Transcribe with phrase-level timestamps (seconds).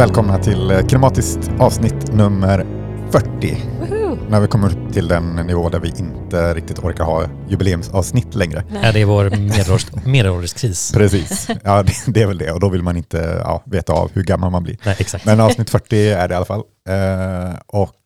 [0.00, 2.66] välkomna till eh, Kinematiskt avsnitt nummer
[3.10, 3.62] 40.
[3.80, 4.18] Woohoo!
[4.28, 8.34] Nu har vi kommit upp till den nivå där vi inte riktigt orkar ha jubileumsavsnitt
[8.34, 8.64] längre.
[8.70, 8.92] Nej.
[8.92, 10.92] det är vår medelålders, medelålderskris.
[10.92, 14.10] Precis, ja det, det är väl det och då vill man inte ja, veta av
[14.14, 14.78] hur gammal man blir.
[14.84, 15.24] Nej, exakt.
[15.24, 16.62] Men avsnitt 40 är det i alla fall.
[16.88, 17.96] Eh, och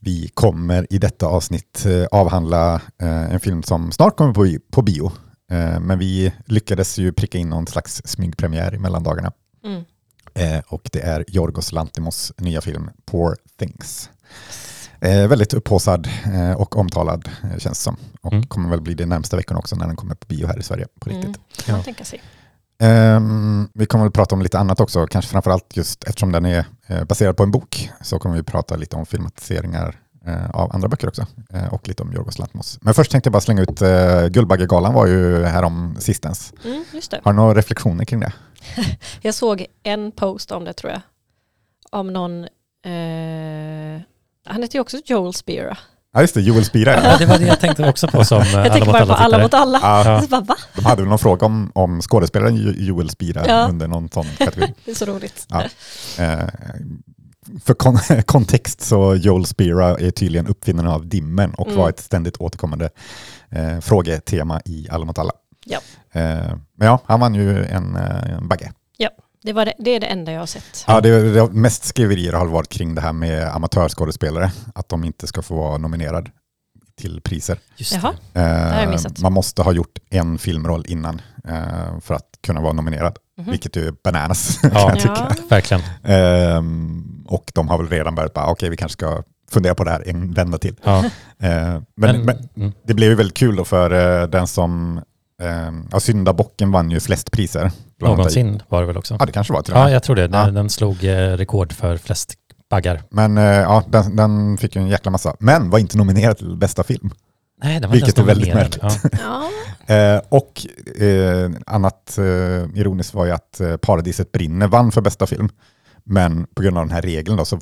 [0.00, 4.82] vi kommer i detta avsnitt eh, avhandla eh, en film som snart kommer på, på
[4.82, 5.12] bio.
[5.52, 9.32] Eh, men vi lyckades ju pricka in någon slags smygpremiär i mellandagarna.
[9.64, 9.84] Mm.
[10.34, 14.10] Eh, och det är Jorgos Lantimos nya film Poor Things.
[15.00, 17.96] Eh, väldigt upphaussad eh, och omtalad eh, känns det som.
[18.20, 18.46] Och Mm.
[18.46, 20.86] kommer väl bli det närmsta veckorna också när den kommer på bio här i Sverige
[21.00, 21.24] på riktigt.
[21.68, 21.78] Mm.
[21.78, 21.82] Ja.
[21.82, 22.22] tänka sig.
[22.82, 26.64] Ehm, vi kommer väl prata om lite annat också, kanske framförallt just eftersom den är
[26.86, 30.88] eh, baserad på en bok så kommer vi prata lite om filmatiseringar eh, av andra
[30.88, 32.78] böcker också eh, och lite om Jorgos Lanthimos.
[32.82, 33.78] Men först tänkte jag bara slänga ut
[34.32, 36.52] Guldbaggegalan var ju här om sistens.
[36.64, 37.20] Mm, just det.
[37.24, 38.32] Har du några reflektioner kring det?
[39.22, 41.00] Jag såg en post om det tror jag.
[41.90, 42.44] Om någon,
[42.84, 44.02] eh,
[44.46, 45.78] han heter ju också Joel Spira.
[46.14, 46.94] Ja just det, Joel Spira.
[47.04, 49.06] Ja, det var det jag tänkte också på som eh, Jag alla tänker mot bara
[49.06, 49.78] på alla alla mot alla.
[49.82, 50.56] Ja, bara, va?
[50.74, 53.66] de hade väl någon fråga om, om skådespelaren Jo- Joel Spira Ja.
[53.68, 54.74] under någon sån kategori.
[54.84, 55.46] Det är så roligt.
[55.48, 55.62] Ja.
[56.18, 56.48] Eh,
[57.64, 61.78] för kon kontext så Joel Spira är tydligen uppfinnaren av dimmen och Mm.
[61.78, 62.90] var ett ständigt återkommande
[63.50, 65.32] eh, frågetema i Alla mot alla.
[65.72, 66.20] Ja.
[66.20, 68.72] Eh, men ja, han vann ju en, eh, en bagge.
[69.44, 70.84] Det, var det, det är det enda jag har sett.
[70.86, 75.26] Ja, det, det, mest skriverier har varit kring det här med amatörskådespelare, att de inte
[75.26, 76.30] ska få vara nominerade
[77.00, 77.58] till priser.
[77.76, 78.12] Just Jaha.
[78.32, 78.40] det.
[78.40, 79.18] har jag Eh, missat.
[79.20, 83.50] man måste ha gjort en filmroll innan eh, för att kunna vara nominerad, Mhm.
[83.50, 84.88] vilket är bananas kan Ja.
[84.88, 85.14] jag tycka.
[85.38, 85.44] Ja.
[85.50, 85.82] Verkligen.
[86.04, 89.90] Ehm, och de har väl redan börjat bara, okej vi kanske ska fundera på det
[89.90, 90.76] här en vända till.
[90.84, 91.04] Ja.
[91.38, 95.00] Men, Men, men, mm, det blev ju väldigt kul då för eh, den som,
[95.42, 97.70] um, ja, Syndabocken vann ju flest priser.
[98.00, 99.16] någonsin var det väl också.
[99.18, 100.28] Ja det kanske var till Ja, jag tror det.
[100.28, 100.50] Den, Ja.
[100.50, 102.34] den slog eh, rekord för flest
[102.70, 103.02] baggar.
[103.10, 106.56] Men eh, ja, den, den fick ju en jäkla massa, men var inte nominerad till
[106.56, 107.10] bästa film.
[107.62, 108.92] Nej, den var Vilket är väldigt nominerad.
[109.20, 109.48] Ja.
[109.86, 110.66] Eh, och
[111.02, 112.24] eh, annat eh,
[112.80, 115.48] ironiskt var ju att Paradiset brinner vann för bästa film.
[116.04, 117.58] Men på grund av den här regeln då så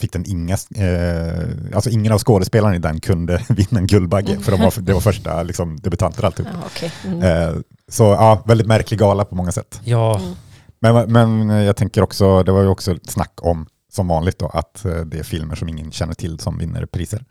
[0.00, 4.38] fick den inga, eh, alltså ingen av skådespelarna i den kunde vinna en Guldbagge.
[4.40, 6.52] För de var, det var första liksom, debutanter alltihop.
[6.54, 6.92] Ja, okej.
[7.06, 7.22] Mm.
[7.22, 7.56] Eh,
[7.88, 9.80] så ja, väldigt märklig gala på många sätt.
[9.84, 10.34] ja, Mm.
[10.82, 14.46] Men, men jag tänker också, det var ju också ett snack om, som vanligt då,
[14.48, 17.24] att eh, det är filmer som ingen känner till som vinner priser.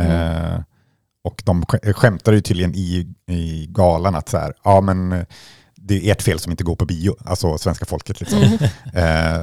[0.00, 0.12] Mm.
[0.54, 0.60] Eh,
[1.24, 5.24] och de sk- skämtar ju tydligen i, i galan att så här, ja men eh,
[5.76, 8.38] det är ert fel som inte går på bio, alltså svenska folket liksom.
[8.42, 8.58] Mm.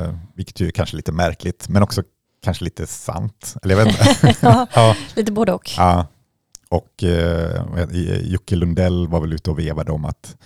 [0.05, 2.03] Eh, vilket ju är kanske lite märkligt, men också
[2.45, 3.55] kanske lite sant.
[3.63, 4.35] Eller jag vet inte.
[4.41, 5.71] ja, ja, lite både och.
[5.77, 6.07] ja.
[6.69, 7.65] Och eh,
[8.23, 10.37] Jocke Lundell var väl ute och vevade om att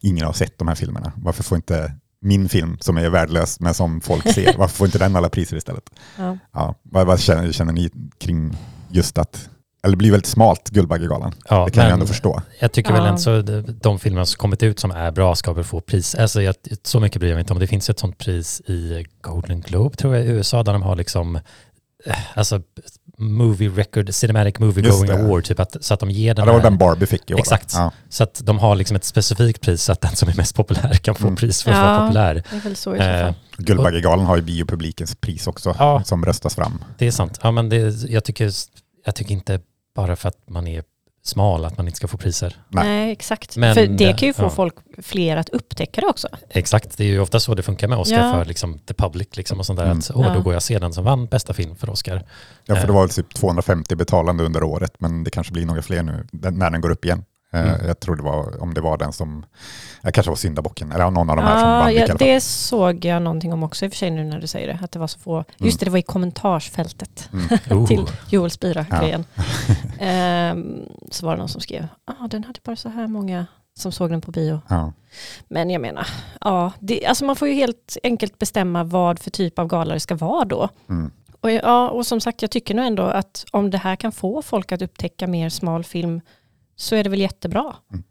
[0.00, 1.12] ingen har sett de här filmerna.
[1.16, 4.98] Varför får inte min film som är värdelös men som folk ser, varför får inte
[4.98, 5.90] den alla priser istället?
[6.18, 6.38] Ja.
[6.52, 8.56] Ja, vad, vad känner, känner ni kring
[8.90, 9.48] just att,
[9.84, 12.42] eller det blir väldigt smalt Guldbaggegalan, ja, det kan jag ändå förstå.
[12.60, 13.08] Jag tycker väl Ja.
[13.08, 13.42] ändå så
[13.82, 16.14] de- filmer som kommit ut som är bra ska väl få pris.
[16.14, 17.58] Alltså jag, så mycket bryr jag mig inte om.
[17.58, 20.96] Det finns ett sånt pris i Golden Globe tror jag i USA där de har
[20.96, 21.36] liksom
[22.06, 22.60] eh, alltså
[23.18, 25.24] movie record, cinematic movie Just going det.
[25.24, 27.30] award typ att, så att de ger Ja, den det var här, den Barbie fick
[27.30, 27.38] i år.
[27.38, 27.72] Exakt.
[27.74, 27.92] Ja.
[28.08, 30.92] så att de har liksom ett specifikt pris så att den som är mest populär
[30.94, 31.36] kan få Mm.
[31.36, 32.00] pris för att vara Ja.
[32.00, 32.34] populär.
[32.50, 33.24] Det är väl så i så fall.
[33.28, 36.02] Eh, Guldbaggegalan har ju biopublikens pris också, Ja.
[36.04, 36.84] som röstas fram.
[36.98, 37.38] det är sant.
[37.42, 37.76] Ja, men det,
[38.10, 38.50] jag, tycker,
[39.04, 39.60] jag tycker inte
[39.94, 40.84] bara för att man är
[41.22, 42.56] smal att man inte ska få priser.
[42.68, 42.84] Nej.
[42.84, 43.12] Nej.
[43.12, 43.56] exakt.
[43.56, 44.50] Men, För det kan ju få ja.
[44.50, 46.28] folk fler att upptäcka det också.
[46.50, 48.32] Exakt, det är ju ofta så det funkar med Oscar Ja.
[48.32, 49.86] för liksom the public liksom och sånt där.
[49.86, 49.98] Mm.
[49.98, 50.34] Att, åh, Ja.
[50.34, 52.26] då går jag ser den som vann bästa film för Oscar.
[52.64, 52.86] Ja, för Eh.
[52.86, 56.26] det var väl typ 250 betalande under året, men det kanske blir några fler nu
[56.32, 57.24] när den går upp igen.
[57.54, 57.86] Eh, Mm.
[57.86, 59.46] Jag tror det var, om det var den som,
[60.02, 63.04] jag kanske var syndabocken, eller någon av de här som Ja, vann ja, det såg
[63.04, 64.78] jag någonting om också i och för sig nu när du säger det.
[64.82, 65.44] Att det var så få.
[65.56, 67.46] Just det, det var i kommentarsfältet Mm.
[67.80, 67.86] Oh.
[67.86, 69.24] till Joel Spira-grejen.
[69.98, 73.46] Ehm, så var det någon som skrev, ah, den hade bara så här många
[73.76, 74.60] som såg den på bio.
[74.68, 74.92] Ja.
[75.48, 76.06] Men jag menar,
[76.40, 80.00] ja, det, alltså man får ju helt enkelt bestämma vad för typ av gala det
[80.00, 80.68] ska vara då.
[80.88, 81.10] Mm.
[81.40, 84.42] Och, ja, och som sagt, jag tycker nog ändå att om det här kan få
[84.42, 86.20] folk att upptäcka mer smal film
[86.76, 87.76] så är det väl jättebra.
[87.92, 88.04] Mm.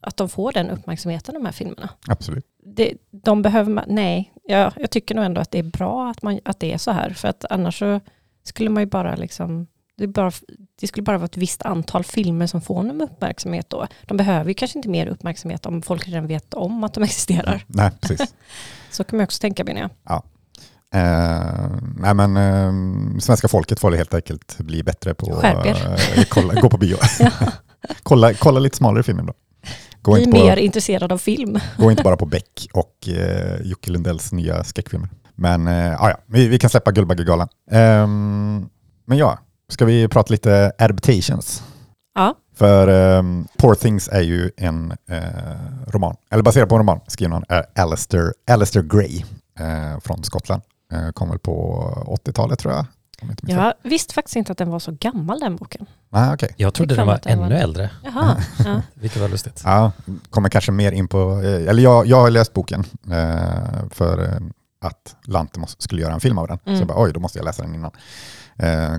[0.00, 1.88] Att de får den uppmärksamheten, de här filmerna.
[2.08, 2.46] Absolut.
[2.64, 6.22] Det, de behöver man, nej, jag, jag tycker nog ändå att det är bra att,
[6.22, 7.10] man, att det är så här.
[7.10, 8.00] För att annars så
[8.44, 9.66] skulle man ju bara liksom,
[9.96, 10.32] det, bara,
[10.80, 13.86] det skulle bara vara ett visst antal filmer som får någon uppmärksamhet då.
[14.02, 17.64] De behöver ju kanske inte mer uppmärksamhet om folk redan vet om att de existerar.
[17.66, 18.34] Nej, precis.
[18.90, 20.22] Så kan man också tänka menar jag.
[20.94, 25.98] Eh, nej men eh, svenska folket får helt enkelt bli bättre på er.
[26.36, 26.96] eh, gå på bio.
[28.02, 29.32] kolla, kolla lite smalare film då.
[30.02, 31.58] Gå Bli mer på, intresserad av film.
[31.78, 35.08] gå inte bara på Beck och eh, Jocke Lundells nya skräckfilmer.
[35.34, 37.48] Men eh, ah, ja, vi, vi kan släppa Guldbaggegalan.
[37.70, 38.68] Ehm,
[39.06, 39.38] men ja,
[39.68, 41.62] ska vi prata lite adaptations?
[42.14, 42.34] Ja.
[42.54, 42.88] För
[43.18, 45.20] um, Poor Things är ju en eh,
[45.86, 49.24] roman, eller baserad på en roman skriven av eh, Alistair, Alistair Gray
[49.58, 50.62] eh, från Skottland.
[50.92, 52.86] Eh, kom väl på 80-talet tror jag.
[53.42, 55.86] Jag visste faktiskt inte att den var så gammal den boken.
[56.10, 56.54] Ah, okej.
[56.56, 58.36] Jag trodde den var att den var- ännu äldre, Jaha.
[58.64, 58.82] Ja.
[58.94, 59.62] vilket var lustigt.
[59.64, 59.92] Ja,
[60.30, 64.40] kommer kanske mer in på, eh, eller jag, jag har läst boken eh, för eh,
[64.80, 66.58] att Lantimos skulle göra en film av den.
[66.66, 66.76] Mm.
[66.78, 67.90] Så jag bara, oj, då måste jag läsa den innan.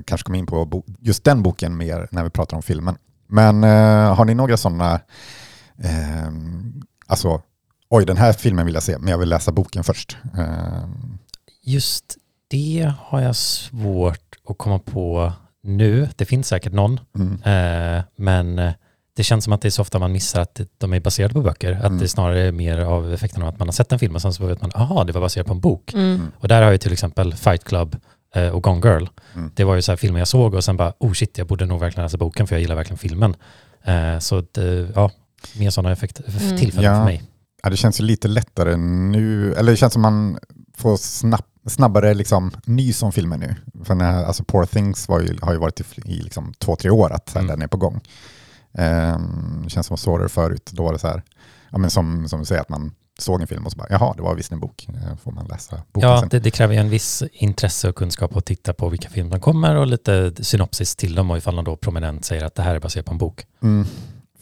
[0.06, 2.96] Kanske kommer in på just den boken mer när vi pratar om filmen.
[3.28, 3.64] Men
[4.18, 4.94] har ni några sådana,
[5.78, 6.28] eh,
[7.08, 7.42] alltså,
[7.90, 10.18] oj, den här filmen vill jag se, men jag vill läsa boken först.
[10.38, 10.84] Eh,
[11.66, 12.18] Just
[12.54, 15.34] det har jag svårt att komma på
[15.64, 16.10] nu.
[16.16, 17.34] Det finns säkert någon, mm,
[17.98, 18.72] eh, men eh,
[19.16, 21.42] det känns som att det är så ofta man missar att de är baserade på
[21.42, 21.72] böcker.
[21.72, 21.98] Att Mm.
[22.00, 24.34] det snarare är mer av effekten av att man har sett en film och sen
[24.34, 25.94] så vet man, aha, det var baserat på en bok.
[25.94, 26.32] Mm.
[26.40, 27.96] Och där har ju till exempel Fight Club
[28.36, 29.06] eh, och Gone Girl.
[29.36, 29.52] Mm.
[29.56, 31.66] Det var ju så här filmer jag såg och sen bara, oh shit, jag borde
[31.66, 33.36] nog verkligen läsa boken för jag gillar verkligen filmen.
[33.84, 35.12] Eh, så det, ja,
[35.60, 36.58] mer sådana effekt, Mm.
[36.58, 36.98] tillfällen Ja.
[37.00, 37.24] för mig.
[37.64, 40.38] Ja, det känns ju lite lättare nu, eller det känns som man
[40.78, 43.56] får snabb, snabbare liksom, nys om filmen nu.
[43.84, 46.76] För den här, alltså Poor Things var ju, har ju varit i, i liksom två,
[46.76, 47.48] tre år att Mm.
[47.48, 48.02] den är på gång.
[48.72, 51.24] Det känns som att svårare förut, då var det så här,
[51.70, 54.14] ja, men som, som du säger, att man såg en film och så bara, jaha,
[54.18, 56.30] det var visst en bok, Eh, får man läsa boken Ja, sen.
[56.30, 59.40] det, det kräver ju en viss intresse och kunskap att titta på vilka filmer som
[59.40, 62.76] kommer och lite synopsis till dem och ifall de då prominent säger att det här
[62.76, 63.46] är baserat på en bok.
[63.64, 63.86] Mm.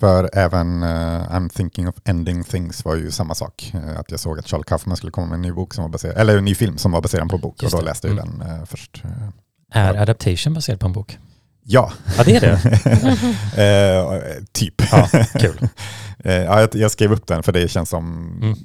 [0.02, 3.72] För även eh, I'm thinking of ending things var ju samma sak.
[3.74, 5.90] Eh, att jag såg att Charles Kaufman skulle komma med en ny bok som var
[5.90, 7.90] baserad, eller en ny film som var baserad på en bok Just och då det.
[7.92, 8.40] läste jag Mm.
[8.40, 9.04] den eh, först.
[9.72, 11.18] Är adaptation baserad på en bok?
[11.64, 12.60] Ja, Ja, det är det.
[14.52, 14.74] typ.
[14.92, 15.08] Ja,
[15.40, 15.68] kul.
[16.24, 18.06] Ja, jag, jag skrev upp den för det känns som
[18.42, 18.58] Mm.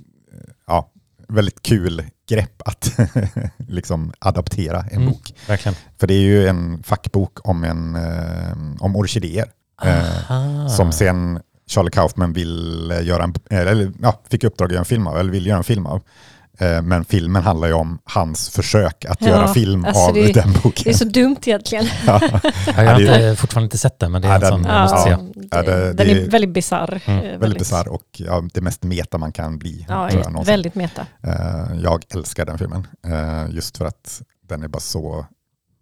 [0.67, 0.91] ja,
[1.29, 2.99] väldigt kul grepp att
[3.56, 5.09] liksom adaptera en Mm.
[5.09, 5.35] bok.
[5.49, 5.77] Verkligen.
[6.00, 7.97] För det är ju en fackbok om, en,
[8.81, 9.50] om orkidéer.
[9.84, 10.67] Eh.
[10.69, 15.06] Som sen Charlie Kaufman vill göra en, eller, ja, fick uppdrag att göra en film
[15.06, 16.02] av, eller vill göra en film av.
[16.58, 20.32] Eh, Men filmen handlar ju om hans försök att Ja, göra film alltså av det-
[20.32, 20.93] den Det boken.
[20.93, 21.84] är så dumt egentligen.
[22.06, 22.20] Ja.
[22.23, 24.62] Ja, jag har det inte, fortfarande inte sett den, men det är Ja, en sån
[24.62, 25.19] den- jag måste ja.
[25.19, 25.25] se.
[25.50, 27.00] Ja, det- den det är är- väldigt bisarr.
[27.06, 27.25] Mm.
[27.25, 29.87] Eh, Väldigt bisarr och ja, det mest meta man kan bli.
[29.88, 31.06] Ja, tror jag, väldigt meta.
[31.22, 32.87] Eh, jag älskar den filmen.
[33.50, 35.26] just för att den är bara så...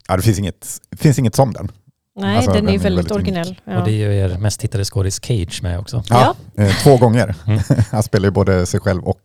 [0.09, 1.69] Ja, det finns inget, det finns inget som den.
[2.17, 3.61] Nej, Alltså, den är den är väldigt, väldigt originell.
[3.65, 3.79] Ja.
[3.79, 6.03] Och det är ju er mest tittade skådis Cage med också.
[6.09, 7.35] Ja, eh, två gånger.
[7.47, 7.61] Mm.
[7.91, 9.21] Han spelar ju både sig själv och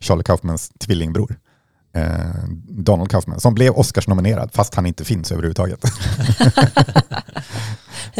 [0.00, 1.36] Charlie Kaufmans tvillingbror.
[1.96, 2.18] Eh,
[2.68, 5.80] Donald Kaufman, som blev Oscars-nominerad fast han inte finns överhuvudtaget.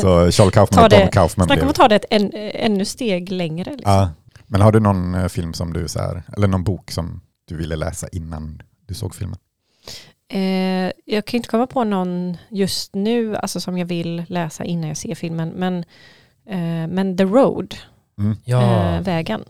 [0.00, 2.30] så Charlie Kaufman Ta och det- Donald Kaufman Snacka om att ta det ett än,
[2.54, 3.70] ännu steg längre.
[3.76, 3.92] Liksom.
[3.92, 4.10] Ja.
[4.46, 7.56] Men har du någon eh, film som du så här, eller någon bok som du
[7.56, 9.38] ville läsa innan du såg filmen?
[10.34, 14.88] Eh, jag kan inte komma på någon just nu alltså, som jag vill läsa innan
[14.88, 15.48] jag ser filmen.
[15.48, 15.78] Men,
[16.48, 17.74] eh, men The Road,
[18.18, 18.36] Mm.
[18.44, 19.44] Ja, eh, vägen,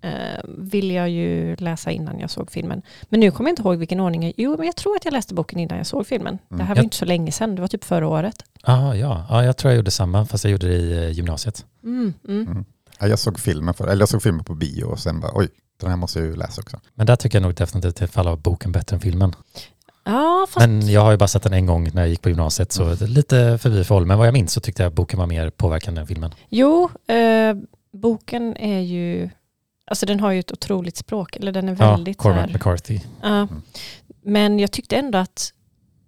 [0.00, 0.10] eh,
[0.58, 2.82] vill jag ju läsa innan jag såg filmen.
[3.08, 4.32] Men nu kommer jag inte ihåg vilken ordning jag...
[4.36, 6.38] Jo, men jag tror att jag läste boken innan jag såg filmen.
[6.50, 6.58] Mm.
[6.58, 8.42] Det här var Jag- inte så länge sedan, det var typ förra året.
[8.62, 9.26] ah, ja.
[9.28, 11.64] ja, jag tror jag gjorde samma, fast jag gjorde det i eh, gymnasiet.
[11.84, 12.46] Mm, mm.
[12.48, 12.64] Mm.
[12.98, 15.48] Ja, jag såg filmen för, eller jag såg filmen på bio och sen bara oj,
[15.80, 16.80] den här måste jag ju läsa också.
[16.94, 19.34] Men där tycker jag nog definitivt att faller av boken bättre än filmen.
[20.04, 20.66] Ja, fast...
[20.66, 22.82] Men jag har ju bara sett den en gång när jag gick på gymnasiet, så
[22.84, 22.96] Mm.
[23.00, 24.06] lite förbi för håll.
[24.06, 26.34] Men vad jag minns så tyckte jag boken var mer påverkande än filmen.
[26.48, 27.54] Jo, eh,
[27.92, 29.30] boken är ju...
[29.86, 33.00] Alltså den har ju ett otroligt språk, eller den är väldigt ja, Cormac här, McCarthy.
[33.22, 33.48] Ja.
[34.22, 35.52] Men jag tyckte ändå att,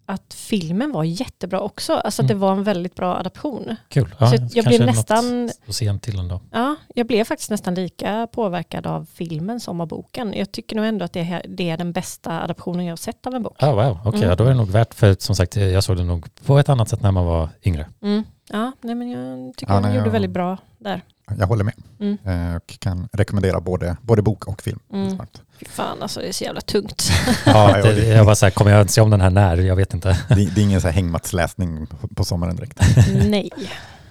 [0.06, 1.92] att filmen var jättebra också.
[1.92, 2.38] Alltså att Mm.
[2.38, 3.76] det var en väldigt bra adaption.
[3.88, 4.14] Kul.
[4.20, 6.40] Ja, Så jag blev nästan- att se en till ändå.
[6.50, 10.32] Ja, jag blev faktiskt nästan lika påverkad av filmen som av boken.
[10.36, 13.26] Jag tycker nog ändå att det, här, det är den bästa adaptionen jag har sett
[13.26, 13.56] av en bok.
[13.62, 14.28] Ah, wow, okej, Mm.
[14.30, 16.68] ja, då är det nog värt, för som sagt, jag såg det nog på ett
[16.68, 17.88] annat sätt när man var yngre.
[18.02, 18.24] Mm.
[18.48, 21.00] Ja, nej, men jag tycker Ja, nej, gjorde jag- väldigt bra där.
[21.38, 22.18] Jag håller med Mm.
[22.24, 24.78] Eh, och kan rekommendera både, både bok och film.
[24.92, 25.18] Mm.
[25.58, 27.10] Fy fan, alltså det är så jävla tungt.
[27.46, 29.56] Ja, det, jag var så här, kommer jag se om den här när?
[29.56, 30.18] Jag vet inte.
[30.28, 32.80] Det, det är ingen så här hängmattsläsning på, på sommaren direkt.
[33.26, 33.50] nej.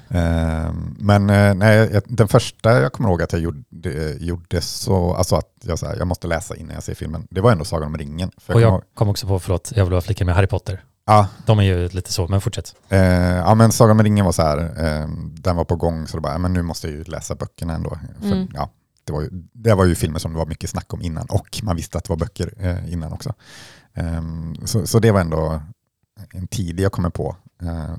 [0.10, 5.36] Eh, men eh, nej, den första jag kommer ihåg att jag gjorde, gjorde så, alltså
[5.36, 7.88] att jag, så här, jag måste läsa innan jag ser filmen, det var ändå Sagan
[7.88, 8.32] om ringen.
[8.38, 10.48] För Och jag kommer jag kom också på, förlåt, jag vill bara flika med Harry
[10.48, 10.84] Potter.
[11.06, 12.76] Ja, De är ju lite så, men fortsätt.
[12.90, 13.00] eh,
[13.38, 16.22] ja, men Sagan om ringen var så här, eh, den var på gång så då
[16.22, 18.00] bara, men nu måste jag ju läsa böckerna ändå.
[18.20, 18.48] För, Mm.
[18.54, 18.70] ja,
[19.04, 21.60] det, var ju, det var ju filmer som det var mycket snack om innan och
[21.64, 23.34] man visste att det var böcker eh, innan också.
[23.94, 24.22] Eh,
[24.66, 25.62] så, så det var ändå
[26.34, 27.36] en tid jag kommer på.
[27.62, 27.96] Eh,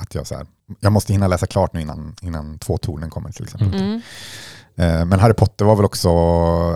[0.00, 0.46] att jag så här,
[0.80, 3.74] jag måste hinna läsa klart nu innan, innan två tornen kommer till exempel.
[3.80, 4.00] Mm.
[4.78, 6.08] Eh, Men Harry Potter var väl också,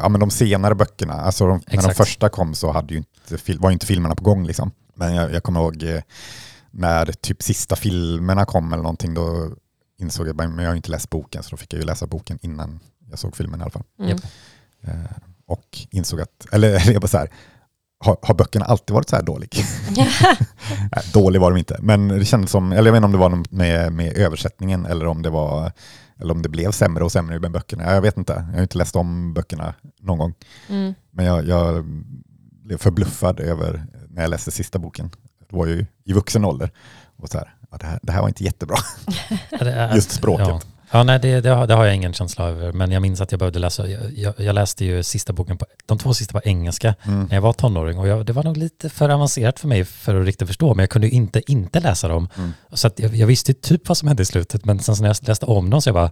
[0.03, 3.55] ja men de senare böckerna, alltså de, när de första kom så hade ju inte,
[3.59, 4.71] var ju inte filmerna på gång liksom.
[4.95, 6.01] Men jag, jag kommer ihåg eh,
[6.71, 9.51] när typ sista filmerna kom eller någonting, då
[9.99, 12.07] insåg jag, men jag har ju inte läst boken, så då fick jag ju läsa
[12.07, 12.81] boken innan
[13.11, 13.83] jag såg filmen i alla fall.
[14.01, 14.19] Mm.
[14.85, 15.11] Eh,
[15.47, 17.29] Och insåg att, eller jag bara så här,
[18.05, 19.51] har, har böckerna alltid varit så här dålig?
[19.97, 23.19] Nej, dålig var de inte, men det kändes som, eller jag vet inte om det
[23.19, 25.73] var med, med översättningen eller om det var
[26.23, 27.95] eller om det blev sämre och sämre med böckerna.
[27.95, 30.35] Jag vet inte, jag har inte läst om böckerna någon gång.
[30.69, 30.95] Mm.
[31.11, 31.85] Men jag, jag
[32.65, 35.11] blev förbluffad över när jag läste sista boken.
[35.51, 36.71] Det var ju i vuxen ålder.
[37.17, 38.77] Och så här, ja, det, här, det här var inte jättebra.
[39.95, 40.49] Just språket.
[40.49, 40.61] Ja,
[40.93, 42.73] ja nej, det, det, har, det har jag ingen känsla över.
[42.73, 45.67] Men jag minns att jag behövde läsa, jag, jag, jag läste ju sista boken, på,
[45.87, 47.25] de två sista på engelska Mm.
[47.25, 47.99] när jag var tonåring.
[47.99, 50.75] Och jag, det var nog lite för avancerat för mig för att riktigt förstå.
[50.75, 52.29] Men jag kunde inte inte läsa dem.
[52.37, 52.53] Mm.
[52.73, 54.65] Så jag, jag visste typ vad som hände i slutet.
[54.65, 56.11] Men sen när jag läste om dem så jag bara,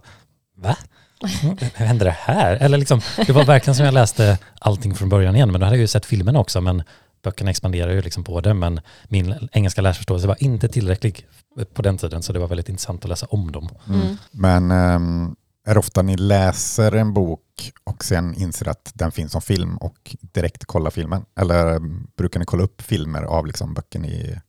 [0.57, 0.75] va?
[1.77, 2.55] Hur hände det här?
[2.55, 5.51] Eller liksom, det var verkligen som jag läste allting från början igen.
[5.51, 6.61] Men då hade jag ju sett filmen också.
[6.61, 6.83] Men
[7.21, 8.53] böckerna expanderar ju liksom på det.
[8.53, 11.27] Men min engelska läsförståelse var inte tillräcklig
[11.73, 12.23] på den tiden.
[12.23, 13.69] Så det var väldigt intressant att läsa om dem.
[13.89, 14.17] Mm.
[14.31, 15.35] Men ehm,
[15.65, 19.77] är det ofta ni läser en bok och sen inser att den finns som film
[19.77, 21.25] och direkt kollar filmen?
[21.35, 21.79] Eller
[22.17, 24.39] brukar ni kolla upp filmer av liksom böcker ni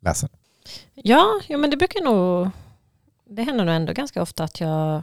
[0.00, 0.28] läser?
[0.94, 2.50] Ja, ja, men det brukar nog...
[3.28, 5.02] Det händer nog ändå ganska ofta att jag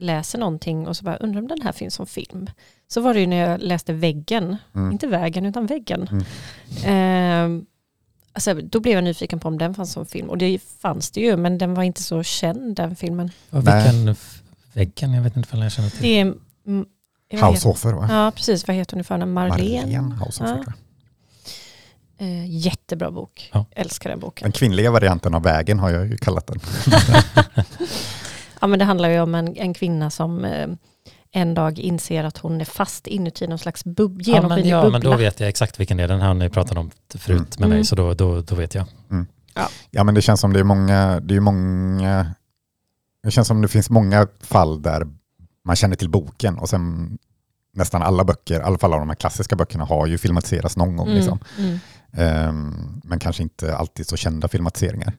[0.00, 2.50] läser någonting och så bara undrar om den här finns som film.
[2.88, 4.92] Så var det ju när jag läste Väggen, Mm.
[4.92, 6.08] inte Vägen utan Väggen.
[6.12, 6.24] Mm.
[6.84, 7.66] Ehm,
[8.32, 11.20] alltså, då blev jag nyfiken på om den fanns som film och det fanns det
[11.20, 13.30] ju men den var inte så känd den filmen.
[13.50, 14.16] Och vilken
[14.72, 15.12] väggen?
[15.12, 16.02] Jag vet inte om jag känner till.
[16.02, 16.34] Det är...
[16.66, 16.86] mm,
[17.40, 18.06] Haushofer va?
[18.10, 18.66] Ja, precis.
[18.66, 19.32] Vad heter hon i förnamn?
[19.32, 19.80] Marlene?
[19.80, 20.46] Marlene Haushofer.
[20.46, 20.54] Ja.
[20.54, 20.74] tror jag.
[22.28, 23.50] Eh, jättebra bok.
[23.52, 23.64] Ja.
[23.70, 24.44] Älskar den boken.
[24.44, 26.60] Den kvinnliga varianten av vägen har jag ju kallat den.
[28.60, 30.68] Ja, men det handlar ju om en, en kvinna som eh,
[31.32, 34.98] en dag inser att hon är fast inuti någon slags bub- Ja men, ja, bubbla.
[34.98, 36.08] men då vet jag exakt vilken det är.
[36.08, 37.46] Den här har ni pratat om förut Mm.
[37.58, 37.84] med mig, Mm.
[37.84, 38.84] så då, då, då vet jag.
[39.90, 42.34] Ja men det känns som det är många, det är många,
[43.22, 45.06] det känns som det finns många fall där
[45.64, 47.18] man känner till boken och sen
[47.74, 50.96] nästan alla böcker, i alla fall av de här klassiska böckerna har ju filmatiserats någon
[50.96, 51.06] gång.
[51.06, 51.38] Mm, Liksom.
[51.58, 51.78] mm.
[52.12, 55.12] Ehm, men kanske inte alltid så kända filmatiseringar.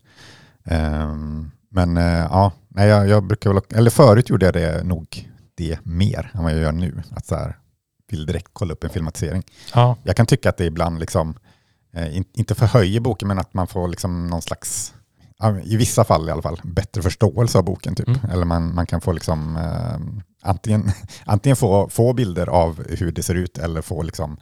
[0.65, 5.29] Ehm, men eh, ja, nej, jag, jag brukar väl, eller förut gjorde jag det nog
[5.55, 7.03] det mer än vad jag gör nu.
[7.15, 7.57] Att så här,
[8.11, 9.43] vill direkt kolla upp en filmatisering.
[9.73, 11.37] Ja, Jag kan tycka att det ibland liksom,
[11.93, 14.93] eh, in, inte förhöjer boken men att man får liksom någon slags,
[15.63, 17.95] i vissa fall i alla fall, bättre förståelse av boken.
[17.95, 18.07] Typ.
[18.07, 18.19] Mm.
[18.31, 20.91] Eller man, man kan få liksom, eh, antingen,
[21.25, 24.37] antingen få, få bilder av hur det ser ut eller få liksom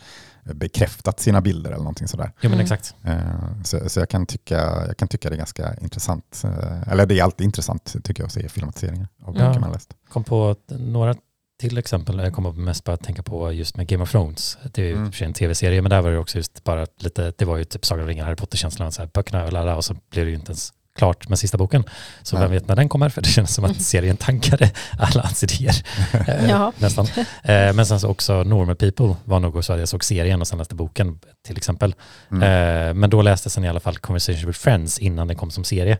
[0.54, 2.32] bekräftat sina bilder eller någonting sådär.
[2.42, 2.64] jo, men Mm.
[2.64, 2.96] exakt.
[3.04, 3.18] Eh,
[3.64, 4.56] Så, så jag, kan tycka,
[4.88, 6.42] jag kan tycka det är ganska intressant.
[6.44, 9.48] eh, Eller det är alltid intressant tycker jag att se filmatiseringar av Ja.
[9.48, 9.94] böcker man läst.
[10.10, 11.16] Kom på några
[11.60, 12.20] till exempel.
[12.20, 14.58] Jag kommer mest bara att tänka på just med Game of Thrones.
[14.74, 15.12] Det är ju Mm.
[15.22, 18.02] en tv-serie, men där var det också just bara lite, det var ju typ Sagan
[18.04, 21.30] om ringen, Harry Potter-känslan, böckerna och alla och så blev det ju inte ens klart
[21.30, 21.84] med sista boken.
[22.24, 22.44] Så Nej.
[22.44, 25.76] vem vet när den kommer, för det känns som att serien tankade alla hans idéer.
[26.28, 26.72] Eh, Ja.
[26.78, 27.06] Nästan.
[27.44, 30.48] Eh, Men sen så också Normal People var nog så att jag såg serien och
[30.48, 31.96] sen läste boken till exempel.
[32.32, 32.44] Mm.
[32.44, 35.64] Eh, Men då läste sen i alla fall Conversation with Friends innan den kom som
[35.64, 35.98] serie.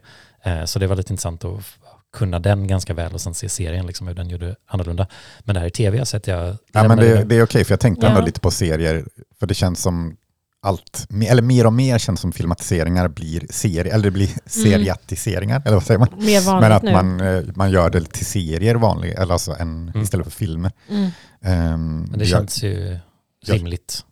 [0.66, 1.62] Så det var lite intressant att
[2.18, 5.08] kunna den ganska väl och sen se serien, liksom hur den gjorde annorlunda.
[5.40, 6.58] Men det här i tv har sett jag...
[6.74, 8.26] Ja, men det, det är okej, för jag tänkte ändå Ja.
[8.26, 9.06] lite på serier,
[9.40, 10.18] för det känns som
[10.62, 15.74] allt, eller mer och mer känns som filmatiseringar blir serier, eller det blir seriatiseringar, eller
[15.76, 16.10] vad säger man?
[16.18, 16.92] Mer vanligt Men att nu.
[16.92, 20.02] man, eh, man gör det till serier vanliga, eller alltså en, Mm.
[20.02, 20.72] istället för filmer.
[20.90, 21.10] Mm.
[21.42, 23.00] Ehm, Men det jag- känns ju
[23.46, 23.54] Ja.
[23.54, 24.06] rimligt.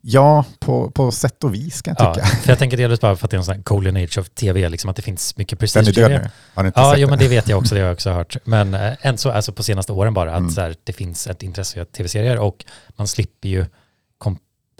[0.00, 2.26] Ja, på, på sätt och vis kan jag Ja, tycka.
[2.26, 4.28] för jag tänker delvis bara för att det är en sån här golden age of
[4.28, 6.18] tv, liksom att det finns mycket Den prestige är i död det.
[6.18, 6.30] nu.
[6.54, 8.10] Har ni inte Ja, sett jo, men det vet jag också, det har jag också
[8.10, 8.36] hört.
[8.44, 10.50] Men eh, än så, alltså på senaste åren bara, att Mm.
[10.50, 12.64] så här, det finns ett intresse av tv-serier och
[12.96, 13.66] man slipper ju,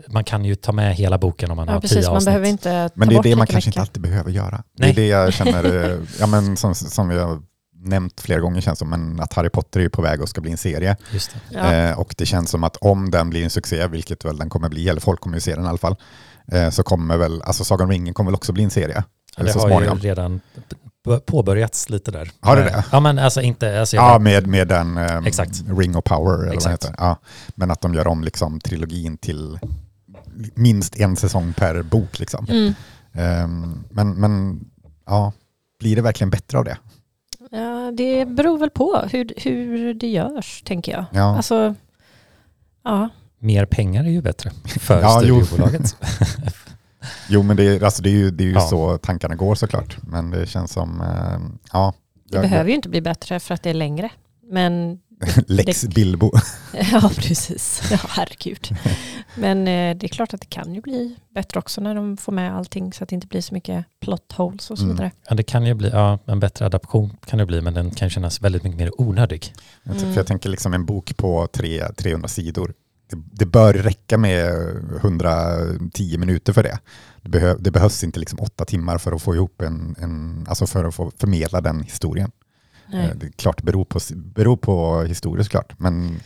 [0.08, 1.96] man kan ju ta med hela boken om man Ja, har precis.
[1.98, 2.26] tio Man avsnitt.
[2.26, 3.80] behöver inte Men det är det man kanske inte mycket.
[3.80, 4.62] alltid behöver göra.
[4.78, 4.92] Nej.
[4.92, 7.42] Det är det jag känner, eh, ja, men som, som vi har
[7.78, 10.50] nämnt flera gånger känns som, men att Harry Potter är på väg och ska bli
[10.52, 10.96] en serie.
[11.12, 11.56] Just det.
[11.58, 11.72] Ja.
[11.72, 14.68] Eh, och det känns som att om den blir en succé, vilket väl den kommer
[14.68, 15.96] bli, eller folk kommer ju se den i alla fall,
[16.52, 18.94] eh, så kommer väl, alltså Sagan om ringen kommer väl också bli en serie.
[19.36, 19.98] Ja, Eller det så har småningom.
[19.98, 20.40] ju redan
[21.26, 22.30] påbörjats lite där.
[22.40, 22.84] Har det Eh, det?
[22.92, 23.80] Ja, men alltså inte...
[23.80, 25.62] Alltså Ja, med, med den Exakt.
[25.78, 26.80] Ring of Power, eller vad Exakt.
[26.80, 27.04] det heter.
[27.04, 27.16] Ja,
[27.54, 29.58] men att de gör om liksom, trilogin till
[30.54, 32.18] minst en säsong per bok.
[32.18, 32.46] Liksom.
[32.48, 32.74] Mm.
[33.12, 34.60] Ehm, men, men
[35.06, 35.32] ja,
[35.80, 36.78] blir det verkligen bättre av det?
[37.50, 41.04] Ja, det beror väl på hur, hur det görs, tänker jag.
[41.12, 41.36] Ja.
[41.36, 41.74] Alltså,
[42.84, 43.08] ja.
[43.38, 44.50] Mer pengar är ju bättre
[44.80, 45.44] för Ja, jo.
[45.44, 45.96] studiobolaget.
[47.28, 48.60] Jo, men det, är- alltså, det är ju, det är ju Ja.
[48.60, 49.96] så tankarna går såklart.
[50.02, 51.40] Men det känns som, eh,
[51.72, 51.94] ja.
[52.30, 54.10] Det jag- behöver ju inte bli bättre för att det är längre.
[54.50, 54.98] Men
[55.46, 56.30] Lex det- Bilbo.
[56.92, 57.82] ja, precis.
[57.90, 58.76] Ja, herregud.
[59.34, 62.32] Men eh, det är klart att det kan ju bli bättre också när de får
[62.32, 64.96] med allting så att det inte blir så mycket plot holes och så Mm.
[64.96, 65.10] vidare.
[65.28, 68.10] Ja, det kan ju bli, ja, en bättre adaption kan det bli, men den kan
[68.10, 69.52] kännas väldigt mycket mer onödig.
[69.82, 70.12] Jag Mm.
[70.12, 72.74] För jag tänker liksom en bok på tre, 300 sidor.
[73.10, 74.52] Det, det bör räcka med
[74.96, 76.78] 110 minuter för det.
[77.22, 80.66] Det, behö, det behövs inte liksom åtta timmar för att få ihop en, en alltså
[80.66, 82.30] för att få förmedla den historien.
[82.92, 83.04] Nej.
[83.10, 85.72] Eh, Det är klart beror på, beror på historien såklart.
[85.78, 86.20] Men,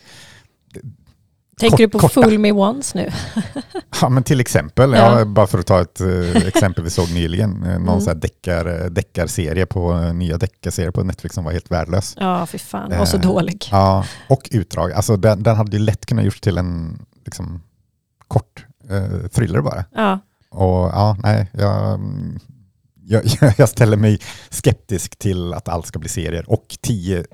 [1.60, 2.22] Tänker du kort- på korta.
[2.30, 3.10] Fool Me Once nu?
[4.00, 5.18] ja, men till exempel, Ja.
[5.18, 5.24] ja.
[5.24, 8.00] bara för att ta ett eh, exempel vi såg nyligen, eh, någon Mm.
[8.00, 12.14] så här deckar, deckarserie på, nya deckarserie på Netflix som var helt värdelös.
[12.20, 12.92] Ja, fy fan.
[12.92, 13.68] Och så dålig.
[13.70, 14.92] Ja, och utdrag.
[14.92, 17.62] Alltså den, den hade ju lätt kunnat gjorts till en liksom,
[18.28, 19.84] kort eh, thriller bara.
[19.94, 20.18] Ja,
[20.50, 22.00] Och ja, nej, jag,
[23.40, 24.18] jag, jag ställer mig
[24.50, 27.24] skeptisk till att allt ska bli serier och tio,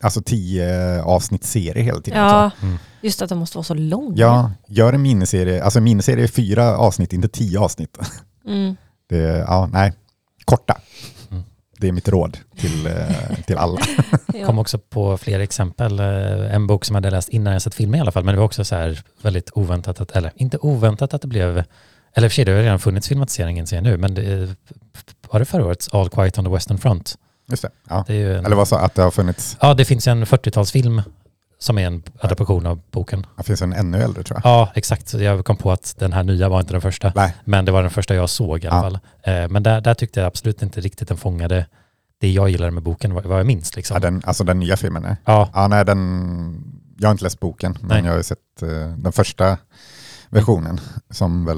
[0.00, 2.18] alltså tio avsnittsserier hela tiden.
[2.20, 2.78] ja Mm.
[3.02, 4.12] just att de måste vara så långa.
[4.16, 7.98] ja, gör en miniserie, alltså en miniserie är fyra avsnitt, inte tio avsnitt.
[8.46, 8.76] Mm.
[9.08, 9.92] Det, ja, nej,
[10.44, 10.80] korta.
[11.30, 11.42] Mm.
[11.78, 13.80] Det är mitt råd till, eh, till alla.
[14.26, 14.60] kom Ja.
[14.60, 15.98] också på fler exempel.
[16.00, 18.34] Eh, En bok som jag hade läst innan jag sett filmen i alla fall, men
[18.34, 21.64] det var också så här väldigt oväntat, att, eller inte oväntat att det blev,
[22.18, 24.54] eller för sig det har redan funnits filmatiseringen ser jag nu, men det,
[25.30, 27.14] var det förra årets All Quiet on the Western Front?
[27.50, 27.70] Just det.
[27.88, 28.04] Ja.
[28.06, 31.02] Det är en, Eller vad så att det har funnits, Ja, det finns en 40-talsfilm
[31.60, 33.26] som är en adaption av boken.
[33.36, 34.50] det finns en ännu äldre tror jag.
[34.52, 35.14] Ja, exakt.
[35.14, 37.82] Jag kom på att den här nya var inte den första, Nej, men det var
[37.82, 38.82] den första jag såg i alla Ja.
[38.82, 38.98] fall.
[39.42, 41.66] Eh, Men där, där tyckte jag absolut inte riktigt den fångade
[42.20, 43.76] det jag gillade med boken, vad vad jag minns.
[43.76, 43.94] Liksom.
[43.94, 45.02] ja, den, alltså den nya filmen.
[45.02, 45.16] Nej.
[45.24, 46.64] Ja, Ja, nej, den,
[46.98, 48.04] jag har inte läst boken, men Nej.
[48.04, 49.58] jag har ju sett eh, den första
[50.30, 51.56] versionen som väl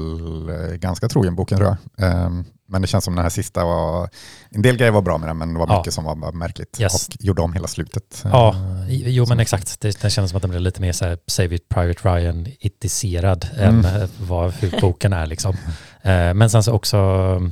[0.49, 2.09] är ganska trogen boken tror jag.
[2.11, 4.09] Ehm, men det känns som den här sista var,
[4.49, 5.77] en del grejer var bra med den, men det var Ja.
[5.77, 7.07] mycket som var märkligt Yes.
[7.07, 8.21] och gjorde om hela slutet.
[8.23, 8.55] Ja,
[8.89, 9.79] Eh, jo men exakt.
[9.81, 13.47] Det, det känns som att den blev lite mer så här Save It Private Ryan-itiserad
[13.57, 13.85] Mm.
[13.85, 15.55] än eh, vad hur boken är liksom.
[16.03, 17.49] Eh, Men sen så också eh,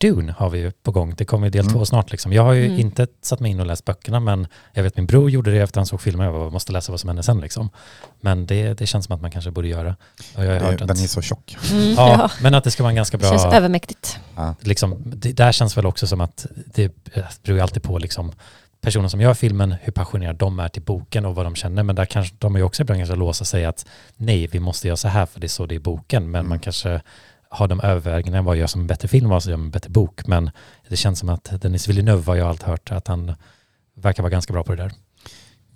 [0.00, 1.14] Dune har vi ju på gång.
[1.16, 1.72] Det kommer ju del Mm.
[1.74, 2.32] två snart liksom.
[2.32, 2.78] Jag har ju Mm.
[2.80, 5.80] inte satt mig in och läst böckerna men jag vet min bror gjorde det efter
[5.80, 6.26] han såg filmen.
[6.34, 7.70] Jag måste läsa vad som händer sen liksom.
[8.20, 9.96] Men det, det känns som att man kanske borde göra.
[10.36, 11.56] Och jag har det, hört den att, är så tjock.
[11.72, 12.30] Mm, ja, ja.
[12.42, 14.18] men att det ska vara en ganska Det känns bra övermäktigt.
[14.60, 16.92] liksom, det där känns väl också som att det
[17.42, 18.32] beror ju alltid på liksom
[18.80, 21.82] personen som gör filmen, hur passionerade de är till boken och vad de känner.
[21.82, 24.86] Men där kanske de är ju också ibland ganska låsa sig att nej, vi måste
[24.88, 26.30] göra så här för det är så det är i boken.
[26.30, 26.48] Men Mm.
[26.48, 27.00] man kanske
[27.50, 30.26] har de övervägandena, vad gör som en bättre film, vad som gör en bättre bok.
[30.26, 30.50] Men
[30.88, 33.34] det känns som att Denis Villeneuve har jag alltid hört att han
[33.94, 34.92] verkar vara ganska bra på det där.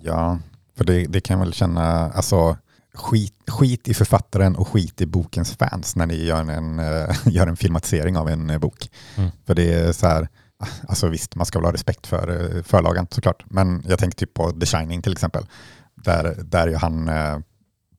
[0.00, 0.38] Ja,
[0.76, 2.56] för det, det kan jag väl känna, alltså
[2.94, 7.46] skit, skit i författaren och skit i bokens fans när ni gör en, eh, gör
[7.46, 8.90] en filmatisering av en eh, bok.
[9.16, 9.30] Mm.
[9.46, 10.28] För det är så här,
[10.88, 14.34] alltså visst, man ska väl ha respekt för eh, förlagan såklart, men jag tänker typ
[14.34, 15.46] på The Shining till exempel,
[15.94, 17.10] där, där han,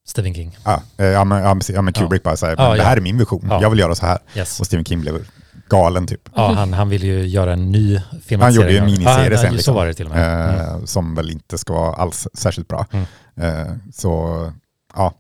[0.06, 0.58] Stephen King.
[0.66, 2.84] ja, eh, ja, men, ja, men- ja Kubrick bara säger, Ja, det ja.
[2.84, 3.62] här är min vision, Ja.
[3.62, 4.20] jag vill göra så här.
[4.36, 4.60] Yes.
[4.60, 5.28] Och Stephen King blev
[5.70, 6.30] galen typ.
[6.36, 8.42] Ja, han, han vill ju göra en ny filmatisering.
[8.42, 9.76] Han gjorde ju en miniserie ja, sen, Ja, så liksom.
[9.76, 10.50] var det till och med.
[10.50, 10.60] Mm.
[10.80, 12.86] eh, som väl inte ska vara alls särskilt bra.
[12.92, 13.06] Mm.
[13.36, 14.52] Eh, så
[14.96, 15.14] ja,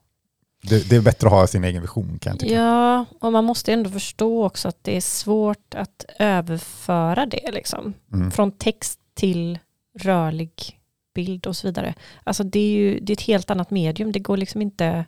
[0.63, 2.53] det, det är bättre att ha sin egen vision kan jag tycka.
[2.53, 7.93] Ja, och man måste ändå förstå också att det är svårt att överföra det liksom.
[8.13, 8.31] Mm.
[8.31, 9.59] Från text till
[9.99, 10.79] rörlig
[11.13, 11.93] bild och så vidare.
[12.23, 14.11] Alltså det är ju det är ett helt annat medium.
[14.11, 15.05] Det går liksom inte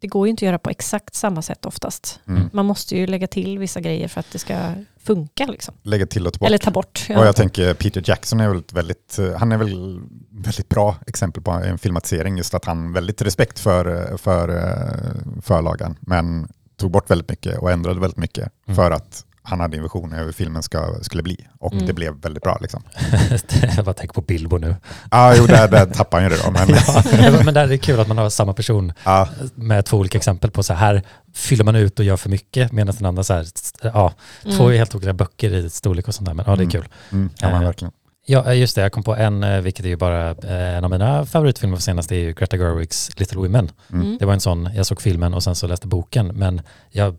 [0.00, 2.20] det går ju inte att göra på exakt samma sätt oftast.
[2.28, 2.50] Mm.
[2.52, 5.46] Man måste ju lägga till vissa grejer för att det ska funka.
[5.46, 5.74] Liksom.
[5.82, 6.46] Lägga till och ta bort.
[6.46, 7.06] Eller ta bort.
[7.08, 7.24] Och Ja.
[7.24, 11.50] jag tänker Peter Jackson är väl ett väldigt, han är väl väldigt bra exempel på
[11.50, 17.28] en filmatisering, just att han väldigt respekt för, för eh, förlagan, men tog bort väldigt
[17.30, 18.76] mycket och ändrade väldigt mycket Mm.
[18.76, 21.46] för att han hade en vision över hur filmen ska, skulle bli.
[21.58, 21.86] Och Mm.
[21.86, 22.58] det blev väldigt bra.
[22.60, 22.82] Liksom.
[23.76, 24.76] jag bara tänker på Bilbo nu.
[25.10, 26.50] ah, jo, där, där tappade han ju det då.
[26.50, 26.68] Men,
[27.34, 30.18] ja, men där är det kul att man har samma person ja, med två olika
[30.18, 31.02] exempel på så här
[31.34, 33.46] fyller man ut och gör för mycket medan den andra så här,
[33.82, 34.12] ja,
[34.56, 34.78] två Mm.
[34.78, 36.34] helt olika böcker i storlek och sånt där.
[36.34, 36.70] Men ja, det är Mm.
[36.70, 36.88] kul.
[37.12, 37.92] mm, ja men Eh, verkligen.
[38.30, 38.80] Ja, just det.
[38.82, 41.82] Jag kom på en, eh, vilket är ju bara eh, en av mina favoritfilmer för
[41.82, 43.70] senast, det är ju Greta Gerwigs Little Women.
[43.92, 44.16] Mm.
[44.18, 47.16] Det var en sån, jag såg filmen och sen så läste boken, men jag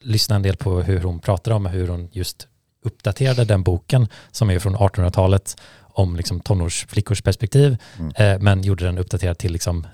[0.00, 2.46] lyssnade en del på hur hon pratade om hur hon just
[2.84, 8.12] uppdaterade den boken som är från 1800-talet om liksom tonårsflickors perspektiv, Mm.
[8.16, 9.86] eh, men gjorde den uppdaterad till liksom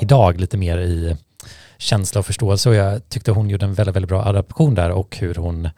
[0.00, 1.16] idag lite mer i
[1.78, 5.16] känsla och förståelse och jag tyckte hon gjorde en väldigt, väldigt bra adaption där och
[5.16, 5.68] hur hon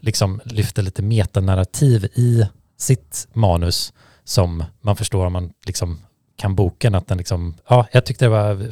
[0.00, 2.46] liksom lyfte lite metanarrativ i
[2.78, 3.92] sitt manus
[4.24, 5.98] som man förstår om man liksom
[6.36, 8.68] kan boken att den liksom, ja, jag tyckte det var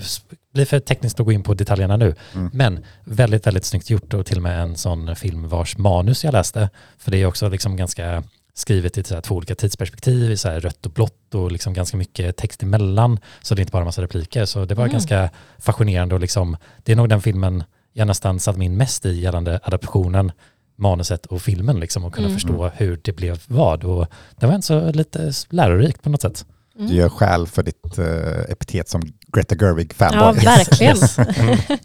[0.57, 2.15] blir för tekniskt att gå in på detaljerna nu.
[2.35, 2.51] Mm.
[2.53, 6.33] Men väldigt, väldigt snyggt gjort och till och med en sån film vars manus jag
[6.33, 6.71] läste.
[6.99, 8.23] För det är också liksom ganska
[8.55, 11.73] skrivet i så här två olika tidsperspektiv, i så här rött och blått och liksom
[11.75, 13.19] ganska mycket text emellan.
[13.43, 14.45] Så det är inte bara en massa repliker.
[14.45, 14.93] Så det var Mm.
[14.93, 19.07] ganska fascinerande och liksom, det är nog den filmen jag nästan satt mig in mest
[19.07, 20.33] i gällande adaptionen,
[20.77, 22.37] manuset och filmen liksom och kunna Mm.
[22.37, 23.85] förstå hur det blev vad.
[23.85, 24.07] Och
[24.41, 26.47] det var en så lite lärorikt på något sätt.
[26.79, 26.89] Mm.
[26.91, 28.07] Du gör skäl för ditt uh,
[28.49, 30.17] epitet som Greta Gerwig-fanboy.
[30.45, 30.97] Ja, verkligen.
[31.39, 31.59] Mm.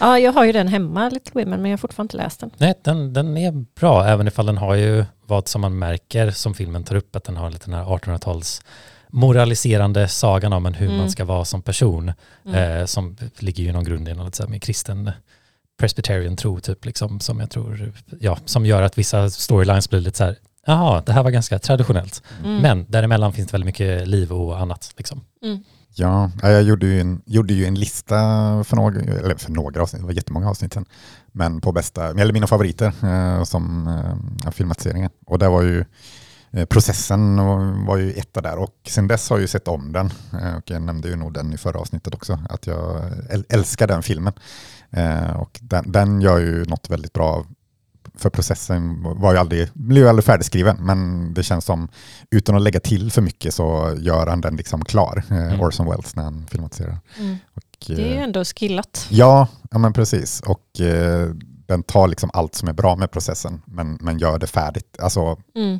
[0.00, 2.50] ja, jag har ju den hemma, Little Women, men jag har fortfarande inte läst den.
[2.58, 6.54] Nej, den, den är bra, även ifall den har ju vad som man märker som
[6.54, 8.62] filmen tar upp, att den har lite den här 1800-tals
[9.08, 10.98] moraliserande sagan om en hur Mm.
[10.98, 12.12] man ska vara som person,
[12.46, 12.80] Mm.
[12.80, 15.10] eh, som ligger ju någon grund i något så här med kristen
[15.78, 20.18] presbyterian tro typ, liksom, som jag tror, ja, som gör att vissa storylines blir lite
[20.18, 22.62] så här, jaha, det här var ganska traditionellt, Mm.
[22.62, 24.92] men däremellan finns det väldigt mycket liv och annat.
[24.96, 25.20] Liksom.
[25.42, 25.58] Mm.
[25.96, 28.14] Ja, ja, jag gjorde ju en, gjorde ju en lista
[28.64, 30.84] för några, eller för några avsnitt, det var jättemånga avsnitt sen,
[31.32, 33.86] men på bästa, eller mina favoriter eh, som
[34.44, 35.10] eh, filmatiseringen.
[35.26, 35.84] Och där var ju
[36.50, 37.36] eh, processen
[37.86, 40.10] var, ju etta där och sen dess har jag ju sett om den.
[40.42, 43.86] Eh, och jag nämnde ju nog den i förra avsnittet också, att jag äl, älskar
[43.86, 44.32] den filmen.
[44.90, 47.44] Eh, och den, den gör ju något väldigt bra
[48.18, 51.88] för processen var ju aldrig, blev ju aldrig färdigskriven, men det känns som,
[52.30, 55.60] utan att lägga till för mycket så gör han den liksom klar, eh, Mm.
[55.60, 56.98] Orson Welles, när han filmatiserar.
[57.18, 57.36] Mm.
[57.54, 59.06] Och, Det är ju eh, ändå skillat.
[59.10, 60.40] ja, ja, men precis.
[60.40, 61.28] Och eh,
[61.66, 64.96] den tar liksom allt som är bra med processen, men, men gör det färdigt.
[65.02, 65.78] Alltså, Mm.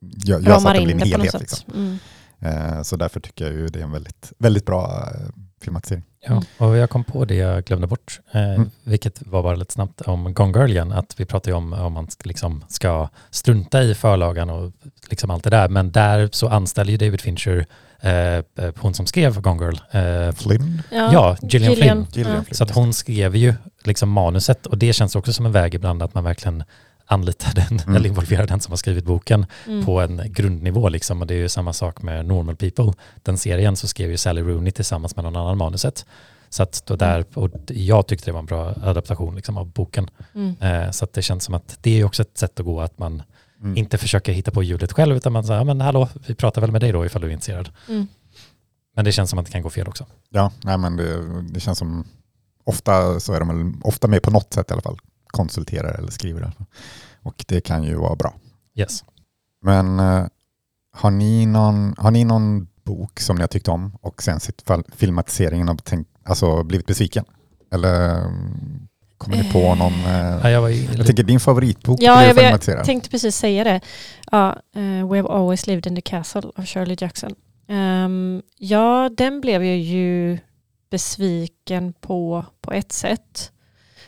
[0.00, 1.40] gör, gör så att det blir en helhet.
[1.40, 1.72] Liksom.
[1.74, 1.98] Mm.
[2.40, 5.28] Eh, så därför tycker jag ju det är en väldigt, väldigt bra eh,
[5.62, 6.02] filmatisering.
[6.28, 8.70] Ja, och jag kom på det jag glömde bort, eh, Mm.
[8.84, 11.92] vilket var bara lite snabbt om Gone Girl igen, att vi pratade ju om om
[11.92, 14.72] man liksom ska strunta i förlagan och
[15.10, 17.66] liksom allt det där, men där så anställer ju David Fincher
[18.00, 18.42] eh, eh,
[18.78, 20.82] hon som skrev Gone Girl, eh, Flynn?
[20.90, 22.06] ja, Gillian, Flynn.
[22.12, 22.44] Gillian.
[22.44, 22.54] Flynn.
[22.56, 26.02] Så att hon skrev ju liksom manuset och det känns också som en väg ibland
[26.02, 26.64] att man verkligen
[27.06, 27.96] anlitar den Mm.
[27.96, 29.84] eller involverar den som har skrivit boken Mm.
[29.84, 32.92] på en grundnivå liksom och det är ju samma sak med Normal People.
[33.22, 36.06] Den serien så skrev ju Sally Rooney tillsammans med någon annan manuset.
[36.48, 40.10] Så att då där, och jag tyckte det var en bra adaptation liksom av boken.
[40.34, 40.56] Mm.
[40.60, 42.98] Eh, så att det känns som att det är också ett sätt att gå att
[42.98, 43.22] man
[43.60, 43.76] Mm.
[43.76, 46.72] inte försöker hitta på hjulet själv utan man säger, ja men hallå, vi pratar väl
[46.72, 47.68] med dig då ifall du är intresserad.
[47.88, 48.06] Mm.
[48.96, 50.06] Men det känns som att det kan gå fel också.
[50.30, 52.04] Ja, nej, men det, det känns som,
[52.64, 56.10] ofta så är de väl, ofta med på något sätt i alla fall, konsulterar eller
[56.10, 56.40] skriver.
[56.40, 56.52] det.
[57.22, 58.34] Och det kan ju vara bra.
[58.74, 59.04] Yes.
[59.62, 60.26] Men eh,
[60.92, 64.62] har, ni någon, har ni någon bok som ni har tyckt om och sen sett
[64.62, 67.24] fall- filmatiseringen och tänkt, alltså blivit besviken?
[67.72, 69.92] Eller mm, kommer ni på någon?
[69.92, 72.84] Ja, Eh, jag var ju jag tänker din favoritbok Ja, blev jag filmatiserad.
[72.84, 73.80] tänkte precis säga det.
[74.30, 77.34] Ja, eh, We have always lived in the castle av Shirley Jackson.
[77.68, 80.38] Ehm, ja, den blev jag ju
[80.90, 83.52] besviken på på ett sätt.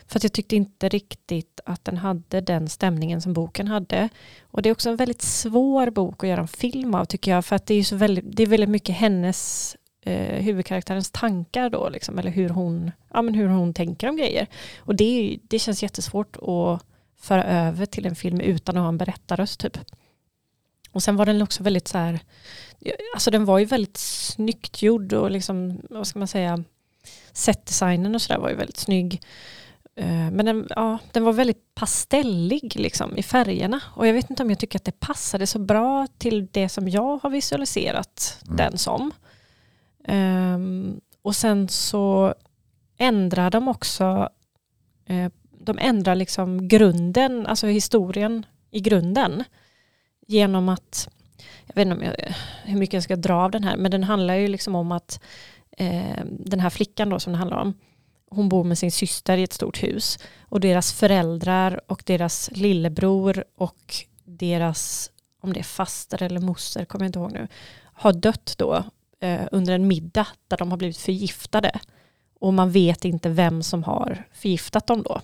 [0.09, 4.09] För att jag tyckte inte riktigt att den hade den stämningen som boken hade.
[4.43, 7.45] Och det är också en väldigt svår bok att göra en film av tycker jag.
[7.45, 11.89] För att det är, så väldigt, det är väldigt mycket hennes eh, huvudkaraktärens tankar då.
[11.89, 14.47] Liksom, eller hur hon, ja, men hur hon tänker om grejer.
[14.79, 16.83] Och det, är det känns jättesvårt att
[17.21, 19.79] föra över till en film utan att ha en berättarröst typ.
[20.93, 22.21] Och sen var den också väldigt så här,
[23.15, 26.65] alltså den var ju väldigt snyggt gjord och liksom, vad ska man säga,
[27.33, 29.23] setdesignen och sådär var ju väldigt snygg.
[29.99, 33.81] Eh, Men den, ja, den var väldigt pastellig liksom, i färgerna.
[33.87, 36.89] Och jag vet inte om jag tycker att det passade så bra till det som
[36.89, 38.57] jag har visualiserat Mm.
[38.57, 39.11] den som.
[40.05, 42.35] Ehm, och sen så
[42.99, 44.29] ändrar de också,
[45.07, 49.45] eh, de ändrar liksom grunden, alltså historien i grunden.
[50.27, 51.09] Genom att,
[51.67, 52.35] jag vet inte om jag,
[52.65, 55.21] hur mycket jag ska dra av den här, men den handlar ju liksom om att
[55.79, 57.75] eh, den här flickan då som det handlar om,
[58.31, 63.45] hon bor med sin syster i ett stort hus och deras föräldrar och deras lillebror
[63.57, 65.11] och deras,
[65.41, 67.49] om det är faster eller moster, kommer jag inte ihåg nu,
[67.93, 68.85] har dött då
[69.21, 71.81] eh, under en middag där de har blivit förgiftade.
[72.41, 75.21] Och man vet inte vem som har förgiftat dem då.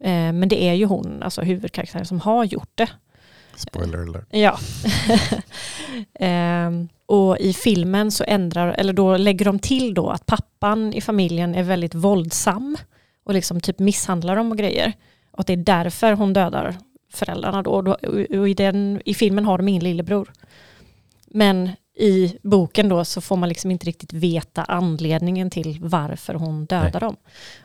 [0.00, 2.88] Eh, men det är ju hon, alltså huvudkaraktären, som har gjort det.
[3.56, 4.26] Spoiler alert.
[4.30, 4.58] Ja.
[6.14, 11.00] Ehm, och i filmen så ändrar, eller då lägger de till då att pappan i
[11.00, 12.76] familjen är väldigt våldsam
[13.24, 14.92] och liksom typ misshandlar dem och grejer.
[15.30, 16.76] Och att det är därför hon dödar
[17.12, 17.70] föräldrarna då.
[17.70, 17.96] Och, då,
[18.38, 20.32] och i, den, i filmen har de ingen lillebror.
[21.26, 26.66] Men i boken då så får man liksom inte riktigt veta anledningen till varför hon
[26.66, 27.00] dödar Nej.
[27.00, 27.16] dem.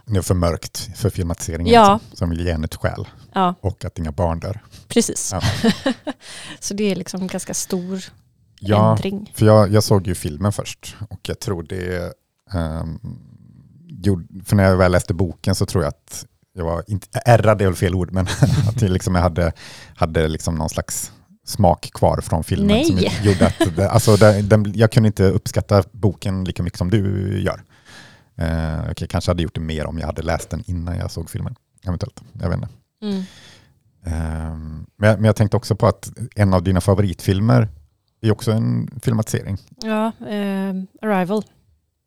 [0.06, 1.74] Det är för mörkt för filmatiseringen.
[1.74, 2.00] Ja.
[2.04, 3.08] Liksom, som vill ge henne ett skäl.
[3.34, 4.60] Ja, Och att inga barn dör.
[4.88, 5.32] precis.
[5.34, 5.42] Ja.
[6.60, 8.04] så det är liksom ganska stor
[8.60, 9.32] Ja, ändring.
[9.36, 12.14] För jag, jag såg ju filmen först och jag tror det,
[13.88, 17.62] gjorde, för när jag väl läste boken så tror jag att jag var, inte, ärrad
[17.62, 18.28] är väl fel ord, men
[18.68, 19.52] att jag, liksom, jag hade,
[19.96, 21.12] hade liksom någon slags
[21.46, 22.68] smak kvar från filmen.
[22.68, 22.86] Nej.
[22.86, 26.90] Som gjorde att det, alltså det, den, jag kunde inte uppskatta boken lika mycket som
[26.90, 27.62] du gör.
[28.38, 31.30] Eh, jag kanske hade gjort det mer om jag hade läst den innan jag såg
[31.30, 31.56] filmen.
[31.88, 32.70] Eventuellt, jag vet inte.
[33.02, 33.24] Mm.
[34.06, 34.56] Eh,
[34.98, 37.68] men, jag, men jag tänkte också på att en av dina favoritfilmer
[38.22, 39.58] är också en filmatisering.
[39.84, 41.44] Ja, eh, Arrival.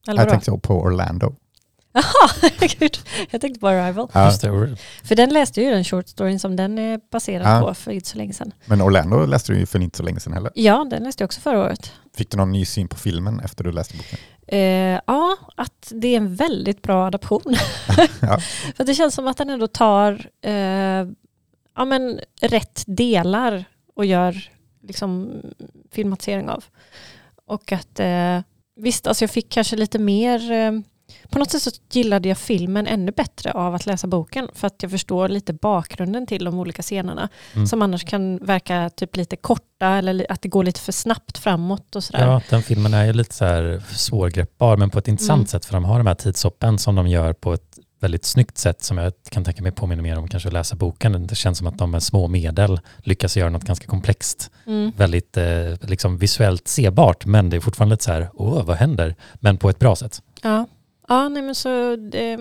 [0.09, 1.35] Eller Jag tänkte på Orlando.
[1.95, 2.99] Jaha, gud.
[3.31, 4.09] Jag tänkte på Arrival.
[4.13, 7.67] Ja, det, För den läste ju den short storyn som den är baserad Ja.
[7.69, 8.53] på för inte så länge sedan.
[8.67, 10.53] men Orlando läste du ju för inte så länge sedan heller.
[10.55, 11.93] Ja, den läste jag också förra året.
[12.17, 14.19] Fick du någon ny syn på filmen efter du läste boken?
[14.47, 17.43] Eh, ja, att det är en väldigt bra adaption.
[18.21, 18.39] Ja.
[18.77, 21.07] För det känns som att den ändå tar eh,
[21.77, 23.65] ja, men rätt delar
[23.97, 24.51] och gör
[24.83, 25.41] liksom,
[25.93, 26.65] filmatisering av.
[27.47, 28.41] Och att eh,
[28.77, 30.73] visst, alltså jag fick kanske lite mer eh,
[31.31, 34.83] på något sätt så gillade jag filmen ännu bättre av att läsa boken för att
[34.83, 37.67] jag förstår lite bakgrunden till de olika scenerna Mm.
[37.67, 41.97] som annars kan verka typ lite korta eller att det går lite för snabbt framåt
[41.97, 42.27] och sådär.
[42.27, 45.47] Ja, den filmen är ju lite så här svårgreppbar, men på ett intressant Mm.
[45.47, 48.83] sätt, för de har de här tidshoppen som de gör på ett väldigt snyggt sätt
[48.83, 51.27] som jag kan tänka mig påminner mer om kanske att läsa boken.
[51.27, 54.93] Det känns som att de med små medel lyckas göra något ganska komplext, Mm.
[54.97, 59.15] väldigt eh, liksom visuellt sebart, men det är fortfarande lite så här, åh, vad händer?
[59.35, 60.23] Men på ett bra sätt.
[60.43, 60.67] Ja,
[61.09, 62.39] ja nej men så det,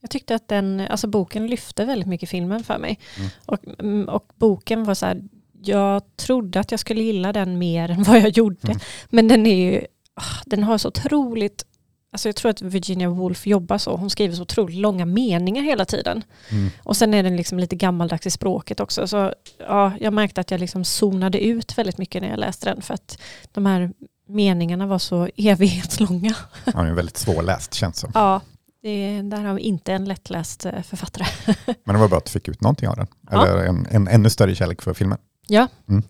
[0.00, 2.98] jag tyckte att den, alltså boken lyfte väldigt mycket filmen för mig.
[3.18, 3.30] Mm.
[3.46, 5.22] Och, mm, och boken var så här,
[5.62, 8.68] jag trodde att jag skulle gilla den mer än vad jag gjorde.
[8.68, 8.78] Mm.
[9.10, 9.80] Men den är ju,
[10.14, 11.66] ah, den har så otroligt,
[12.14, 15.84] alltså jag tror att Virginia Woolf jobbar så, hon skriver så otroligt långa meningar hela
[15.84, 16.24] tiden.
[16.50, 16.70] Mm.
[16.82, 19.06] Och sen är den liksom lite gammaldags i språket också.
[19.06, 22.82] Så ja, jag märkte att jag liksom zonade ut väldigt mycket när jag läste den
[22.82, 23.18] för att
[23.52, 23.92] de här
[24.28, 26.34] meningarna var så evighetslånga.
[26.74, 28.10] Han är ju väldigt svårläst känns som.
[28.14, 28.40] Ja,
[28.82, 31.26] det är, där har vi inte en lättläst eh, författare.
[31.84, 33.06] Men det var bra att du fick ut någonting av den.
[33.30, 33.46] Ja.
[33.46, 35.18] Eller en, en ännu större kärlek för filmen.
[35.46, 35.68] Ja.
[35.88, 36.02] Mm.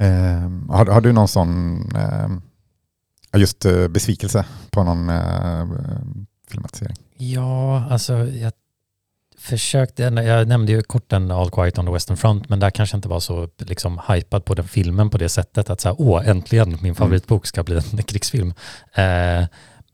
[0.00, 2.40] Eh, har, har du någon sån eh, ja,
[3.36, 5.66] just eh, besvikelse på någon eh,
[6.50, 6.96] filmatisering?
[7.16, 8.52] Ja, alltså jag
[9.40, 12.96] försökte, jag nämnde ju kort den All Quiet on the Western Front, men där kanske
[12.96, 16.28] inte var så liksom hypad på den filmen på det sättet att så här, åh,
[16.28, 18.54] äntligen min favoritbok ska bli en krigsfilm.
[18.94, 19.44] Eh,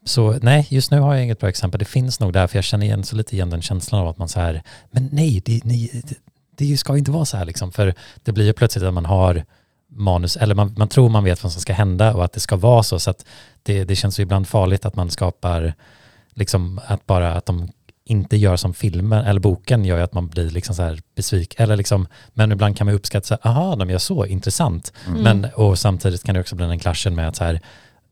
[0.05, 1.79] så nej, just nu har jag inget bra exempel.
[1.79, 4.19] Det finns nog där, för jag känner igen så lite igen den känslan av att
[4.19, 6.17] man så här, men nej, det, nej, det,
[6.57, 9.45] det ska inte vara så här liksom, för det blir ju plötsligt att man har
[9.97, 12.57] manus, eller man, man tror man vet vad som ska hända och att det ska
[12.57, 13.25] vara så, så att
[13.63, 15.75] det, det känns ju ibland farligt att man skapar,
[16.35, 17.69] liksom att bara att de
[18.09, 21.65] inte gör som filmen eller boken gör att man blir liksom så här besviken.
[21.65, 24.93] Eller liksom, men ibland kan man uppskatta, så här, aha, de gör så, intressant.
[25.07, 25.23] Mm.
[25.23, 27.61] Men, och samtidigt kan det också bli den klaschen med att så här,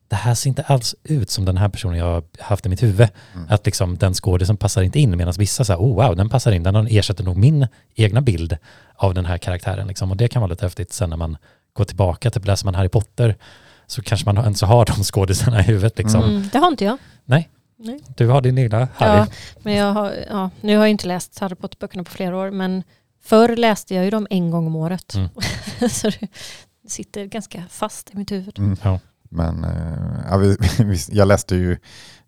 [0.09, 2.83] det här ser inte alls ut som den här personen jag har haft i mitt
[2.83, 3.09] huvud.
[3.35, 3.47] Mm.
[3.51, 6.63] Att liksom den skådisen passar inte in medan vissa säger oh wow, den passar in,
[6.63, 8.57] den ersätter nog min egna bild
[8.97, 9.87] av den här karaktären.
[9.87, 10.11] Liksom.
[10.11, 11.37] Och det kan vara lite häftigt sen när man
[11.75, 13.37] går tillbaka, typ läser man Harry Potter
[13.87, 15.99] så kanske man ens har de skådisarna i huvudet.
[15.99, 16.25] Liksom.
[16.25, 16.49] Mm.
[16.53, 16.99] Det har inte jag.
[17.25, 17.51] Nej.
[17.77, 18.01] Nej.
[18.17, 19.19] Du har din egna Harry.
[19.19, 19.27] Ja,
[19.63, 22.83] men jag har, ja, nu har jag inte läst Harry Potter-böckerna på flera år, men
[23.23, 25.15] förr läste jag ju dem en gång om året.
[25.15, 25.29] Mm.
[25.91, 26.29] så det
[26.89, 28.59] sitter ganska fast i mitt huvud.
[28.59, 28.77] Mm.
[28.83, 29.01] Ja.
[29.29, 31.79] Men eh, ja, vi, vi, jag läste ju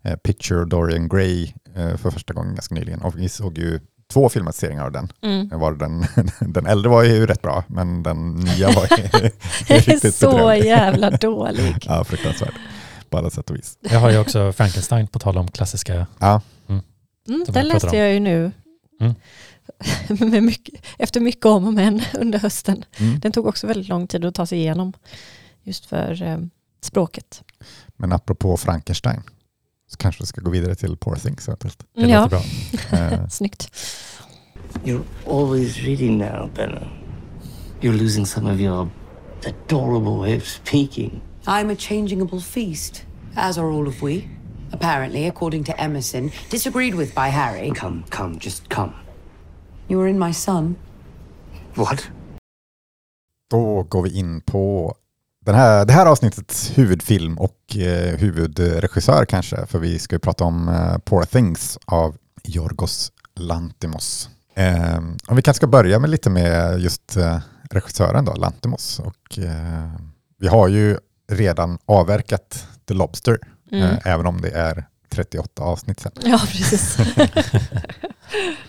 [0.01, 3.79] eh, Picture Dorian Gray eh, för första gången ganska nyligen och vi såg ju
[4.13, 5.11] två filmatiseringar av den.
[5.21, 5.59] Mm.
[5.59, 6.05] Var den,
[6.53, 9.29] den äldre var ju rätt bra, men den nya var ju
[9.75, 10.65] riktigt så bedrövlig.
[10.65, 11.75] jävla dålig.
[11.85, 12.53] Ja, fruktansvärt.
[13.09, 13.77] På alla sätt och vis.
[13.81, 16.07] Jag har ju också Frankenstein på tal om klassiska.
[16.19, 16.41] Ja,
[17.29, 17.97] Mm, Som den jag läste om.
[17.97, 18.51] jag ju nu.
[19.01, 19.13] Mm.
[20.31, 22.85] Med mycket, efter mycket om och men under hösten.
[22.97, 23.19] mm.
[23.19, 24.93] Den tog också väldigt lång tid att ta sig igenom.
[25.63, 26.37] Just för eh,
[26.81, 27.43] språket.
[27.97, 29.21] Men apropå Frankenstein
[29.87, 31.85] så kanske vi ska gå vidare till Poor Things eventuellt.
[31.93, 32.41] Det ja, låter bra.
[32.99, 33.71] Eh, snyggt.
[34.83, 36.87] You're always reading now, Benna.
[37.81, 38.89] You're losing some of your
[39.45, 41.21] adorable way of speaking.
[41.45, 44.27] I'm a changeable feast, as are all of we.
[44.71, 47.71] Apparently, according to Emerson, disagreed with by Harry.
[47.71, 48.93] Come, come, just come.
[49.87, 50.75] You were in my son.
[51.75, 52.09] What?
[53.49, 54.95] Då går vi in på
[55.47, 60.43] den här, det här avsnittets huvudfilm och eh, huvudregissör kanske, för vi ska ju prata
[60.43, 64.29] om eh, Poor Things av Yorgos Lantimos.
[64.55, 67.39] Eh, och vi kanske ska börja med lite med just eh,
[67.71, 68.99] regissören då, Lantimos.
[68.99, 69.91] Och, eh,
[70.39, 70.97] vi har ju
[71.31, 73.39] redan avverkat The Lobster,
[73.71, 73.83] Mm.
[73.83, 76.11] eh, även om det är 38 avsnitt sen.
[76.23, 76.97] Ja, precis.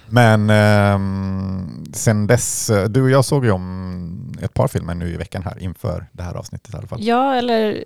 [0.08, 5.08] Men ehm, sen dess, eh, du och jag såg ju om ett par filmer nu
[5.08, 6.98] i veckan här inför det här avsnittet i alla fall.
[7.02, 7.84] Ja, eller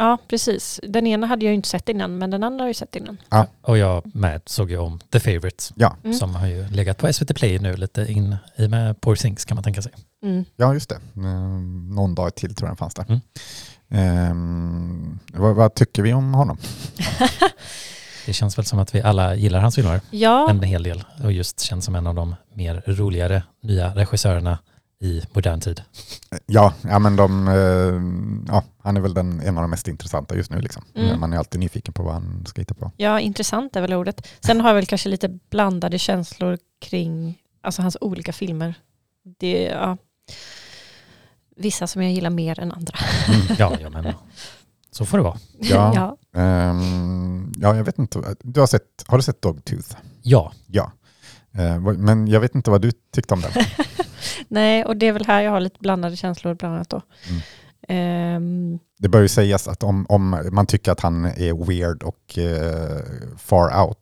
[0.00, 0.80] Ja, precis.
[0.82, 2.96] Den ena hade jag ju inte sett innan, men den andra har jag ju sett
[2.96, 3.16] innan.
[3.62, 6.16] Och jag med såg ju om The Favourite Ja, Mm.
[6.16, 9.54] som har ju legat på SVT Play nu lite in i med Poor Things kan
[9.54, 9.92] man tänka sig.
[10.22, 10.44] Mm.
[10.56, 10.94] ja just det.
[11.16, 11.22] Eh,
[11.94, 13.04] någon dag till tror jag den fanns där.
[13.08, 13.20] Mm.
[13.90, 16.58] Ehm, vad, vad tycker vi om honom?
[18.28, 21.32] Det känns väl som att vi alla gillar hans filmer Ja, en hel del och
[21.32, 24.58] just känns som en av de mer roligare nya regissörerna
[25.00, 25.82] i modern tid.
[26.46, 30.36] Ja, ja men de, eh, ja, han är väl den, en av de mest intressanta
[30.36, 30.60] just nu.
[30.60, 30.84] Liksom.
[30.94, 31.20] Mm.
[31.20, 32.92] Man är alltid nyfiken på vad han ska hitta på.
[32.96, 34.28] ja, intressant är väl ordet.
[34.40, 38.74] Sen har jag väl kanske lite blandade känslor kring alltså, hans olika filmer.
[39.38, 39.96] Det, ja,
[41.56, 42.94] vissa som jag gillar mer än andra.
[43.58, 44.14] Ja, ja men
[44.90, 45.38] så får det vara.
[45.58, 45.92] Ja.
[45.94, 46.16] ja.
[46.38, 48.34] Ehm, ja, jag vet inte.
[48.42, 49.96] Du har, sett, har du sett Dogtooth?
[50.22, 50.92] Ja, Ja.
[51.80, 53.50] Vad- men jag vet inte vad du tyckte om den.
[54.48, 57.02] Nej, och det är väl här jag har lite blandade känslor bland annat då.
[57.28, 57.40] Mm.
[57.88, 62.38] Ehm, Det bör ju sägas att om, om man tycker att han är weird och
[62.38, 62.98] eh,
[63.38, 63.98] far out,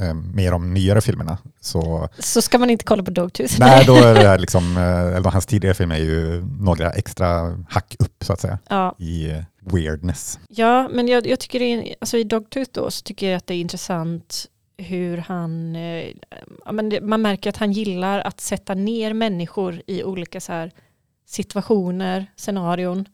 [0.00, 3.54] eh, mer om nyare filmerna, så så ska man inte kolla på Dogtooth.
[3.58, 7.96] nej, då är det liksom, eh, eller hans tidigare filmer är ju några extra hack
[7.98, 10.38] upp så att säga Ja, i eh, weirdness.
[10.48, 13.46] Ja, men jag, jag tycker det är, alltså i Dogtooth då så tycker jag att
[13.46, 16.12] det är intressant hur han, eh,
[16.64, 20.52] ja, men det, man märker att han gillar att sätta ner människor i olika så
[20.52, 20.72] här
[21.24, 23.08] situationer, scenarion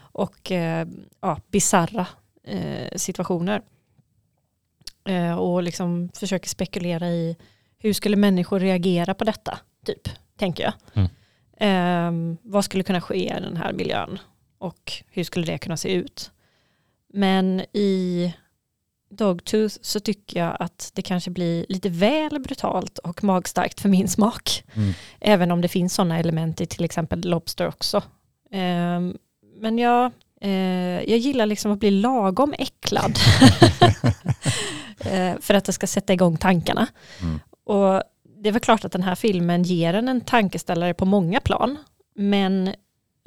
[0.00, 0.86] och eh,
[1.20, 2.06] ja, bizarra
[2.44, 3.62] eh, situationer.
[5.08, 7.36] Eh, och liksom försöker spekulera i
[7.78, 10.72] hur skulle människor reagera på detta, typ, tänker jag.
[10.94, 11.08] Mm.
[11.60, 14.18] Eh, vad skulle kunna ske i den här miljön
[14.58, 16.30] och hur skulle det kunna se ut?
[17.12, 18.34] Men i
[19.10, 24.08] Dogtooth så tycker jag att det kanske blir lite väl brutalt och magstarkt för min
[24.08, 24.64] smak.
[24.74, 24.92] Mm.
[25.20, 28.02] Även om det finns sådana element i till exempel Lobster också.
[28.50, 29.16] Ehm,
[29.60, 30.50] men jag, eh,
[31.10, 33.18] jag gillar liksom att bli lagom äcklad.
[35.00, 36.86] Eh, för att det ska sätta igång tankarna.
[37.20, 37.40] Mm.
[37.64, 38.02] Och
[38.42, 41.76] det är väl klart att den här filmen ger en en tankeställare på många plan.
[42.14, 42.74] Men,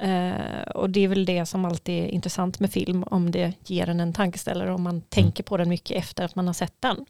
[0.02, 3.88] eh, och det är väl det som alltid är intressant med film, om det ger
[3.88, 7.06] en en tankeställare, om man tänker på den mycket efter att man har sett den.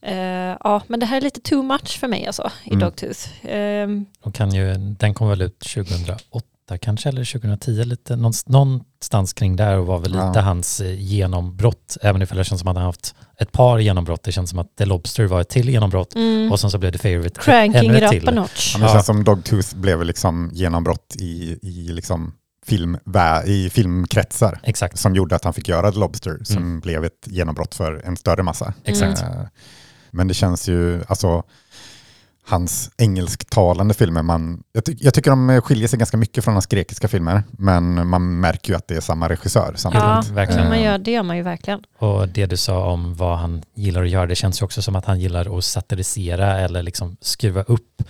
[0.00, 2.80] Eh, ja, men det här är lite too much för mig alltså, i Mm.
[2.80, 3.28] Dogtooth.
[3.42, 6.44] Ehm, och kan ju, den kom väl ut 2008
[6.78, 10.26] kanske eller 2010 lite någonstans, kring där och var väl Ja.
[10.28, 11.96] lite hans eh, genombrott.
[12.02, 14.22] Även ifall det känns som att han har haft ett par genombrott.
[14.22, 16.92] Det känns som att The Lobster var ett till genombrott mm, och sen så blev
[16.92, 18.24] det Favorite cranking ännu ett till.
[18.34, 18.72] notch.
[18.74, 18.94] Ja, men det Ja.
[18.94, 22.32] känns som Dogtooth blev liksom genombrott i, i, liksom
[22.66, 22.98] film,
[23.46, 26.80] i filmkretsar Exakt, som gjorde att han fick göra The Lobster som Mm.
[26.80, 28.74] blev ett genombrott för en större massa.
[28.84, 29.22] exakt.
[29.22, 29.28] Eh,
[30.10, 31.42] Men det känns ju, alltså
[32.48, 36.66] hans engelsktalande filmer, man, jag, ty jag tycker de skiljer sig ganska mycket från hans
[36.66, 40.36] grekiska filmer, men man märker ju att det är samma regissör Ja, samtidigt.
[40.36, 40.68] verkligen.
[40.68, 41.80] man gör, det gör man ju verkligen.
[41.98, 44.96] Och det du sa om vad han gillar att göra, det känns ju också som
[44.96, 48.02] att han gillar att satirisera eller liksom skruva upp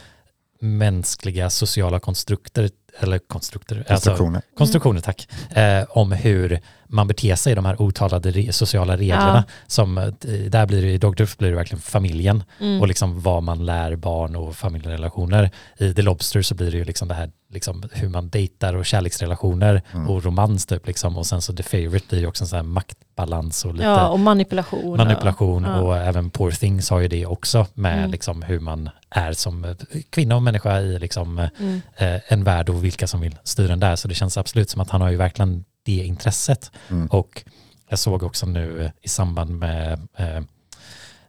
[0.60, 2.70] mänskliga sociala konstrukter,
[3.00, 4.42] eller konstrukter, alltså Konstruktioner.
[4.58, 9.44] konstruktioner tack, eh, om hur man beter sig i de här otalade re sociala reglerna.
[9.66, 10.04] Som, eh,
[10.48, 12.80] där blir det, i Dogtooth blir det verkligen familjen Mm.
[12.80, 15.50] och liksom vad man lär barn och familjerelationer.
[15.78, 18.86] I The Lobster så blir det ju liksom det här liksom hur man dejtar och
[18.86, 20.08] kärleksrelationer Mm.
[20.10, 21.18] och romans typ liksom.
[21.18, 24.08] Och sen så The Favorite blir ju också en sån här maktbalans och lite Ja,
[24.08, 24.96] och manipulation.
[24.96, 25.80] manipulation Ja.
[25.80, 28.10] och även Poor Things har ju det också med Mm.
[28.10, 29.74] liksom hur man är som eh,
[30.10, 31.80] kvinna och människa i liksom Mm.
[31.96, 33.96] eh, en värld och vilka som vill styra den där.
[33.96, 36.70] Så det känns absolut som att han har ju verkligen det intresset.
[36.90, 37.06] Mm.
[37.06, 37.44] Och
[37.88, 40.40] jag såg också nu eh, i samband med eh,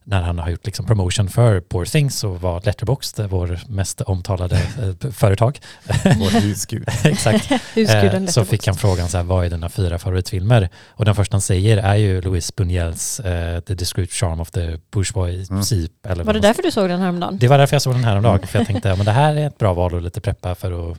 [0.10, 4.56] när han har gjort liksom promotion för Poor Things så var Letterboxd vår mest omtalade
[5.04, 5.60] eh, företag.
[6.04, 6.88] Vår husgud.
[7.04, 7.52] Exakt.
[7.74, 10.70] Husguden Eh, så fick han frågan så här, vad är dina fyra favoritfilmer?
[10.88, 14.78] Och den första han säger är ju Louis Buñuels eh, The Discreet Charm of the
[14.92, 15.88] Bourgeois Mm.
[16.08, 17.38] Eller Var det därför du såg den häromdagen?
[17.38, 19.36] det var därför jag såg den här om dagen, för jag tänkte att det här
[19.36, 20.98] är ett bra val och lite preppa för att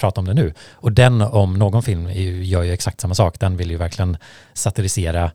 [0.00, 0.54] prata om det nu.
[0.72, 2.10] Och den om någon film
[2.42, 3.40] gör ju exakt samma sak.
[3.40, 4.16] Den vill ju verkligen
[4.52, 5.30] satirisera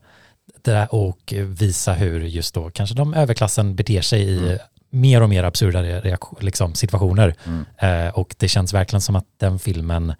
[0.62, 4.58] det där och visa hur just då kanske de överklassen beter sig i Mm.
[4.90, 5.80] mer och mer absurda
[6.40, 7.34] liksom, situationer.
[7.46, 7.64] Mm.
[7.78, 10.14] Eh, och det känns verkligen som att den filmen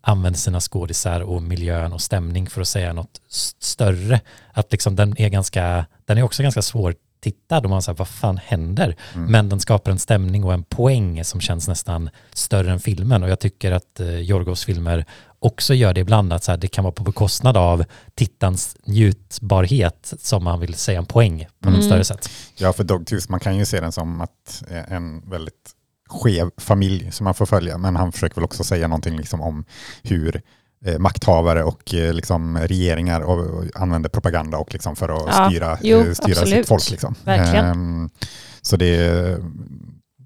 [0.00, 3.20] använder sina skådisar och miljön och stämning för att säga något
[3.58, 4.20] större.
[4.52, 8.08] Att liksom den är ganska, den är också ganska svår tittad och man säger vad
[8.08, 8.96] fan händer?
[9.14, 9.30] Mm.
[9.32, 13.28] Men den skapar en stämning och en poäng som känns nästan större än filmen och
[13.30, 15.04] jag tycker att eh, Jorgos filmer
[15.38, 20.14] också gör det ibland att så här, det kan vara på bekostnad av tittarens njutbarhet
[20.20, 21.88] som man vill säga en poäng på något Mm.
[21.88, 22.30] större sätt.
[22.56, 25.74] Ja, för Dogtooth, man kan ju se den som att eh, en väldigt
[26.08, 29.64] skev familj som man får följa, men han försöker väl också säga någonting liksom om
[30.02, 30.42] hur
[30.84, 35.48] eh, makthavare och eh, liksom regeringar och, och använder propaganda och liksom för att Ja,
[35.50, 36.90] styra, jo, eh, styra sitt folk.
[36.90, 37.14] Liksom.
[37.24, 37.64] Verkligen.
[37.64, 38.10] Ehm,
[38.62, 39.38] så det,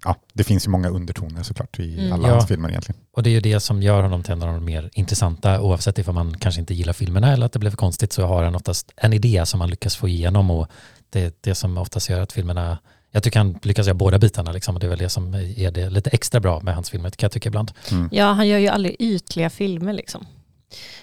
[0.04, 2.12] ja, det finns ju många undertoner såklart i Mm.
[2.12, 2.34] alla Ja.
[2.34, 3.00] hans filmer egentligen.
[3.16, 5.98] Och det är ju det som gör honom till en av de mer intressanta, oavsett
[5.98, 8.92] ifall man kanske inte gillar filmerna eller att det blev konstigt, så har han oftast
[8.96, 10.66] en idé som han lyckas få igenom och
[11.10, 12.78] det är det som oftast gör att filmerna,
[13.10, 15.70] jag tycker han lyckas göra båda bitarna liksom, och det är väl det som är
[15.70, 17.72] det lite extra bra med hans filmer, kan jag tycka ibland.
[18.10, 20.26] Ja, han gör ju aldrig ytliga filmer liksom.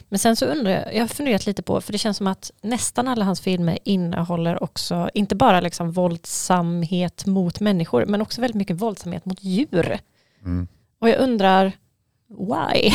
[0.09, 2.51] Men sen så undrar jag, jag har funderat lite på, för det känns som att
[2.61, 8.57] nästan alla hans filmer innehåller också, inte bara liksom våldsamhet mot människor, men också väldigt
[8.57, 9.99] mycket våldsamhet mot djur.
[10.45, 10.67] Mm.
[10.99, 11.72] Och jag undrar,
[12.28, 12.91] why?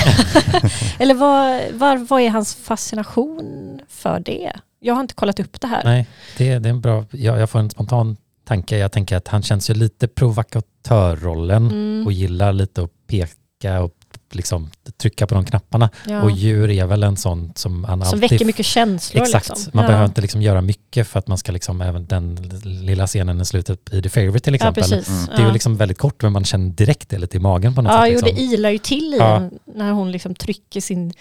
[0.98, 4.52] Eller vad, vad, vad är hans fascination för det?
[4.80, 5.84] Jag har inte kollat upp det här.
[5.84, 6.06] Nej,
[6.38, 9.42] det, det är en bra, jag, jag får en spontan tanke, jag tänker att han
[9.42, 13.94] känns ju lite provokatörrollen Mm, och gillar lite att peka och
[14.34, 15.90] liksom trycka på de knapparna.
[16.06, 16.22] ja.
[16.22, 18.30] Och djur är väl en sån som han Som alltid...
[18.30, 19.22] väcker mycket känslor.
[19.22, 19.70] Exakt, liksom.
[19.74, 19.88] man ja.
[19.88, 23.44] behöver inte liksom göra mycket för att man ska liksom, även den lilla scenen i
[23.44, 24.82] slutet i The Favourite till Ja, exempel.
[24.82, 25.08] precis.
[25.08, 25.26] Mm.
[25.26, 25.52] Det är ju Ja.
[25.52, 28.08] liksom väldigt kort men man känner direkt det lite i magen på något Ja, sätt.
[28.12, 28.34] jo, Liksom.
[28.36, 29.38] det ilar ju till i Ja.
[29.38, 31.12] den när hon liksom trycker sin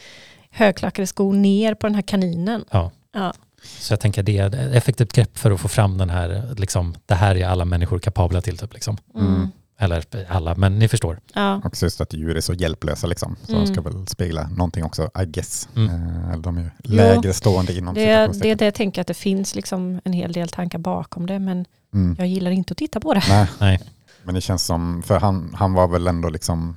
[0.51, 2.65] högklackade sko ner på den här kaninen.
[2.71, 2.91] Ja.
[3.13, 3.33] Ja.
[3.79, 6.95] Så jag tänker det är ett effektivt grepp för att få fram den här, liksom,
[7.05, 8.57] det här är alla människor kapabla till.
[8.57, 8.97] Typ, liksom.
[9.15, 9.49] Mm.
[9.77, 11.19] Eller alla, men ni förstår.
[11.33, 11.61] Ja.
[11.65, 13.35] Också just att djur är så hjälplösa liksom.
[13.43, 13.65] Så Mm.
[13.65, 15.69] de ska väl spegla någonting också, I guess.
[15.75, 15.89] Mm.
[15.89, 19.07] Eh, eller de är ju lägre stående inom Det, det är det jag tänker att
[19.07, 22.15] det finns liksom en hel del tankar bakom det, men Mm.
[22.19, 23.23] jag gillar inte att titta på det.
[23.29, 23.79] Nej, Nej.
[24.23, 26.75] men det känns som, för han, han var väl ändå liksom,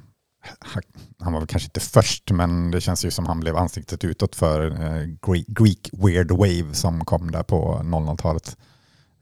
[1.19, 4.35] han var väl kanske inte först, men det känns ju som han blev ansiktet utåt
[4.37, 8.57] för eh, Greek, Greek Weird Wave som kom där på 00-talet.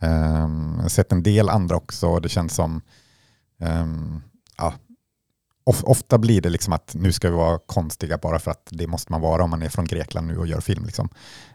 [0.01, 2.81] Um, jag har sett en del andra också och det känns som,
[3.61, 4.21] ehm,
[4.59, 4.75] ja,
[5.67, 8.87] of, ofta blir det liksom att nu ska vi vara konstiga bara för att det
[8.87, 10.85] måste man vara om man är från Grekland nu och gör film.
[10.85, 11.09] Liksom.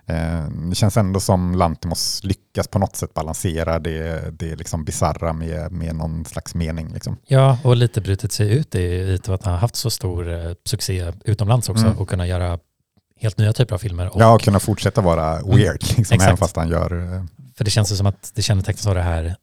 [0.06, 5.34] Eh, Det känns ändå som Lantimos lyckas på något sätt balansera det, det liksom bizarra
[5.34, 6.94] med, med någon slags mening.
[6.94, 7.18] Liksom.
[7.28, 10.52] Ja, och lite brutit sig ut i, i att han har haft så stor eh,
[10.66, 11.98] succé utomlands också Mm.
[11.98, 12.60] och kunna göra
[13.22, 14.10] helt nya typer av filmer.
[14.16, 17.14] Och, Ja, och kunna fortsätta vara weird, liksom, även fast han gör...
[17.16, 17.24] eh,
[17.56, 19.36] För det känns ju som att det kännetecknas av det här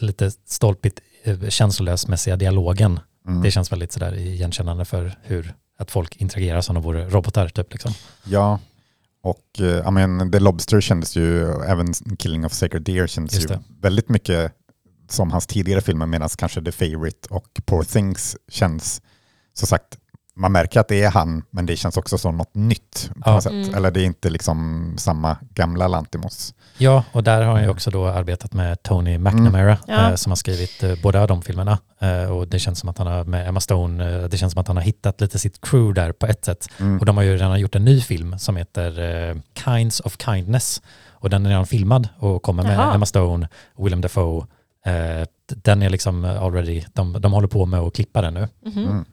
[0.00, 3.00] lite stolpigt eh, känslolösmässiga dialogen.
[3.26, 3.42] Mm.
[3.42, 7.48] Det känns väldigt sådär igenkännande för hur att folk interagerar som om de vore robotar.
[7.48, 7.92] Typ, liksom.
[8.24, 8.58] Ja,
[9.22, 13.50] och eh, ja, men The Lobster kändes ju, även Killing of Sacred Deer kändes Just
[13.50, 13.62] ju det.
[13.80, 14.52] väldigt mycket
[15.08, 19.02] som hans tidigare filmer, medan kanske The Favourite och Poor Things känns,
[19.54, 19.98] så sagt,
[20.40, 23.32] man märker att det är han, men det känns också som något nytt på Ja.
[23.34, 23.52] något sätt.
[23.52, 23.74] Mm.
[23.74, 26.54] Eller det är inte liksom samma gamla Lantimos.
[26.78, 30.08] Ja, och där har han ju också då arbetat med Tony McNamara Ja.
[30.08, 31.78] eh, som har skrivit eh, båda de filmerna.
[31.98, 34.68] Eh, och det känns som att han har med Emma Stone, det känns som att
[34.68, 36.68] han har hittat lite sitt crew där på ett sätt.
[36.80, 36.98] Mm.
[36.98, 40.82] Och de har ju redan gjort en ny film som heter Kinds of Kindness.
[41.10, 42.94] Och den är redan filmad och kommer med Jaha.
[42.94, 44.46] Emma Stone, Willem Dafoe.
[45.54, 48.48] Den är liksom already, de, de håller på med att klippa den nu.
[48.66, 48.84] Mhm.
[48.84, 49.04] Mm.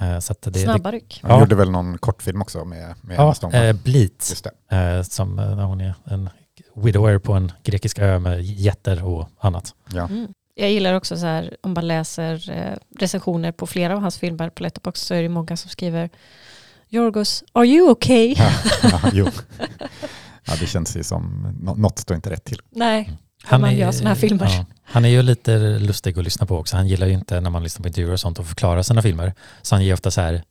[0.00, 1.20] Eh, så att det, Snabba ryck.
[1.22, 1.40] Han Ja.
[1.40, 4.76] gjorde väl någon kortfilm också med, med ja, eh, Bleat, Just det.
[4.76, 6.30] eh, som när hon är en
[6.76, 9.74] widower på en grekisk ö med jätter och annat.
[9.92, 10.04] Ja.
[10.04, 10.28] Mm.
[10.54, 14.50] Jag gillar också så här, om man läser eh, recensioner på flera av hans filmer
[14.50, 16.10] på Letterboxd så är det många som skriver
[16.90, 18.34] Yorgos, are you okay?
[18.38, 18.50] Ja,
[18.82, 19.26] ja, jo.
[20.44, 22.60] ja, det känns ju som, nå- något står inte rätt till.
[22.70, 23.10] Nej,
[23.42, 24.46] han man är- gör såna här filmer.
[24.46, 26.76] ja, han är ju lite lustig att lyssna på också.
[26.76, 29.34] Han gillar ju inte när man lyssnar på intervjuer och sånt och förklarar sina filmer.
[29.62, 30.42] Så han ger ofta så här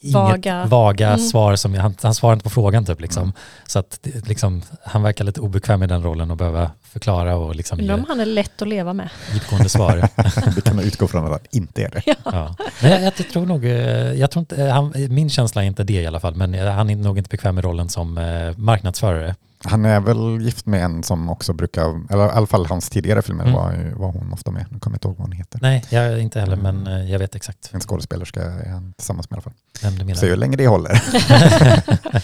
[0.00, 0.64] inget Vaga.
[0.66, 1.18] vaga Mm.
[1.18, 3.22] svar som, han, han svarar inte på frågan typ liksom.
[3.22, 3.32] Mm.
[3.66, 7.80] Så att liksom, han verkar lite obekväm i den rollen och behöva förklara och liksom
[7.80, 9.08] Undrar om han är lätt att leva med.
[9.34, 10.08] djupgående svar.
[10.54, 12.02] Det kan man utgå från att han inte är det.
[12.24, 12.54] ja.
[12.82, 13.70] Men jag, jag tror nog, eh,
[14.12, 16.66] jag tror inte, eh, han, min känsla är inte det i alla fall, men eh,
[16.72, 18.14] han är nog inte bekväm i rollen som
[18.56, 19.34] marknadsförare.
[19.64, 23.22] Han är väl gift med en som också brukar, eller i alla fall hans tidigare
[23.22, 23.54] filmer Mm.
[23.54, 24.66] var, var hon ofta med.
[24.70, 25.58] Nu kommer jag inte ihåg vad hon heter.
[25.62, 29.36] Nej, jag inte heller, men eh, jag vet exakt En skådespelerska är han tillsammans med
[29.36, 29.52] i alla fall.
[29.82, 30.14] vem du menar.
[30.20, 31.02] Se hur länge det håller.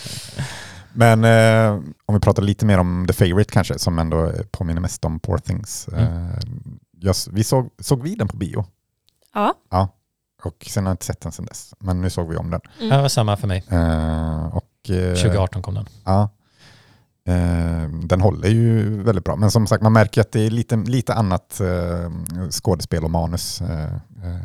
[0.96, 5.04] Men eh, om vi pratar lite mer om The Favourite kanske, som ändå påminner mest
[5.04, 5.88] om Poor Things.
[5.88, 6.04] Mm.
[6.04, 6.38] Eh,
[7.00, 8.64] jag, vi såg, såg vi den på bio?
[9.34, 9.54] Ja.
[9.70, 9.88] Ja.
[10.42, 11.74] Och sen har jag inte sett den sen dess.
[11.78, 12.60] Men nu såg vi om den.
[12.80, 13.64] Ja, det var samma för mig.
[13.70, 15.86] Eh, och, eh, 2018 kom den.
[16.04, 16.28] Ja.
[17.28, 19.36] Eh, den håller ju väldigt bra.
[19.36, 22.10] Men som sagt, man märker att det är lite, lite annat eh,
[22.50, 23.60] skådespel och manus.
[23.60, 23.88] Eh,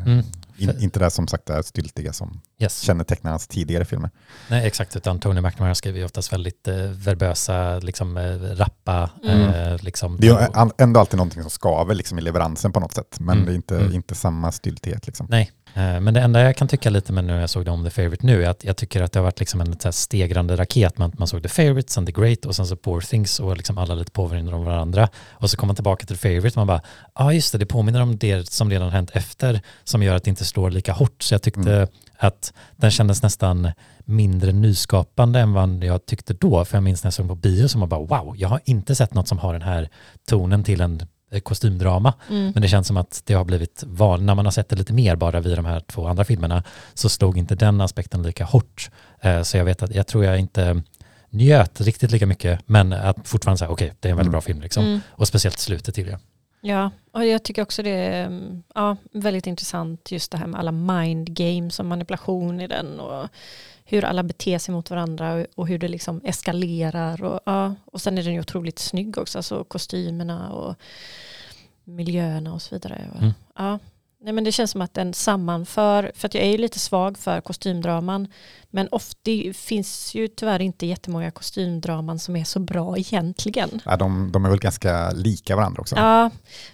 [0.06, 0.24] Mm.
[0.56, 2.80] In, inte det som sagt det styltiga som Yes.
[2.80, 4.10] kännetecknar hans tidigare filmer.
[4.48, 9.48] Nej, exakt, utan Tony McNamara skriver ju oftast väldigt eh, verbösa, liksom eh, rappa, Mm.
[9.72, 10.16] eh, liksom.
[10.20, 13.46] Det är ändå alltid någonting som skaver liksom i leveransen på något sätt, men Mm,
[13.46, 13.92] det är inte, mm.
[13.94, 15.06] inte samma styltighet.
[15.06, 15.26] Liksom.
[15.30, 17.70] Nej, eh, men det enda jag kan tycka lite med nu när jag såg det
[17.70, 19.88] om The Favourite nu är att jag tycker att det har varit liksom en så
[19.88, 20.98] här stegrande raket.
[20.98, 23.78] Man, man såg The Favourite, sen The Great och sen så Poor Things och liksom
[23.78, 25.08] alla lite påminner om varandra.
[25.30, 26.82] Och så kommer man tillbaka till The Favourite och man bara,
[27.14, 30.24] ja ah, just det, det påminner om det som redan hänt efter som gör att
[30.24, 31.22] det inte slår lika hårt.
[31.22, 31.88] Så jag tyckte Mm.
[32.20, 33.72] Att den kändes nästan
[34.04, 36.64] mindre nyskapande än vad jag tyckte då.
[36.64, 38.94] För jag minns när jag såg på bio som var bara wow, jag har inte
[38.94, 39.88] sett något som har den här
[40.28, 41.00] tonen till en
[41.32, 42.14] eh, kostymdrama.
[42.30, 42.50] Mm.
[42.54, 44.92] Men det känns som att det har blivit van, när man har sett det lite
[44.92, 46.62] mer bara vid de här två andra filmerna
[46.94, 48.90] så slog inte den aspekten lika hårt.
[49.20, 50.82] Eh, Så jag vet att jag tror jag inte
[51.30, 54.32] njöt riktigt lika mycket men att fortfarande säga okej det är en väldigt Mm.
[54.32, 54.84] bra film liksom.
[54.84, 55.00] Mm.
[55.08, 56.18] Och speciellt slutet till det.
[56.60, 60.60] Ja, och jag tycker också det är mm, ja, väldigt intressant just det här med
[60.60, 63.28] alla mind games och manipulation i den och
[63.84, 67.24] hur alla beter sig mot varandra och, hur det liksom eskalerar.
[67.24, 70.74] Och, ja, och sen är den ju otroligt snygg också, alltså kostymerna och
[71.84, 73.10] miljöerna och så vidare.
[73.18, 73.32] Mm.
[73.56, 73.78] ja.
[74.22, 77.18] Nej, men det känns som att den sammanför, för att jag är ju lite svag
[77.18, 78.28] för kostymdraman,
[78.70, 83.80] men ofta det finns ju tyvärr inte jättemånga kostymdraman som är så bra egentligen.
[83.84, 85.96] Ja, de, de är väl ganska lika varandra också.
[85.96, 86.30] Ja,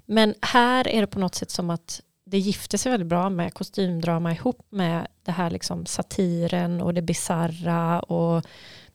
[0.07, 3.55] men här är det på något sätt som att det gifter sig väldigt bra med
[3.55, 8.47] kostymdrama ihop med det här liksom satiren och det bizarra och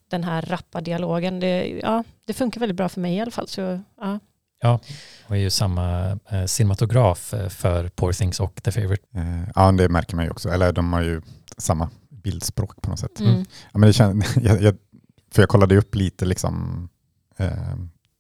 [0.07, 1.39] den här rappa dialogen.
[1.39, 3.47] Det, ja, det funkar väldigt bra för mig i alla fall.
[3.47, 4.19] Så, ja.
[4.61, 4.79] Ja,
[5.27, 9.03] och är ju samma eh, cinematograf eh, för Poor Things och The Favourite.
[9.15, 10.49] Eh, Ja, det märker man ju också.
[10.49, 11.21] Eller de har ju
[11.57, 13.19] samma bildspråk på något sätt.
[13.19, 13.45] Mm.
[13.71, 14.75] Ja, men det kän, jag, jag,
[15.33, 16.89] för jag kollade upp lite liksom,
[17.37, 17.51] eh,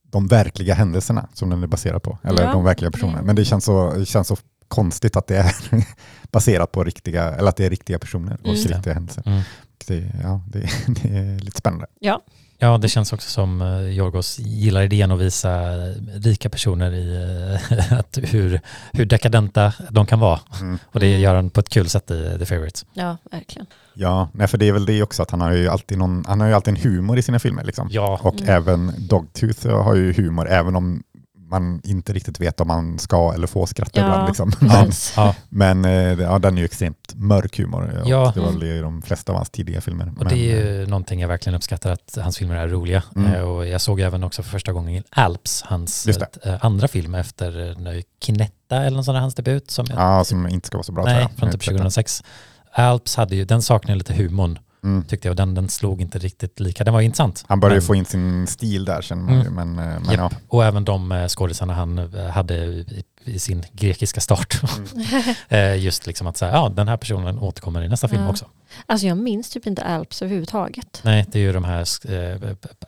[0.03, 2.17] de verkliga händelserna som den är baserad på.
[2.23, 2.51] Eller Ja.
[2.51, 3.21] de verkliga personerna.
[3.21, 4.37] Men det känns så, det känns så
[4.67, 5.55] konstigt att det är
[6.31, 8.55] baserat på riktiga, eller att det är riktiga personer och Mm.
[8.55, 9.23] riktiga händelser.
[9.25, 9.41] Mm.
[9.87, 11.85] Det, ja, det, det är lite spännande.
[11.99, 12.21] Ja,
[12.81, 13.61] det känns också som
[13.93, 17.15] Jorgos gillar idén att visa eh, rika personer i
[17.73, 18.61] eh, att hur,
[18.93, 20.39] hur dekadenta de kan vara.
[20.61, 20.79] Mm.
[20.85, 22.79] Och det gör han på ett kul sätt i The Favourite.
[22.93, 23.65] ja, verkligen.
[23.93, 26.39] Ja, nej, för det är väl det också att han har ju alltid, någon, han
[26.41, 27.63] har ju alltid en humor i sina filmer.
[27.63, 27.87] Liksom.
[27.91, 28.49] Ja, Och Mm.
[28.55, 31.03] även Dogtooth har ju humor, även om
[31.51, 34.27] man inte riktigt vet om man ska eller får skratta Ja, ibland.
[34.27, 34.51] Liksom.
[34.59, 38.01] Men, ja, men eh, ja, den är ju extremt mörk humor.
[38.05, 38.31] Ja.
[38.35, 40.07] Det var väl i de flesta av hans tidiga filmer.
[40.07, 43.03] och Men, det är eh, ju någonting jag verkligen uppskattar att hans filmer är roliga.
[43.15, 43.33] Mm.
[43.33, 47.69] Eh, Och jag såg även också för första gången Alps, hans eh, andra film efter
[47.87, 49.71] eh, Kinetta eller någon sån där hans debut.
[49.71, 51.65] Som ja, som inte ska vara så bra nej, från typ vet inte.
[51.65, 52.23] 2006.
[52.73, 55.03] Alps hade ju, den saknade lite humorn Mm.
[55.03, 56.83] tyckte jag den, den slog inte riktigt lika.
[56.83, 57.43] Den var intressant.
[57.47, 59.53] Han började ju Men- få in sin stil där man Mm.
[59.53, 60.31] Men, eh, men ja.
[60.47, 64.61] Och även de eh, skådisarna han eh, hade i, i sin grekiska start.
[65.49, 68.29] Eh, Just liksom att säga, ja den här personen återkommer i nästa film Ja.
[68.29, 68.45] också.
[68.85, 71.01] Alltså jag minns typ inte Alps överhuvudtaget.
[71.03, 71.85] Nej, det är ju de här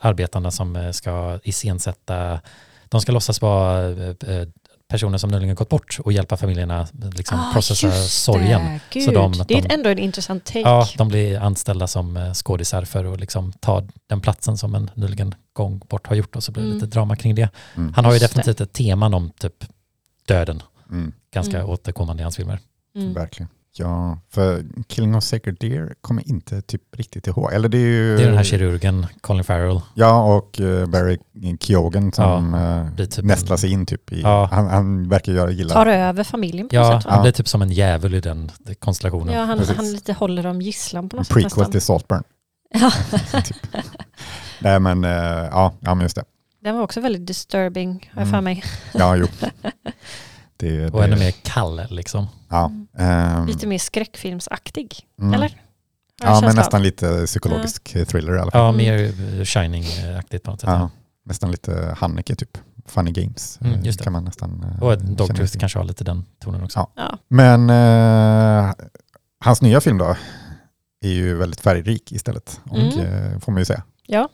[0.00, 2.40] arbetarna som ska iscensätta,
[2.88, 3.82] de ska låtsas vara
[4.88, 8.64] personer som nyligen gått bort och hjälpa familjerna liksom Ah, processa sorgen.
[8.64, 8.80] Det.
[8.90, 10.58] Gud, Så de- det är de- ändå en intressant take.
[10.60, 14.90] Ja, de blir anställda som eh, skådisar för att liksom ta den platsen som en
[14.94, 16.78] nyligen gång bort har gjort och så blir det Mm.
[16.80, 17.48] lite drama kring det.
[17.76, 17.92] Mm.
[17.94, 19.64] Han har ju definitivt ett teman om typ
[20.28, 21.12] döden, Mm.
[21.34, 21.70] ganska Mm.
[21.70, 22.58] återkommande i hans filmer.
[22.96, 23.14] Mm.
[23.14, 23.48] Verkligen.
[23.76, 27.52] Ja, för Killing of Sacred Deer kommer inte typ riktigt ihåg.
[27.52, 28.16] Eller det är ju...
[28.16, 29.80] Det är den här kirurgen, Colin Farrell.
[29.94, 31.18] Ja, och eh, Barry
[31.60, 34.20] Keoghan som eh, blir typ nästlar sig in typ i...
[34.22, 34.48] Ja.
[34.52, 35.74] Han, han verkar göra gilla...
[35.74, 37.10] Tar över familjen på Ja, något sätt.
[37.10, 37.22] han Va?
[37.22, 39.34] blir typ som en djävul i den konstellationen.
[39.34, 39.76] Ja, han, Precis.
[39.76, 42.22] han lite håller dem gisslan på något sätt prequel till Saltburn.
[42.74, 42.90] Ja.
[43.42, 43.56] typ.
[44.58, 45.10] Nej men, eh,
[45.50, 46.24] ja, ja men just det.
[46.62, 48.44] Den var också väldigt disturbing, har jag för Mm.
[48.44, 48.64] mig.
[48.92, 49.26] Ja, jo.
[50.56, 52.26] Det, Och det, ännu mer kall liksom.
[52.48, 55.34] Ja, ehm, Lite mer skräckfilmsaktig, mm.
[55.34, 55.60] eller?
[56.22, 56.54] Ja, men känsla av.
[56.56, 58.60] nästan lite psykologisk thriller i alla fall.
[58.60, 58.76] Ja, Mm.
[58.76, 60.70] mer Shining-aktigt på något sätt.
[60.70, 60.90] Ja,
[61.24, 62.58] nästan lite Haneke typ.
[62.86, 64.04] Funny Games Mm, eh, just det.
[64.04, 66.78] kan man nästan eh, Och Dogtooth kanske har lite den tonen också.
[66.78, 66.90] Ja.
[66.96, 67.18] Ja.
[67.28, 68.74] Men eh,
[69.40, 70.16] hans nya film då
[71.00, 72.60] är ju väldigt färgrik istället.
[72.70, 72.98] Och, Mm.
[73.32, 73.82] eh, får man ju säga.
[74.06, 74.28] ja.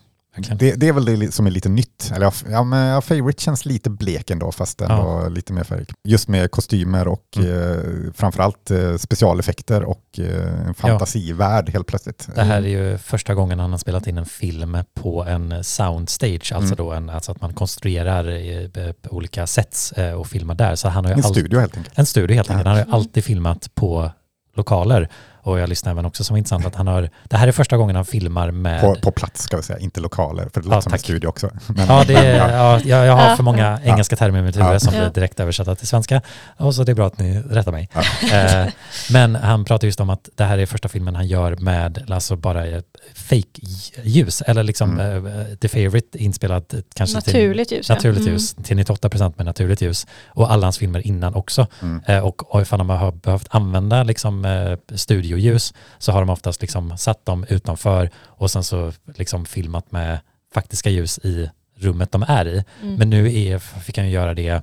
[0.59, 2.13] Det, det är väl det som är lite nytt.
[2.15, 5.29] Eller, ja, ja, men, ja, Favorite känns lite blek ändå fast ändå Ja.
[5.29, 5.91] lite mer färgrik.
[6.09, 7.51] Just med kostymer och Mm.
[8.07, 12.29] eh, framförallt eh, specialeffekter och eh, en fantasivärld helt plötsligt.
[12.35, 16.53] Det här är ju första gången han har spelat in en film på en soundstage,
[16.55, 16.77] alltså Mm.
[16.77, 20.75] då en, alltså att man konstruerar eh, olika sets eh, och filmar där.
[20.77, 21.99] Så han har ju En studio helt enkelt.
[21.99, 22.67] En studio helt enkelt.
[22.67, 24.11] Han har ju alltid filmat på
[24.57, 25.09] lokaler
[25.43, 27.77] Och jag lyssnade även också som var intressant att han har, det här är första
[27.77, 28.81] gången han filmar med...
[28.81, 31.29] På, på plats ska vi säga, inte lokaler, för det låter Ja, som en studio
[31.29, 31.51] också.
[31.67, 33.37] Men, Ja, det är, ja, jag, jag har Ja.
[33.37, 34.81] för många engelska termer i mitt huvud Ja.
[34.81, 35.01] som Ja.
[35.01, 36.23] blir direkt översatta till svenska.
[36.57, 37.89] Och så det är bra att ni rättar mig.
[37.95, 38.03] Ja.
[38.41, 38.67] Eh,
[39.13, 42.37] men han pratar just om att det här är första filmen han gör med alltså
[42.37, 42.81] bara eh,
[43.15, 44.43] fake-ljus.
[44.43, 45.27] Eller liksom Mm.
[45.27, 47.87] eh, The Favourite inspelad eh, kanske Naturligt ljus.
[47.87, 47.95] till, ja.
[47.95, 48.33] naturligt Mm.
[48.33, 48.55] ljus.
[48.63, 50.07] Till 98% med naturligt ljus.
[50.29, 51.67] Och alla hans filmer innan också.
[51.83, 52.03] Mm.
[52.07, 54.97] Eh, och och ifall de har behövt använda liksom, eh,
[55.31, 60.19] studioljus så har de oftast liksom satt dem utanför och sen så liksom filmat med
[60.55, 62.65] faktiska ljus i rummet de är i.
[62.83, 62.95] Mm.
[62.95, 64.63] Men nu är, fick han ju göra det,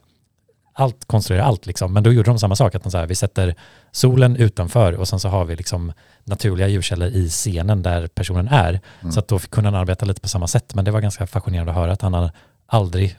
[0.73, 1.93] allt, konstruera allt liksom.
[1.93, 3.55] Men då gjorde de samma sak, att de så här, vi sätter
[3.91, 5.93] solen utanför och sen så har vi liksom
[6.23, 8.79] naturliga ljuskällor i scenen där personen är.
[9.01, 9.11] Mm.
[9.11, 10.75] Så att då kunde han arbeta lite på samma sätt.
[10.75, 12.31] Men det var ganska fascinerande att höra att han har
[12.67, 13.15] aldrig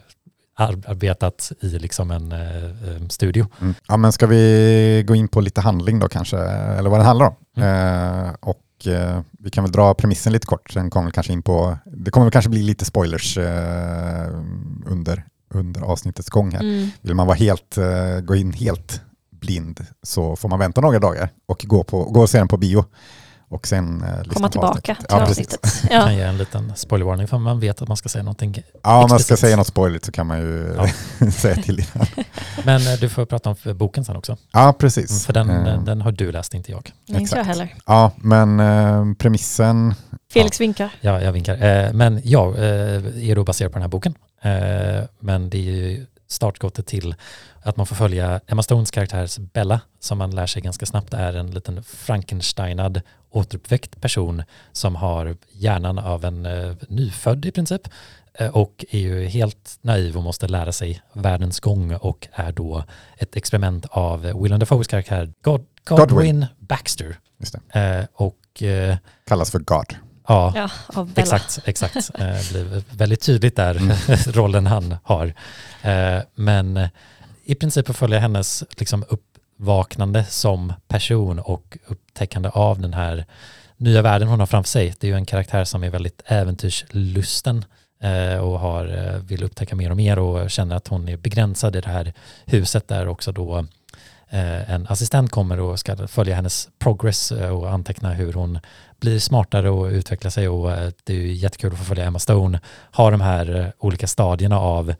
[0.58, 3.46] arbetat i liksom en eh, eh, studio.
[3.60, 3.74] Mm.
[3.88, 7.26] Ja, men ska vi gå in på lite handling då kanske, eller vad den handlar
[7.26, 7.62] om?
[7.62, 11.42] Eh, och eh, vi kan väl dra premissen lite kort, sen kommer vi kanske in
[11.42, 14.28] på, det kommer kanske bli lite spoilers eh,
[14.86, 16.60] under, under avsnittets gång här.
[16.60, 16.90] Mm.
[17.00, 19.00] Vill man vara helt, eh, gå in helt
[19.30, 22.56] blind så får man vänta några dagar och gå, på, gå och se den på
[22.56, 22.84] bio.
[23.50, 24.98] Och sen eh, Komma tillbaka avsnittet.
[24.98, 25.88] till ja, avsnittet.
[25.88, 26.12] kan Ja.
[26.12, 28.62] ge en liten spoilervarning för man vet att man ska säga någonting.
[28.82, 30.74] Ja, om man ska säga något spoiligt så kan man ju
[31.20, 31.30] Ja.
[31.30, 32.06] säga till innan.
[32.64, 34.36] Men eh, du får prata om boken sen också.
[34.52, 35.26] Ja, precis.
[35.26, 36.92] För den, Eh, den, den har du läst, inte jag.
[37.06, 37.74] Nej, inte jag heller.
[37.86, 39.94] Ja, men eh, premissen,
[40.32, 40.90] Felix vinkar.
[41.00, 41.54] Ja, jag vinkar.
[41.86, 44.14] Eh, men ja, eh, är då baserad på den här boken.
[44.42, 47.14] Eh, men det är ju startskottet till
[47.62, 51.34] att man får följa Emma Stones karaktärs Bella som man lär sig ganska snabbt är
[51.34, 53.00] en liten Frankensteinad
[53.30, 57.88] återuppväckt person som har hjärnan av en eh, nyfödd i princip
[58.34, 62.84] eh, och är ju helt naiv och måste lära sig världens gång och är då
[63.18, 66.46] ett experiment av Willem Dafoes karaktär God, Godwin, Godwin.
[66.58, 67.18] Baxter.
[67.72, 70.07] Eh, och eh, kallas för God.
[70.28, 71.36] Ja, Ja, av Bella.
[71.36, 72.10] Exakt, exakt.
[72.18, 73.96] Eh, blir väldigt tydligt där, Mm.
[74.26, 75.34] rollen han har.
[75.82, 76.88] Eh, men
[77.44, 83.24] i princip att följa hennes liksom, uppvaknande som person och upptäckande av den här
[83.76, 84.94] nya världen hon har framför sig.
[85.00, 87.64] Det är ju en karaktär som är väldigt äventyrslusten
[88.02, 91.80] eh, och har, vill upptäcka mer och mer och känner att hon är begränsad i
[91.80, 92.12] det här
[92.46, 93.66] huset där också då
[94.30, 98.58] en assistent kommer och ska följa hennes progress och anteckna hur hon
[99.00, 102.18] blir smartare och utvecklar sig och eh, det är ju jättekul att få följa Emma
[102.18, 102.60] Stone,
[102.92, 104.94] ha de här eh, olika stadierna av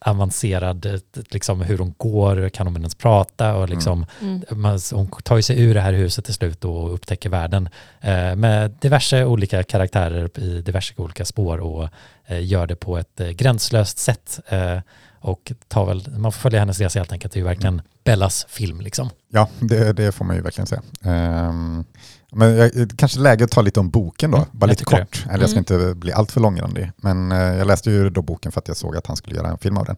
[0.00, 4.42] avancerad, eh, liksom hur hon går, kan hon ens prata och liksom Mm.
[4.50, 7.68] man, hon tar ju sig ur det här huset till slut och upptäcker världen
[8.00, 11.88] eh, med diverse olika karaktärer i diverse olika spår och
[12.26, 14.40] eh, gör det på ett eh, gränslöst sätt.
[14.48, 14.78] Eh,
[15.20, 17.32] och tar väl, man får följa hennes resa helt enkelt.
[17.32, 19.10] Det är ju verkligen Bellas film liksom.
[19.28, 20.82] Ja, det, det får man ju verkligen säga.
[21.02, 21.84] Ehm,
[22.32, 25.02] men jag, kanske läge att ta lite om boken då, Mm, bara lite tycker det.
[25.02, 25.24] kort.
[25.30, 26.92] Eller jag ska inte bli allt för långrandig.
[26.96, 29.48] Men eh, jag läste ju då boken för att jag såg att han skulle göra
[29.48, 29.96] en film av den.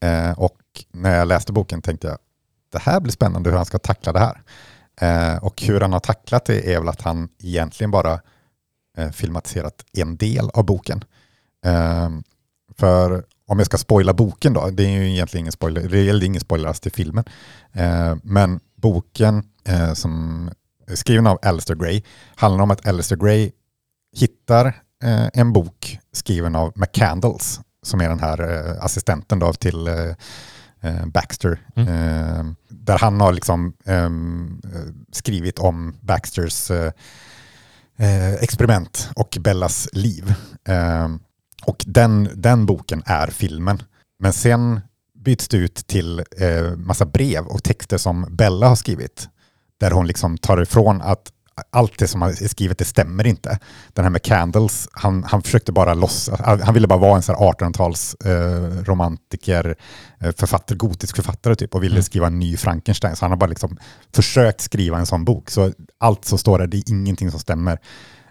[0.00, 0.58] Eh, och
[0.92, 2.18] när jag läste boken tänkte jag,
[2.72, 4.42] det här blir spännande hur han ska tackla det här.
[5.00, 8.20] Eh, och hur han har tacklat det är väl att han egentligen bara
[8.98, 11.04] eh, filmatiserat en del av boken.
[11.64, 12.22] Ehm,
[12.78, 16.24] för om jag ska spoila boken då, det är ju egentligen ingen spoiler, det är
[16.24, 17.24] ingen spoiler alls till filmen.
[17.72, 20.50] Eh, men boken eh, som
[20.94, 22.02] skriven av Alistair Gray
[22.34, 23.50] handlar om att Alistair Gray
[24.16, 24.66] hittar
[25.04, 30.14] eh, en bok skriven av McCandles som är den här eh, assistenten då till eh,
[30.80, 31.60] eh, Baxter.
[31.76, 36.70] Eh, där han har liksom ehm, eh, skrivit om Baxters
[38.40, 40.34] experiment och Bellas liv.
[40.68, 41.08] Eh,
[41.64, 43.82] och den, den boken är filmen.
[44.18, 44.80] Men sen
[45.18, 49.28] byts det ut till eh, massa brev och texter som Bella har skrivit.
[49.82, 51.32] Där hon liksom tar ifrån att
[51.70, 53.58] allt det som är skrivet det stämmer inte.
[53.92, 57.34] Den här med Candles, han, han försökte bara låtsas, han ville bara vara en sån
[57.34, 59.76] här 1800-tals eh, romantiker,
[60.20, 62.02] eh, författare, gotisk författare typ och ville Mm.
[62.02, 63.16] skriva en ny Frankenstein.
[63.16, 63.76] Så han har bara liksom
[64.14, 65.50] försökt skriva en sån bok.
[65.50, 67.78] Så allt som står där, det är ingenting som stämmer.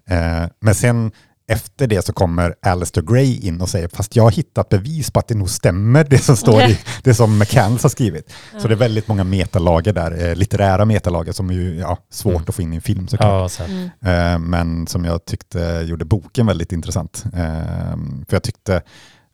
[0.09, 1.11] Eh, men sen
[1.51, 5.19] efter det så kommer Alistair Gray in och säger fast jag har hittat bevis på
[5.19, 8.33] att det nog stämmer det som står i det som McCandles har skrivit.
[8.59, 12.31] Så det är väldigt många metalager där, eh, litterära metalager som är ju ja, svårt
[12.33, 12.45] Mm.
[12.47, 13.51] att få in i en film såklart.
[13.59, 13.65] Ja.
[13.65, 13.89] Mm.
[14.33, 17.23] Eh, men som jag tyckte gjorde boken väldigt intressant.
[17.33, 17.97] Eh,
[18.27, 18.75] för jag tyckte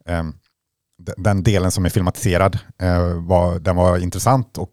[0.10, 0.24] eh,
[1.04, 4.70] d- den delen som är filmatiserad, eh, var, den var intressant och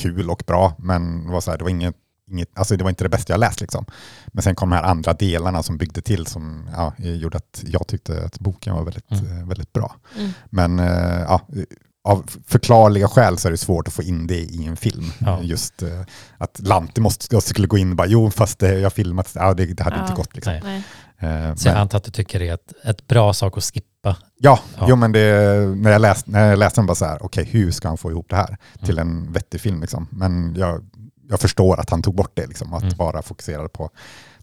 [0.00, 1.94] kul och bra, men var så här, det, var inget,
[2.30, 3.60] inget, alltså det var inte det bästa jag läst.
[3.60, 3.84] Liksom.
[4.26, 7.86] Men sen kom de här andra delarna som byggde till som ja, gjorde att jag
[7.86, 9.38] tyckte att boken var väldigt, Mm.
[9.38, 9.96] eh, väldigt bra.
[10.18, 10.30] Mm.
[10.50, 11.40] Men eh, ja,
[12.08, 15.04] av förklarliga skäl så är det svårt att få in det i en film.
[15.18, 15.42] Ja.
[15.42, 16.00] Just eh,
[16.38, 19.54] att Lanti måste, jag skulle gå in och bara, jo fast det, jag filmat, ja,
[19.54, 20.02] det, det hade Ja.
[20.02, 20.34] inte gått.
[20.34, 20.60] Liksom.
[20.64, 20.82] Nej.
[21.18, 23.64] Eh, Så jag men- antar att du tycker det är ett, ett bra sak att
[23.64, 24.16] skippa.
[24.38, 24.86] Ja, Ja.
[24.88, 25.20] Jo, men det,
[25.76, 28.10] när, jag läste, när jag läste den bara så här, okej hur ska han få
[28.10, 29.80] ihop det här till en vettig film?
[29.80, 30.06] Liksom.
[30.10, 30.84] Men jag,
[31.28, 32.96] jag förstår att han tog bort det, liksom, att Mm.
[32.96, 33.90] bara fokuserade på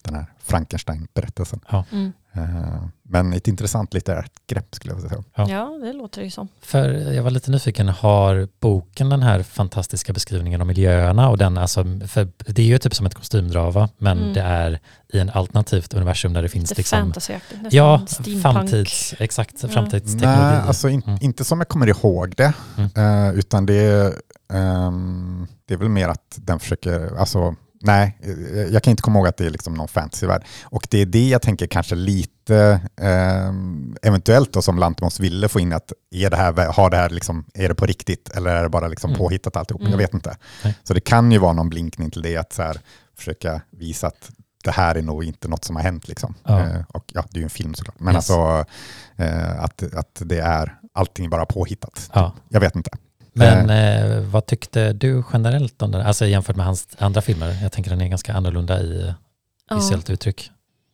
[0.04, 1.60] den här Frankenstein-berättelsen.
[1.92, 2.12] Mm.
[2.34, 5.24] Eh, men ett intressant litterärt grepp skulle jag vilja säga.
[5.36, 5.50] Ja.
[5.50, 6.48] Ja, det låter ju som.
[6.62, 11.58] För jag var lite nyfiken, har boken den här fantastiska beskrivningen av miljöerna och den,
[11.58, 14.34] alltså, för det är ju typ som ett kostymdrama, men Mm.
[14.34, 14.80] det är
[15.14, 17.14] i en alternativt universum där det finns Lite liksom,
[17.72, 18.42] ja, steampunk.
[18.42, 19.70] framtids, exakt, Ja.
[19.70, 20.40] framtidsteknologi.
[20.42, 21.20] Nej, alltså in, Mm.
[21.22, 22.90] inte som jag kommer ihåg det, Mm.
[23.30, 24.14] eh, utan det, är,
[24.54, 28.30] ehm, det är väl mer att den försöker, alltså nej, eh,
[28.74, 30.44] jag kan inte komma ihåg att det är liksom någon fantasyvärld.
[30.64, 35.60] Och det är det jag tänker kanske lite, ehm, eventuellt då som Lantmos ville få
[35.60, 38.64] in, att är det här, har det här liksom, är det på riktigt eller är
[38.64, 39.18] det bara liksom Mm.
[39.20, 39.82] påhittat alltihop?
[39.82, 39.92] Mm.
[39.92, 40.38] Jag vet inte.
[40.64, 40.76] Nej.
[40.84, 42.80] Så det kan ju vara någon blinkning till det, att så här,
[43.18, 44.32] försöka visa att
[44.64, 46.08] det här är nog inte något som har hänt.
[46.08, 46.36] Liksom.
[46.44, 46.60] Ja.
[46.60, 48.00] Eh, och ja, det är ju en film såklart.
[48.00, 48.30] Men Yes.
[48.30, 48.66] alltså
[49.16, 52.10] eh, att, att det är allting bara påhittat.
[52.14, 52.34] Ja.
[52.50, 52.90] Jag vet inte.
[53.34, 56.02] Men eh, vad tyckte du generellt om den?
[56.02, 57.58] Alltså jämfört med hans andra filmer?
[57.64, 59.14] Jag tänker den är ganska annorlunda i
[59.70, 59.76] Ja.
[59.76, 60.52] visuellt uttryck.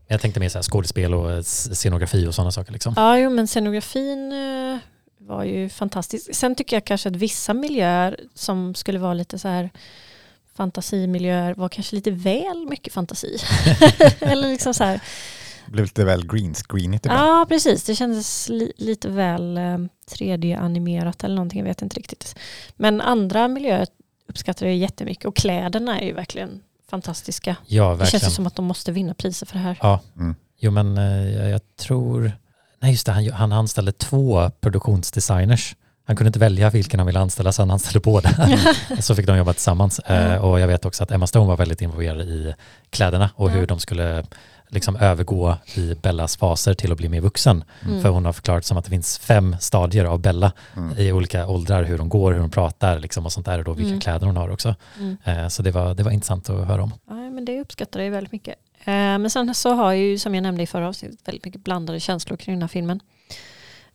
[0.08, 2.74] Jag tänkte mer så här skådespel och eh, scenografi och sådana saker.
[2.74, 2.94] Liksom.
[2.98, 4.78] Ja, jo, men scenografin eh,
[5.20, 6.36] var ju fantastisk.
[6.36, 9.70] Sen tycker jag kanske att vissa miljöer som skulle vara lite så här
[10.56, 13.38] fantasimiljöer var kanske lite väl mycket fantasi.
[14.20, 15.00] Eller liksom så här,
[15.68, 17.22] blev lite väl green screenigt ibland.
[17.28, 19.78] ja precis, det kändes li lite väl eh,
[20.12, 22.36] 3D-animerat eller någonting, jag vet inte riktigt.
[22.76, 23.88] Men andra miljöer
[24.30, 27.56] uppskattar jag jättemycket och kläderna är ju verkligen fantastiska.
[27.66, 28.30] Ja, Det känns verkligen.
[28.30, 29.78] ju som att de måste vinna priser för det här.
[29.82, 30.36] Ja, Mm.
[30.60, 32.32] jo men eh, jag, tror...
[32.80, 35.76] Nej just det, han, han anställde två produktionsdesigners.
[36.08, 38.30] Han kunde inte välja vilken han ville anställa så han anställde båda.
[39.00, 40.00] så fick de jobba tillsammans.
[40.00, 42.54] Eh, och jag vet också att Emma Stone var väldigt involverad i
[42.90, 43.54] kläderna och Ja.
[43.54, 44.26] hur de skulle
[44.70, 47.64] liksom övergå i Bellas faser till att bli mer vuxen.
[47.86, 48.02] Mm.
[48.02, 50.98] För hon har förklarat som att det finns fem stadier av Bella Mm.
[50.98, 53.74] i olika åldrar, hur de går, hur de pratar liksom, och sånt där och då
[53.74, 54.00] vilka Mm.
[54.02, 54.76] kläder hon har också.
[55.00, 55.18] Mm.
[55.24, 56.94] Eh, så det var, det var intressant att höra om.
[57.08, 58.56] Ja, men det uppskattar jag väldigt mycket.
[58.80, 61.64] Eh, men sen så har jag ju, som jag nämnde i förra avsnittet, väldigt mycket
[61.64, 63.00] blandade känslor kring den här filmen.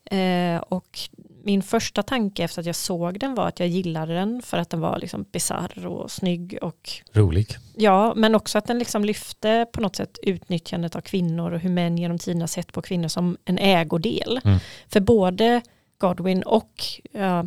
[0.05, 0.99] Eh, och
[1.45, 4.71] min första tanke efter att jag såg den var att jag gillade den för att
[4.71, 7.57] den var liksom bisarr och snygg och Rolig.
[7.77, 11.71] ja, men också att den liksom lyfte på något sätt utnyttjandet av kvinnor och hur
[11.71, 14.41] män genom tiderna sett på kvinnor som en ägodel.
[14.45, 14.59] Mm.
[14.89, 15.61] För både
[15.99, 16.73] Godwin och
[17.13, 17.45] ja,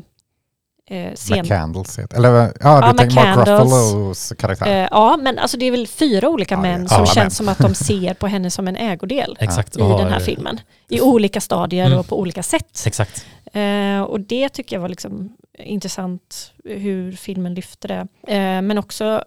[0.90, 3.38] eh, sen, McCandles heter Eller ja, Ja, du tänker Mark.
[3.48, 4.82] Ruffalos karaktär.
[4.84, 7.32] Eh, ja, men alltså det är väl fyra olika Ja, män som känns män.
[7.32, 9.76] som att de ser på henne som en ägodel Exakt.
[9.78, 10.60] i den här filmen.
[10.88, 12.00] I olika stadier Mm.
[12.00, 12.84] och på olika sätt.
[12.86, 13.26] Exakt.
[13.56, 18.08] Eh, och det tycker jag var liksom intressant hur filmen lyfte det.
[18.34, 19.24] Eh, men också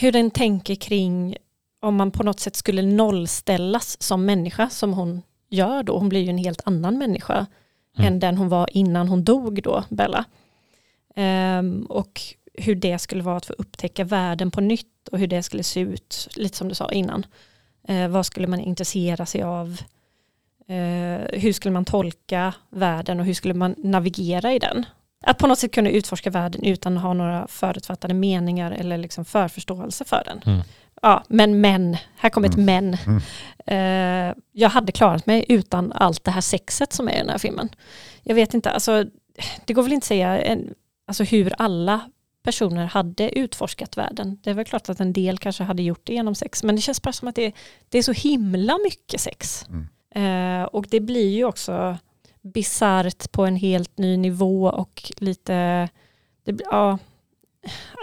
[0.00, 1.36] hur den tänker kring
[1.80, 5.98] om man på något sätt skulle nollställas som människa som hon gör då.
[5.98, 7.46] Hon blir ju en helt annan människa
[7.98, 8.12] Mm.
[8.12, 10.24] än den hon var innan hon dog då, Bella.
[11.16, 12.20] Ehm, och
[12.54, 15.80] hur det skulle vara att få upptäcka världen på nytt och hur det skulle se
[15.80, 17.26] ut, lite som du sa innan.
[17.88, 19.80] Eh, vad skulle man intressera sig av?
[20.68, 24.86] Eh, hur skulle man tolka världen och hur skulle man navigera i den?
[25.26, 29.24] Att på något sätt kunna utforska världen utan att ha några förutfattade meningar eller liksom
[29.24, 30.54] förförståelse för den.
[30.54, 30.64] Mm.
[31.02, 32.66] Ja, men men, här kommer ett Mm.
[32.66, 32.96] men.
[33.06, 34.30] Mm.
[34.30, 37.38] Eh, jag hade klarat mig utan allt det här sexet som är i den här
[37.38, 37.68] filmen.
[38.22, 39.04] Jag vet inte, alltså,
[39.64, 40.74] det går väl inte att säga en,
[41.06, 42.00] alltså hur alla
[42.44, 44.38] personer hade utforskat världen.
[44.42, 46.82] Det är väl klart att en del kanske hade gjort det genom sex, men det
[46.82, 47.52] känns bara som att det,
[47.88, 49.66] det är så himla mycket sex.
[49.68, 49.88] Mm.
[50.14, 51.98] Eh, och det blir ju också
[52.42, 55.88] bisarrt på en helt ny nivå och lite,
[56.44, 56.98] det, ja,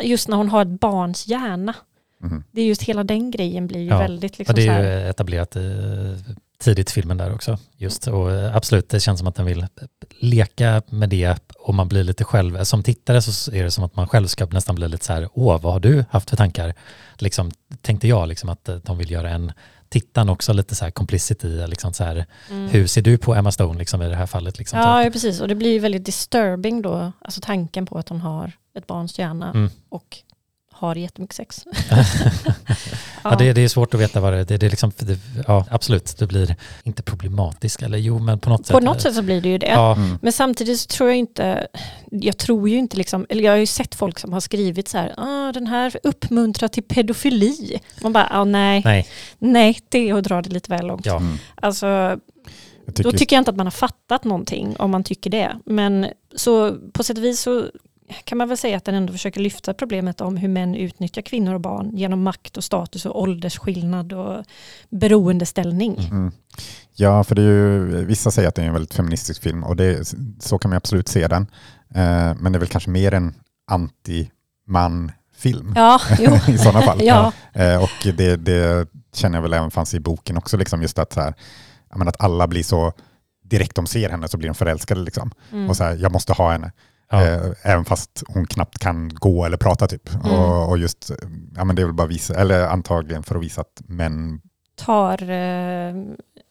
[0.03, 1.75] just när hon har ett barns hjärna.
[2.19, 2.43] Mhm.
[2.51, 5.09] Det är just hela den grejen blir ju Ja, väldigt liksom det så är ju
[5.09, 5.63] etablerat eh,
[6.59, 7.57] tidigt i filmen där också.
[7.77, 9.67] Just, och eh, absolut, det känns som att den vill
[10.19, 13.95] leka med det och man blir lite själv, som tittare så är det som att
[13.95, 16.73] man själv ska nästan bli lite så här, åh, vad har du haft för tankar?
[17.17, 17.51] Liksom,
[17.81, 19.51] tänkte jag liksom att de vill göra en
[19.91, 22.69] tittaren också lite så här complicit i, liksom så här, mm.
[22.69, 24.57] hur ser du på Emma Stone liksom i det här fallet?
[24.57, 25.05] Liksom, Ja, typ?
[25.05, 25.41] ja, precis.
[25.41, 29.19] Och det blir ju väldigt disturbing då, alltså tanken på att hon har ett barns
[29.19, 29.69] hjärna Mm.
[29.89, 30.17] och
[30.81, 31.65] har jättemycket sex.
[33.23, 34.45] Ja, det, det är svårt att veta vad det är.
[34.45, 38.49] Det, det är liksom, det, ja, absolut, det blir inte problematiskt, eller jo, men på
[38.49, 38.73] något sätt.
[38.73, 39.67] På något sätt så blir det ju det.
[39.67, 40.17] Ja, Mm.
[40.21, 41.67] Men samtidigt så tror jag inte,
[42.11, 44.97] jag tror ju inte liksom, eller jag har ju sett folk som har skrivit så
[44.97, 47.79] här, ah, den här uppmuntrar till pedofili.
[48.01, 49.07] Man bara, ah, nej, nej,
[49.39, 51.05] nej, det är att dra det lite väl långt.
[51.05, 51.17] ja.
[51.17, 51.37] Mm.
[51.55, 52.19] Alltså, Jag
[52.85, 55.55] då tycker, tycker jag inte att man har fattat någonting om man tycker det.
[55.65, 57.65] Men så på sätt och vis så
[58.23, 61.53] kan man väl säga att den ändå försöker lyfta problemet om hur män utnyttjar kvinnor
[61.53, 64.45] och barn genom makt och status och åldersskillnad och
[64.89, 66.07] beroendeställning.
[66.11, 66.31] Mm.
[66.95, 69.75] Ja, för det är ju, vissa säger att det är en väldigt feministisk film och
[69.75, 71.47] det, så kan man absolut se den.
[71.95, 73.33] Eh, men det är väl kanske mer en
[73.71, 76.31] anti-man-film Ja, jo.
[76.53, 76.99] i sådana fall.
[77.03, 77.31] ja.
[77.53, 81.13] Eh, och det, det känner jag väl även fanns i boken också, liksom just att,
[81.13, 81.33] så här,
[81.89, 82.93] att alla blir så,
[83.43, 85.01] direkt de ser henne så blir de förälskade.
[85.01, 85.31] Liksom.
[85.51, 85.69] Mm.
[85.69, 86.71] Och så här, jag måste ha henne.
[87.11, 87.21] Ja.
[87.27, 90.09] Eh, även fast hon knappt kan gå eller prata typ.
[90.13, 90.31] Mm.
[90.39, 91.11] Och, och just,
[91.55, 94.41] ja men det är väl bara visa, eller antagligen för att visa att män,
[94.75, 95.95] tar, eh,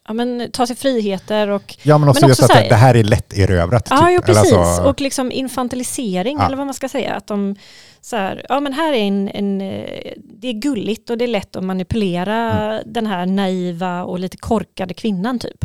[0.07, 2.69] ja, men, tar sig friheter och ja men också Men just också att så här-
[2.69, 3.87] det, här är lätt erövrat.
[3.91, 4.05] Ja, typ.
[4.11, 4.53] jo, Eller precis.
[4.53, 6.47] alltså- och liksom infantilisering, Ja.
[6.47, 7.15] eller vad man ska säga.
[7.15, 7.57] Att de,
[8.01, 11.29] så här, ja men här är en, en, eh, det är gulligt och det är
[11.29, 12.83] lätt att manipulera Mm.
[12.87, 15.65] den här naiva och lite korkade kvinnan typ.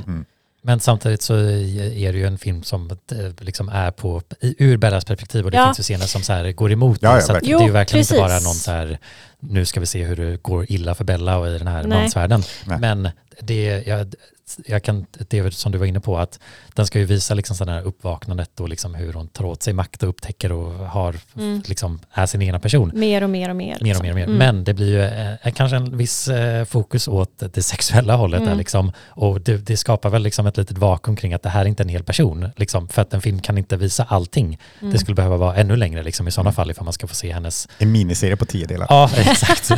[0.68, 4.78] Men samtidigt så är det ju en film som eh, liksom är på, i- ur
[4.78, 5.66] Bellas perspektiv och det Ja.
[5.66, 7.16] finns ju scener som så här går emot Ja, det.
[7.16, 8.18] ja, Så att det är ju verkligen inte precis.
[8.20, 9.00] bara någon så här,
[9.40, 12.00] nu ska vi se hur det går illa för Bella och i den här Nej.
[12.02, 12.44] mansvärlden.
[12.66, 12.80] Nej.
[12.80, 13.10] Men
[13.42, 14.14] det, jag,
[14.66, 16.40] jag kan, det som du var inne på, att
[16.74, 19.74] den ska ju visa liksom sådana här uppvaknandet och liksom hur hon tar åt sig
[19.74, 21.62] makt och upptäcker och har, Mm.
[21.66, 22.92] liksom, är sin egna person.
[22.96, 23.66] Mer och mer och mer.
[23.68, 24.04] Mer och liksom.
[24.06, 24.24] mer och mer.
[24.26, 24.38] Mm.
[24.38, 25.02] Men det blir ju
[25.46, 28.40] eh, kanske en viss eh, fokus åt det sexuella hållet.
[28.40, 28.58] Där, Mm.
[28.58, 28.92] liksom.
[29.08, 31.84] Och det, det skapar väl liksom ett litet vakuum kring att det här är inte
[31.84, 32.50] en hel person.
[32.56, 34.60] Liksom, för att en film kan inte visa allting.
[34.82, 34.94] Mm.
[34.94, 37.32] Det skulle behöva vara ännu längre liksom, i sådana fall ifall man ska få se
[37.34, 37.68] hennes...
[37.78, 38.88] En miniserie på tio delar.
[38.90, 39.72] Ja, exakt.
[39.72, 39.78] eh,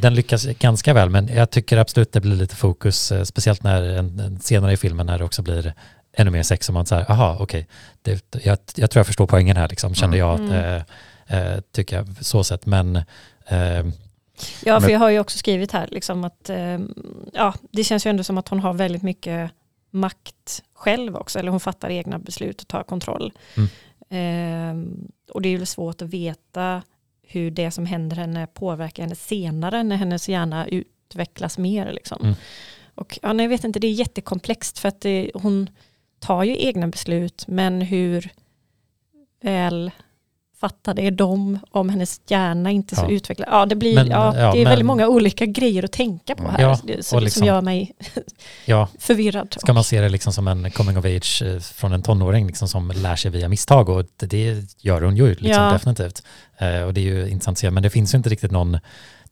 [0.00, 3.82] den lyckas ganska väl, men jag tycker absolut det blir lite fokus, eh, speciellt när
[3.82, 5.74] en, en senare i filmen när det också blir
[6.12, 7.66] ännu mer sex och man säger, aha, okej,
[8.02, 10.82] det- jag, jag tror jag förstår poängen här, liksom, kände jag, att, Mm.
[11.28, 13.86] eh, eh, tycker jag, så sett, men eh,
[14.64, 16.50] Ja, för Men- jag har ju också skrivit här liksom att
[17.32, 19.50] ja, det känns ju ändå som att hon har väldigt mycket
[19.90, 23.32] makt själv också, eller hon fattar egna beslut och tar kontroll.
[23.56, 23.68] Mm.
[24.10, 24.88] Eh,
[25.34, 26.82] och det är ju svårt att veta
[27.22, 31.92] hur det som händer henne påverkar henne senare när hennes hjärna utvecklas mer.
[31.92, 32.18] Liksom.
[32.22, 32.34] Mm.
[32.94, 35.70] Och ja, nej, jag vet inte, det är jättekomplext för att det, hon
[36.18, 38.30] tar ju egna beslut, men hur
[39.42, 39.90] väl
[40.60, 43.10] fattade är de om hennes hjärna inte är så Ja.
[43.10, 43.48] utvecklad.
[43.52, 46.34] Ja, det, blir, Men, ja, ja, det är men- väldigt många olika grejer att tänka
[46.34, 46.88] på här Ja, och
[47.22, 47.92] liksom- som gör mig
[48.66, 49.56] ja, förvirrad.
[49.60, 52.68] ska man se det liksom som en coming of age eh, från en tonåring liksom
[52.68, 55.72] som lär sig via misstag och det, gör hon ju liksom, Ja.
[55.72, 56.22] definitivt.
[56.58, 58.78] Eh, och det är ju intressant att se, men det finns ju inte riktigt någon,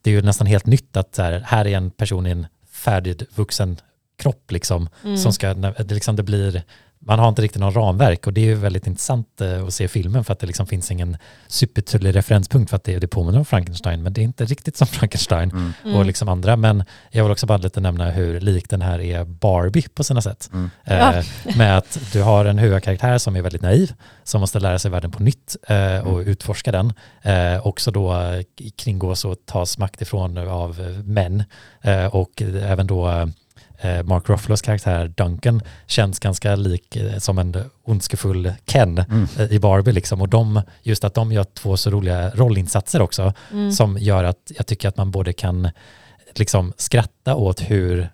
[0.03, 2.47] det är ju nästan helt nytt att så här, här är en person i en
[2.83, 3.77] färdig vuxen
[4.19, 5.17] kropp liksom, Mm.
[5.17, 6.63] som ska, det, liksom, det blir,
[7.05, 9.89] man har inte riktigt någon ramverk och det är ju väldigt intressant eh, att se
[9.89, 11.17] filmen för att det liksom finns ingen
[11.49, 14.87] supertydlig referenspunkt för att det, det påminner om Frankenstein men det är inte riktigt som
[14.97, 15.73] Frankenstein Mm.
[15.85, 15.97] Mm.
[15.97, 16.57] och liksom andra.
[16.57, 20.23] Men jag vill också bara lite nämna hur lik den här är Barbie på sina
[20.23, 20.51] sätt.
[20.53, 20.71] Mm.
[20.85, 21.23] Eh, Ja.
[21.57, 23.93] Med att du har en huvudkaraktär som är väldigt naiv,
[24.25, 26.93] som måste lära sig världen på nytt eh, och utforska den.
[27.23, 28.43] Eh, också då eh,
[28.77, 31.45] kringgås och tas makt ifrån av eh, män.
[31.83, 33.27] Eh, och även då eh,
[34.05, 37.55] Mark Ruffalo's karaktär Duncan känns ganska lik eh, som en
[37.85, 39.27] ondskefull Ken Mm.
[39.39, 40.21] eh, i Barbie liksom.
[40.21, 43.73] Och de, just att de gör två så roliga rollinsatser också Mm.
[43.73, 45.69] som gör att jag tycker att man både kan
[46.35, 48.09] liksom skratta åt hur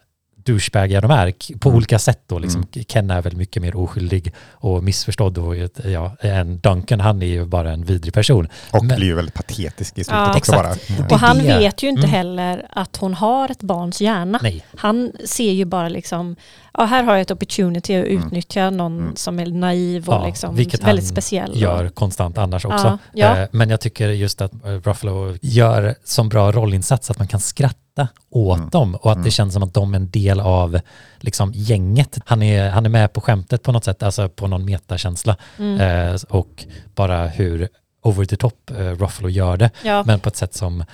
[0.53, 1.77] douchebagiga de är på Mm.
[1.77, 2.39] olika sätt då.
[2.39, 7.27] Liksom, Ken är väl mycket mer oskyldig och missförstådd och ja, en Duncan han är
[7.27, 8.49] ju bara en vidrig person.
[8.71, 10.37] Och Men- blir ju väldigt patetisk i slutet Ja.
[10.37, 10.67] också bara.
[10.89, 11.07] Mm.
[11.11, 12.11] Och han vet ju inte Mm.
[12.11, 14.39] heller att hon har ett barns hjärna.
[14.43, 16.37] Nej, Han ser ju bara liksom,
[16.75, 18.19] ja här har jag ett opportunity att Mm.
[18.27, 19.17] utnyttja någon Mm.
[19.17, 21.61] som är naiv och Ja, liksom vilket väldigt han speciell.
[21.61, 22.87] gör konstant annars också.
[22.87, 22.99] Ja,
[23.37, 23.39] ja.
[23.43, 27.41] Eh, Men jag tycker just att eh, Ruffalo gör som bra rollinsats att man kan
[27.41, 28.71] skratta åt Mm.
[28.71, 29.31] dem och att det Mm.
[29.31, 30.81] känns som att de är en del av
[31.21, 32.19] liksom, gänget.
[32.27, 35.81] Han är, han är med på skämtet på något sätt, alltså på någon metakänsla Mm.
[36.15, 36.65] eh, och
[36.95, 37.69] bara hur
[38.09, 39.71] over the top eh, Ruffalo gör det.
[39.83, 40.03] ja.
[40.07, 40.85] Men på ett sätt som,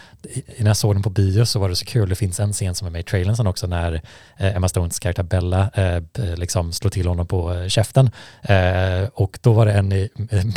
[0.58, 2.08] när jag såg den på bio så var det så kul.
[2.08, 4.00] Det finns en scen som är med i trailern sen också när
[4.36, 6.02] eh, Emma Stones karaktär Bella eh,
[6.36, 8.10] liksom slår till honom på eh, käften.
[8.42, 10.10] Eh, och då var det en i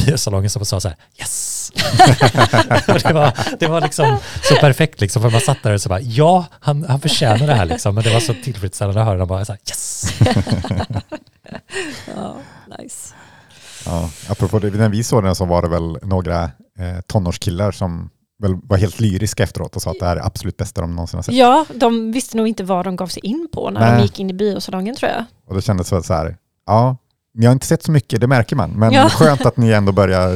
[0.05, 1.71] biosalongen som sa så här yes!
[3.03, 6.01] det, var, det var liksom så perfekt liksom för man satt där och så bara
[6.01, 7.95] ja, han, han förtjänar det här liksom.
[7.95, 10.13] Men det var så tillfredsställande att höra dem bara så här yes!
[12.15, 12.35] ja,
[12.79, 13.13] nice.
[13.87, 18.09] Ja, apropå det, när vi såg den så var det väl några eh, tonårskillar som
[18.41, 21.17] väl var helt lyriska efteråt och sa att det här är absolut bästa de någonsin
[21.17, 21.35] har sett.
[21.35, 23.95] Ja, de visste nog inte vad de gav sig in på när Nej.
[23.97, 25.23] de gick in i biosalongen tror jag.
[25.47, 26.97] Och det kändes väl så här, ja,
[27.33, 29.09] ni har inte sett så mycket, det märker man, men Ja.
[29.09, 30.31] skönt att ni ändå börjar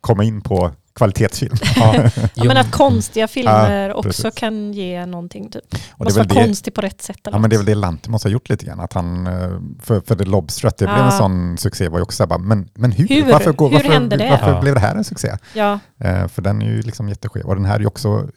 [0.00, 1.54] komma in på kvalitetsfilm.
[1.76, 4.40] Ja, Ja, men att konstiga filmer Ja, också precis.
[4.40, 5.50] kan ge någonting.
[5.50, 5.62] Typ.
[5.64, 7.26] Och det Måste vara det, konstig på rätt sätt.
[7.26, 8.80] Eller ja, men det är väl det Lantimos har gjort lite grann.
[8.80, 9.50] Att han, eh,
[9.82, 11.04] för, för The Lobster, att det blev Ja.
[11.04, 13.08] en sån succé var ju också bara, men, men hur?
[13.08, 13.32] Hur?
[13.32, 14.30] Varför, går, Hur varför, hände det?
[14.30, 14.60] varför Ja.
[14.60, 15.36] blev det här en succé?
[15.54, 17.42] ja, Eh, för den är ju liksom jätteskev.
[17.46, 18.28] Och den här är ju också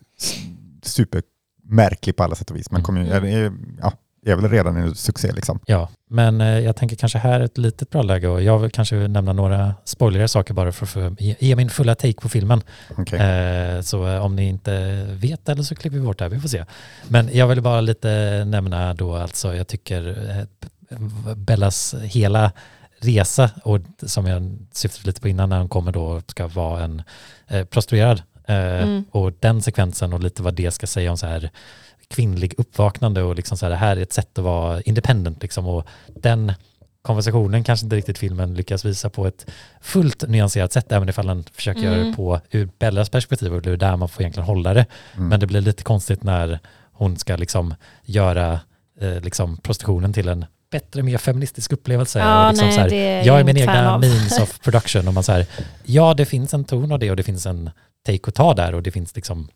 [0.83, 2.71] supermärklig på alla sätt och vis.
[2.71, 3.23] Men kommer ju, Mm.
[3.23, 3.51] är, är,
[3.81, 3.91] ja,
[4.31, 5.59] är väl redan en succé liksom.
[5.65, 8.95] Ja, men eh, jag tänker kanske här ett litet bra läge och jag vill kanske
[8.95, 12.61] nämna några spoiligare saker bara för att ge- min fulla take på filmen.
[12.97, 13.19] Okej.
[13.19, 16.39] Eh, så eh, om ni inte vet eller så klipper vi bort det här, vi
[16.39, 16.65] får se.
[17.07, 20.45] Men jag vill bara lite nämna då alltså, jag tycker
[21.35, 22.51] Bellas hela
[23.01, 27.03] resa och som jag syftade lite på innan när hon kommer då ska vara en
[27.69, 28.21] prostituerad.
[28.47, 29.05] Mm.
[29.11, 31.49] Och den sekvensen och lite vad det ska säga om så här
[32.07, 35.67] kvinnlig uppvaknande och liksom så här, det här är ett sätt att vara independent liksom
[35.67, 36.53] och den
[37.01, 39.45] konversationen kanske inte riktigt filmen lyckas visa på ett
[39.81, 42.15] fullt nyanserat sätt, även ifall den försöker göra det Mm.
[42.15, 44.85] på ur Bellas perspektiv och det är där man får egentligen hålla det.
[45.15, 45.27] Mm.
[45.27, 46.59] Men det blir lite konstigt när
[46.91, 48.59] hon ska liksom göra
[49.01, 52.19] eh, liksom prostitutionen till en bättre, mer feministisk upplevelse.
[52.19, 55.13] Ja, och liksom nej, så här, är jag är min egna means of production och
[55.13, 55.47] man säger
[55.83, 57.69] ja det finns en ton av det och det finns en
[58.05, 59.47] take att ta där och det finns liksom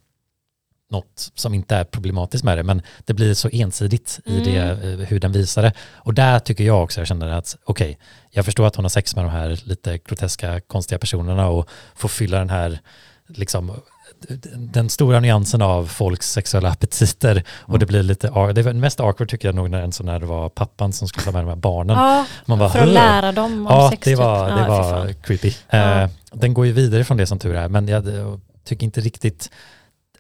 [0.92, 5.02] något som inte är problematiskt med det men det blir så ensidigt i det Mm.
[5.02, 7.98] eh, hur den visar det och där tycker jag också jag känner att okej
[8.32, 12.10] jag förstår att hon har sex med de här lite groteska konstiga personerna och får
[12.10, 12.80] fylla den här
[13.28, 13.72] liksom
[14.58, 17.80] den stora nyansen av folks sexuella aptiter och Mm.
[17.80, 20.94] det blir lite, det var mest awkward tycker jag nog när, när det var pappan
[20.94, 21.98] som skulle ta med de här barnen.
[21.98, 24.04] ja Man bara, för att lära dem om Ja, sex.
[24.04, 24.20] det typ.
[24.20, 25.54] var, det Ja, var creepy.
[25.70, 26.02] Ja.
[26.02, 28.04] Eh, den går ju vidare från det som tur är, men jag
[28.66, 29.52] tycker inte riktigt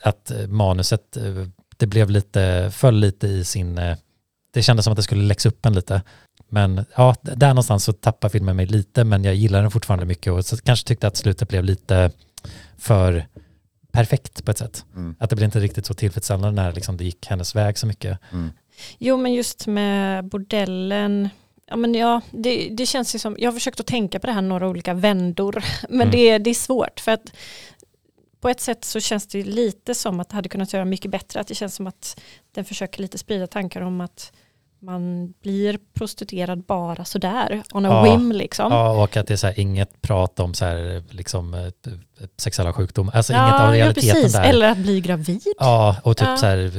[0.01, 1.23] att eh, manuset, eh,
[1.77, 3.97] det blev lite, föll lite i sin, eh,
[4.53, 6.01] det kändes som att det skulle läxa upp en lite.
[6.49, 10.33] Men ja, där någonstans så tappar filmen mig lite, men jag gillar den fortfarande mycket
[10.33, 12.11] och så kanske tyckte att slutet blev lite
[12.77, 13.25] för
[13.91, 14.85] perfekt på ett sätt.
[14.95, 15.15] Mm.
[15.19, 18.19] Att det blev inte riktigt så tillfredsställande när liksom det gick hennes väg så mycket.
[18.31, 18.51] Mm.
[18.97, 21.29] Jo, men just med bordellen.
[21.67, 24.33] Ja, men ja, det, det känns ju som, jag har försökt att tänka på det
[24.33, 26.11] här några olika vändor, men Mm.
[26.11, 27.33] det, det är svårt för att
[28.41, 31.39] på ett sätt så känns det lite som att det hade kunnat göra mycket bättre,
[31.39, 32.19] att det känns som att
[32.51, 34.31] den försöker lite sprida tankar om att
[34.81, 38.03] man blir prostituerad bara sådär, on a Ja.
[38.17, 38.71] whim liksom.
[38.71, 41.71] Ja, och att det är så här, inget prat om så här, liksom,
[42.37, 44.33] sexuella sjukdomar, alltså Ja, inget av ja, realiteten precis.
[44.33, 44.43] där.
[44.43, 45.41] Eller att bli gravid.
[45.59, 46.37] Ja, och typ Ja.
[46.37, 46.71] så, här,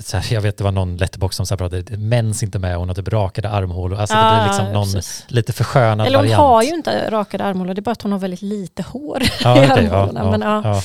[0.00, 2.76] så här, jag vet det var någon letterbox som så här pratade, mens inte med,
[2.76, 5.24] hon har typ rakade armhålor, alltså det blir liksom någon precis.
[5.28, 6.40] lite förskönad Eller hon variant.
[6.42, 9.62] har ju inte rakade armhålor, det är bara att hon har väldigt lite hår ja,
[9.64, 10.20] i ja, armhålorna.
[10.24, 10.62] ja, men, ja.
[10.64, 10.76] ja.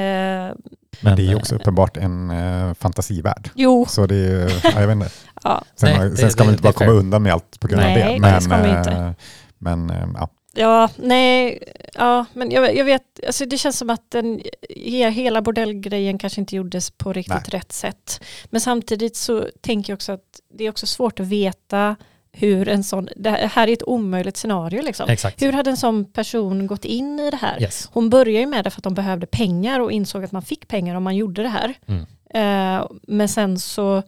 [0.00, 0.54] Eh,
[1.00, 3.50] Men, det är ju också uppenbart en eh, fantasivärld.
[3.54, 5.10] jo, Så det är, ja, jag vet inte.
[5.44, 5.62] ja.
[5.76, 6.98] Sen, Nej, det- sen ska det- man inte det bara komma fair.
[6.98, 8.12] undan med allt på grund av Nej, det.
[8.14, 9.14] det Men, ska man ju eh, inte.
[9.58, 10.28] men eh, ja.
[10.54, 11.62] Ja, nej,
[11.94, 14.40] ja, men jag, jag vet, alltså det känns som att den,
[14.76, 17.60] he- hela bordellgrejen kanske inte gjordes på riktigt Nej.
[17.60, 18.24] rätt sätt.
[18.50, 21.96] Men samtidigt så tänker jag också att det är också svårt att veta
[22.32, 25.08] hur en sån, det här är ett omöjligt scenario liksom.
[25.10, 25.42] Exakt.
[25.42, 27.62] Hur hade en sån person gått in i det här?
[27.62, 27.88] Yes.
[27.92, 30.68] Hon började ju med det för att de behövde pengar och insåg att man fick
[30.68, 31.74] pengar om man gjorde det här.
[31.86, 32.02] Mm.
[32.34, 34.02] Eh, men sen så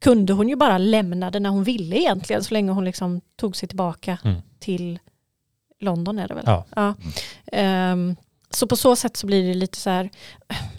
[0.00, 3.56] kunde hon ju bara lämna det när hon ville egentligen så länge hon liksom tog
[3.56, 4.36] sig tillbaka Mm.
[4.58, 4.98] till
[5.80, 6.44] London är det väl?
[6.74, 6.94] Ja.
[7.52, 8.16] Ehm,
[8.50, 10.10] så på så sätt så blir det lite så här,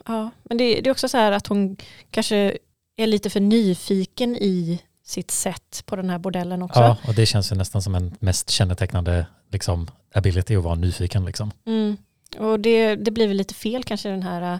[0.05, 1.77] ja, men det, det är också så här att hon
[2.11, 2.57] kanske
[2.97, 6.79] är lite för nyfiken i sitt sätt på den här bordellen också.
[6.79, 11.25] Ja, och det känns ju nästan som en mest kännetecknande liksom, ability att vara nyfiken.
[11.25, 11.51] Liksom.
[11.65, 11.97] Mm.
[12.37, 14.59] Och det, det blir väl lite fel kanske den här,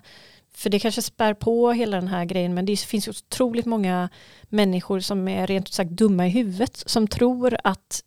[0.56, 4.10] för det kanske spär på hela den här grejen, men det finns otroligt många
[4.50, 8.02] människor som är rent ut sagt dumma i huvudet, som tror att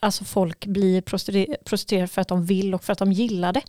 [0.00, 3.62] alltså folk blir prostituer- prostituerade för att de vill och för att de gillar det.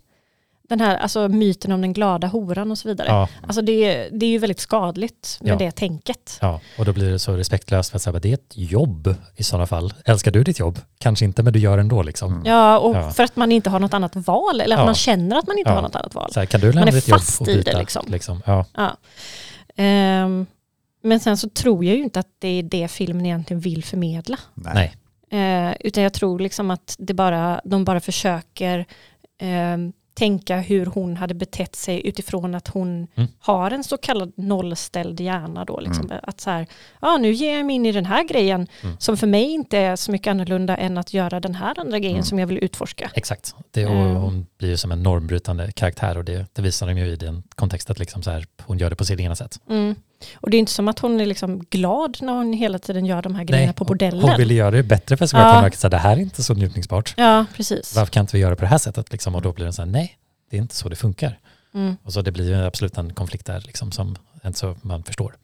[0.68, 3.08] Den här alltså myten om den glada horan och så vidare.
[3.08, 5.56] Ja, Alltså det, det är ju väldigt skadligt med Ja.
[5.56, 6.38] det tänket.
[6.40, 9.42] ja, och då blir det så respektlöst för att säga, det är ett jobb i
[9.42, 9.94] sådana fall.
[10.04, 10.78] Älskar du ditt jobb?
[10.98, 12.02] Kanske inte, men du gör ändå.
[12.02, 12.32] Liksom.
[12.32, 12.46] Mm.
[12.46, 13.10] Ja, och Ja.
[13.10, 14.84] för att man inte har något annat val, eller att Ja.
[14.84, 15.74] man känner att man inte Ja.
[15.74, 16.32] har något annat val.
[16.32, 18.02] Så här, kan du lämna Man är ditt jobb fast och i det, byta?
[18.06, 18.42] liksom.
[18.46, 18.64] Ja.
[18.74, 18.96] Ja.
[19.76, 20.46] Ehm,
[21.02, 24.38] men sen så tror jag ju inte att det är det filmen egentligen vill förmedla.
[24.54, 24.94] Nej.
[25.34, 28.86] Eh, utan jag tror liksom att det bara, de bara försöker
[29.40, 33.28] ehm, tänka hur hon hade betett sig utifrån att hon Mm.
[33.38, 35.80] har en så kallad nollställd hjärna då.
[35.80, 36.04] Liksom.
[36.06, 36.18] Mm.
[36.22, 36.66] Att så här,
[37.00, 38.96] ja nu ger jag mig in i den här grejen Mm.
[38.98, 42.14] som för mig inte är så mycket annorlunda än att göra den här andra grejen
[42.16, 42.24] Mm.
[42.24, 43.10] som jag vill utforska.
[43.14, 43.54] Exakt.
[43.70, 44.16] Det, och Mm.
[44.16, 47.42] hon blir ju som en normbrytande karaktär och det, det visar de ju i den
[47.54, 47.96] kontexten.
[47.98, 49.58] Liksom så här, hon gör det på sitt egna sätt.
[50.34, 53.22] Och det är inte som att hon är liksom glad när hon hela tiden gör
[53.22, 54.22] de här grejerna på bordellen.
[54.22, 55.44] Hon ville göra det bättre för sig Ja.
[55.44, 55.54] själv.
[55.54, 57.14] Hon märker att det här är inte så njutningsbart.
[57.16, 57.96] Ja, precis.
[57.96, 59.12] Varför kan inte vi göra det på det här sättet?
[59.12, 59.34] Liksom?
[59.34, 60.18] Och då blir den så här, nej,
[60.50, 61.38] det är inte så det funkar.
[61.74, 61.96] Mm.
[62.02, 65.34] Och så det blir ju absolut en konflikt där liksom, som inte så man förstår.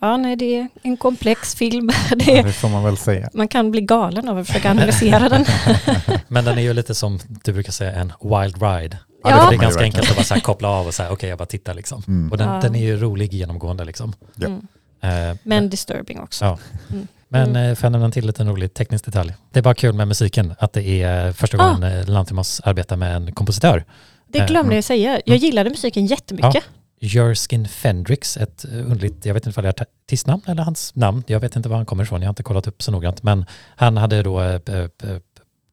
[0.00, 1.90] Ja, nej, det är en komplex film.
[2.16, 3.30] Det Ja, det får man väl säga.
[3.34, 5.44] man kan bli galen av att försöka analysera den.
[6.28, 8.98] Men den är ju lite som du brukar säga en wild ride.
[9.24, 9.46] Ja.
[9.50, 11.46] det är ganska enkelt att bara så här koppla av och säga okej jag bara
[11.46, 12.02] tittar liksom.
[12.08, 12.30] Mm.
[12.30, 12.60] Och den, Ja.
[12.62, 14.12] den är ju rolig genomgående liksom.
[14.34, 14.46] Ja.
[14.46, 15.30] Mm.
[15.30, 16.44] Eh, Men disturbing också.
[16.44, 16.58] Ja.
[16.92, 17.06] Mm.
[17.28, 17.70] Men Mm.
[17.70, 19.34] eh, får jag nämna till lite en rolig teknisk detalj.
[19.52, 21.72] Det är bara kul med musiken, att det är första Ah.
[21.72, 22.04] gången ah.
[22.12, 23.84] Lanthimos arbetar med en kompositör.
[24.28, 25.20] Det glömde jag säga.
[25.26, 26.64] Jag gillade musiken jättemycket.
[27.04, 31.24] Jerskin Fendrix, ett eh, underligt, jag vet inte om det är artistnamn eller hans namn,
[31.26, 33.46] jag vet inte var han kommer ifrån, jag har inte kollat upp så noggrant, men
[33.76, 34.88] han hade då, eh, eh, eh,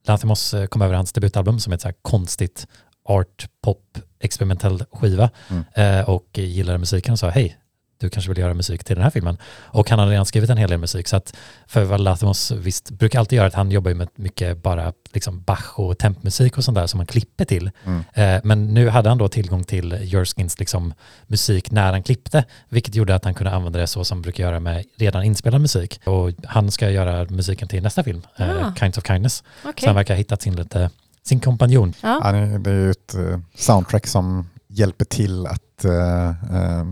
[0.07, 2.67] Lanthimos kom över hans debutalbum som är ett så här konstigt
[3.05, 5.29] art pop experimentell skiva.
[5.49, 6.05] Mm.
[6.05, 7.57] och gillade musiken och sa hej,
[7.99, 9.37] du kanske vill göra musik till den här filmen.
[9.55, 11.35] Och han hade redan skrivit en hel del musik så att
[11.67, 15.41] för vad Lathimos visst brukar alltid göra att han jobbar ju med mycket bara liksom
[15.41, 17.71] Bach och tempmusik och sånt där som man klipper till.
[17.85, 18.03] Mm.
[18.13, 20.93] Eh, men nu hade han då tillgång till Jurskins liksom
[21.27, 24.43] musik när han klippte, vilket gjorde att han kunde använda det så som man brukar
[24.43, 26.01] göra med redan inspelad musik.
[26.05, 28.73] Och han ska göra musiken till nästa film, eh, Ah.
[28.75, 29.43] Kinds of Kindness.
[29.63, 29.73] Okej.
[29.81, 30.89] Så han verkar ha hittat sin, lite,
[31.23, 31.93] sin kompanjon.
[32.01, 32.21] Ja.
[32.23, 36.83] Ja, det är ju ett eh, soundtrack som hjälper till att eh,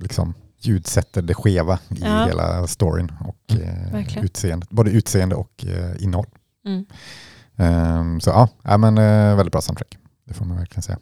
[0.00, 0.34] liksom
[0.66, 2.26] ljudsätter det skeva i Ja.
[2.26, 4.70] hela storyn och eh, utseendet.
[4.70, 6.26] Både utseende och eh, innehåll.
[6.66, 6.84] Mm.
[7.56, 9.98] Ehm, så ja, ja men, eh, väldigt bra soundtrack.
[10.28, 10.98] Det får man verkligen säga.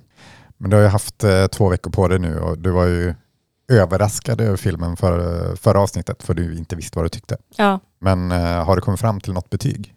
[0.56, 3.14] Men du har ju haft eh, två veckor på dig nu och du var ju
[3.72, 7.36] överraskad över filmen för, förra avsnittet för du inte visste vad du tyckte.
[7.56, 7.80] ja.
[7.98, 9.94] Men eh, har du kommit fram till något betyg?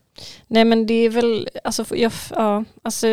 [0.47, 3.07] Nej men det är väl, alltså, jag, ja, alltså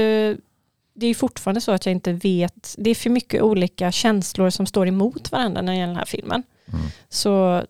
[1.00, 4.66] det är fortfarande så att jag inte vet, det är för mycket olika känslor som
[4.66, 6.42] står emot varandra när det gäller den här filmen.
[6.72, 6.86] Mm.
[7.08, 7.64] Så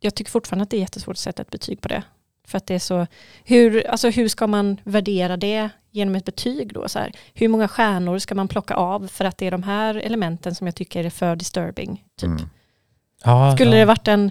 [0.00, 2.02] jag tycker fortfarande att det är jättesvårt att sätta ett betyg på det.
[2.46, 3.06] För att det är så,
[3.44, 6.88] hur, alltså hur ska man värdera det genom ett betyg då?
[6.88, 9.94] Så här, hur många stjärnor ska man plocka av för att det är de här
[9.94, 12.04] elementen som jag tycker är för disturbing?
[12.16, 12.28] Typ.
[12.28, 12.42] Mm.
[13.24, 13.76] Ja, Skulle ja.
[13.76, 14.30] det varit en,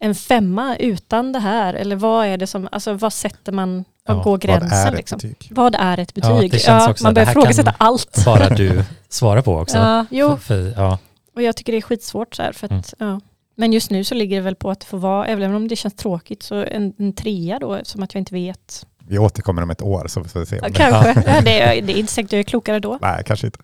[0.00, 1.74] en femma utan det här?
[1.74, 4.88] Eller vad är det som, alltså vad sätter man, vad Ja, går Vad gränsen är
[4.92, 5.16] ett liksom?
[5.16, 5.48] betyg?
[5.50, 6.50] Vad är ett Ja, betyg?
[6.50, 8.24] det känns också man börjar det kan- allt.
[8.24, 9.76] bara du svarar på också.
[9.78, 10.98] Ja, jo, För, för, ja.
[11.34, 12.52] och jag tycker det är skitsvårt så här.
[12.52, 12.78] För Mm.
[12.80, 13.20] att, ja.
[13.58, 15.76] Men just nu så ligger det väl på att det får vara, även om det
[15.76, 18.86] känns tråkigt, så en, en trea då, som att jag inte vet.
[19.08, 20.56] Vi återkommer om ett år så får vi se.
[20.56, 21.22] Ja, om det- kanske.
[21.26, 22.98] Ja, det, är, det är inte säkert jag är klokare då.
[23.02, 23.58] Nej, kanske inte.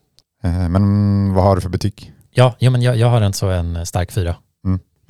[0.45, 2.13] Eh, Men vad har du för betyg?
[2.31, 4.35] Ja, jo, men jag, jag har en så en stark fyra.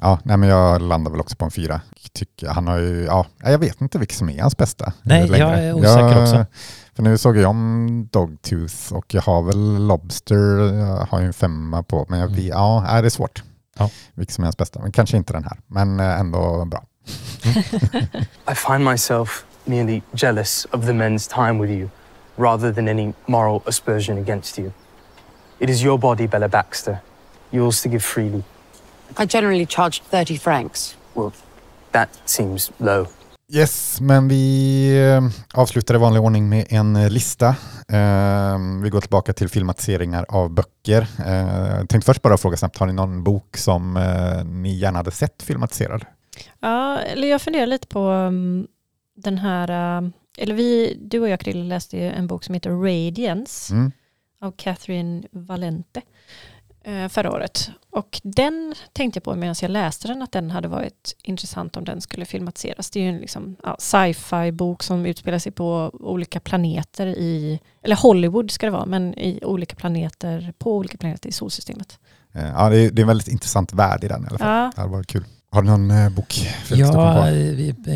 [0.05, 1.81] Ja, nej, men jag landar väl också på en fyra.
[2.13, 4.93] Tycker, han har ju, ja, jag vet inte vilket som är hans bästa.
[5.03, 5.39] Nej, längre.
[5.39, 6.47] jag är osäker också.
[6.97, 10.35] För nu såg jag om Dogtooth och jag har väl Lobster,
[10.75, 12.47] jag har ju en femma på, men jag, Mm.
[12.47, 13.43] ja, det är svårt.
[13.79, 13.91] Ja.
[14.15, 16.85] Vilket som är hans bästa, men kanske inte den här, men eh, ändå bra.
[18.53, 21.89] I find myself merely jealous of the men's time with you,
[22.37, 24.71] rather than any moral aspersion against you.
[25.59, 26.99] It is your body, Bella Baxter,
[27.51, 28.43] yours to give freely.
[29.19, 30.97] I generally charge 30 francs.
[31.15, 31.31] Well,
[31.91, 33.07] that seems low.
[33.55, 35.23] Yes, men vi eh,
[35.61, 37.49] avslutar i vanlig ordning med en eh, lista.
[37.89, 41.07] Eh, Vi går tillbaka till filmatiseringar av böcker.
[41.27, 44.99] Eh, Jag tänkte först bara fråga snabbt, har ni någon bok som eh, ni gärna
[44.99, 46.05] hade sett filmatiserad?
[46.61, 48.67] Ja, eller jag funderar lite på um,
[49.17, 49.69] den här,
[50.39, 53.93] eller vi, du och jag Krille läste ju en bok som heter Radiance Mm.
[54.41, 56.03] av Catherine Valente eh,
[57.11, 57.71] förra året.
[57.91, 61.85] Och den tänkte jag på medan jag läste den att den hade varit intressant om
[61.85, 62.91] den skulle filmatiseras.
[62.91, 67.61] Det är ju en liksom, ja, sci-fi bok som utspelar sig på olika planeter i,
[67.83, 71.99] eller Hollywood ska det vara, men i olika planeter, på olika planeter i solsystemet.
[72.35, 74.49] Eh, Ja, det är, det är en väldigt intressant värld i den i alla fall.
[74.49, 75.25] Ja, Det hade varit kul.
[75.51, 76.35] Har du någon eh, bok?
[76.71, 77.27] Ja,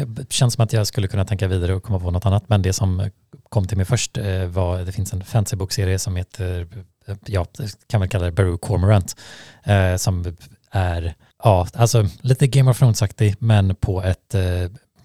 [0.07, 2.63] det känns som att jag skulle kunna tänka vidare och komma på något annat, men
[2.63, 3.11] det som
[3.49, 6.83] kom till mig först eh, var, det finns en fantasybokserie som heter, eh,
[7.27, 7.47] ja,
[7.89, 9.17] kan man kalla det Baru Cormorant,
[9.65, 10.37] eh, som
[10.71, 14.43] är, ja, alltså lite Game of Thrones-aktig, men på ett eh,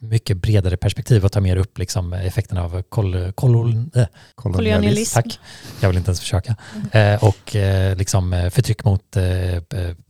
[0.04, 4.06] mycket bredare perspektiv och tar mer upp liksom effekterna av kol, kolon, äh,
[4.36, 5.14] kolonialism.
[5.16, 5.40] Tack.
[5.80, 6.56] Jag vill inte ens försöka.
[6.92, 9.62] Eh, och eh, liksom eh, förtryck mot eh, eh,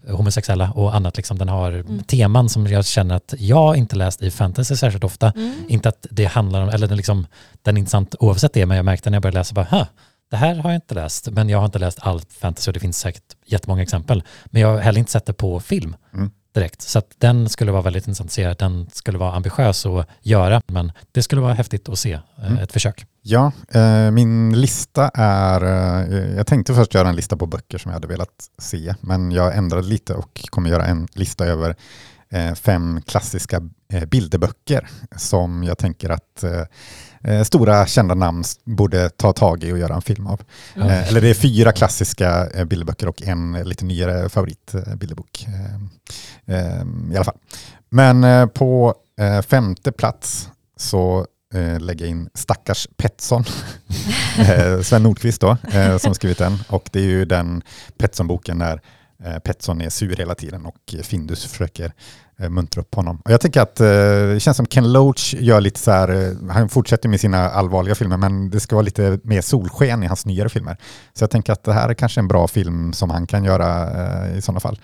[0.08, 1.18] homosexuella och annat.
[1.18, 1.38] Liksom.
[1.38, 2.04] Den har Mm.
[2.04, 5.32] teman som jag känner att jag inte läst i fantasy särskilt ofta.
[5.36, 5.64] Mm.
[5.68, 7.28] Inte att det handlar om, eller den, liksom,
[7.62, 9.86] den är intressant oavsett det, men jag märkte när jag började läsa bara, "Huh,
[10.32, 12.80] det här har jag inte läst, men jag har inte läst allt fantasy och det
[12.80, 14.24] finns säkert jättemånga exempel.
[14.46, 16.32] Men jag har heller inte sett det på film Mm.
[16.54, 16.82] direkt.
[16.82, 18.54] Så att den skulle vara väldigt intressant att se.
[18.54, 22.58] Den skulle vara ambitiös att göra, men det skulle vara häftigt att se eh, Mm.
[22.58, 23.06] ett försök.
[23.22, 25.64] Ja, eh, min lista är...
[25.64, 29.32] Eh, jag tänkte först göra en lista på böcker som jag hade velat se, men
[29.32, 31.76] jag ändrade lite och kommer göra en lista över
[32.30, 33.62] eh, fem klassiska
[33.94, 34.88] eh, bilderböcker
[35.18, 36.44] som jag tänker att
[37.24, 40.42] eh, eh, stora kända namn borde ta tag i och göra en film av.
[40.76, 40.82] Ja.
[40.82, 45.48] Eh, eller det är fyra klassiska eh, bilderböcker och en eh, lite nyare favoritbilderbok.
[45.48, 47.38] Eh, eh, I alla fall.
[47.90, 53.44] Men eh, på eh, femte plats så eh, lägger jag in stackars Petson,
[54.38, 56.58] eh, Sven Nordqvist då, eh, som skrivit den.
[56.68, 57.64] Och det är ju den
[57.98, 58.82] Petson-boken där
[59.24, 61.92] eh, Petson är sur hela tiden och Findus försöker eh,
[62.50, 63.22] muntra upp honom.
[63.26, 63.88] Och jag tycker att eh,
[64.34, 67.96] det känns som Ken Loach gör lite så här, eh, han fortsätter med sina allvarliga
[67.96, 70.78] filmer men det ska vara lite mer solsken i hans nyare filmer.
[71.14, 73.90] Så jag tänker att det här är kanske en bra film som han kan göra
[74.28, 74.80] eh, i sådana fall.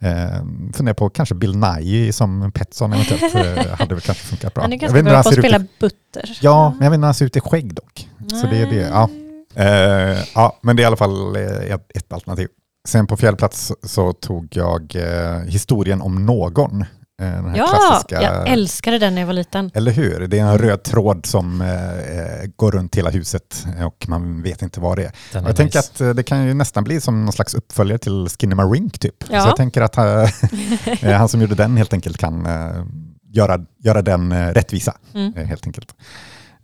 [0.00, 0.44] Eh,
[0.74, 4.62] funderar på kanske Bill Nye som Petson eventuellt eh, hade väl kanske funkat bra.
[4.62, 6.38] Han är ganska bra på att ut i- spela butter.
[6.40, 8.08] Ja, men jag vet inte han ser ut i skägg dock.
[8.40, 8.88] Så det är det.
[8.92, 9.08] Ja.
[9.54, 11.42] Eh, ja, men det är i alla fall eh,
[11.74, 12.48] ett, ett alternativ.
[12.88, 16.84] Sen på fjärde plats så tog jag eh, historien om någon.
[17.22, 19.70] Eh, den här Ja, klassiska, jag älskade den när jag var liten.
[19.74, 20.26] Eller hur?
[20.26, 21.68] Det är en röd tråd som eh,
[21.98, 25.12] eh, går runt hela huset och man vet inte vad det är.
[25.32, 25.92] Den Och är jag tänker nice.
[25.94, 29.24] att eh, det kan ju nästan bli som någon slags uppföljare till Skinnamarink typ.
[29.30, 29.40] Ja.
[29.42, 29.98] Så jag tänker att
[31.02, 32.84] eh, han som gjorde den helt enkelt kan eh,
[33.32, 34.96] göra, göra den eh, rättvisa.
[35.14, 35.34] Mm.
[35.36, 35.94] eh, helt enkelt.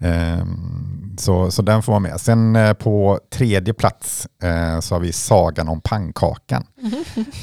[0.00, 2.20] Ehm, så, så den får vara med.
[2.20, 6.66] Sen eh, på tredje plats eh, så har vi Sagan om pannkakan.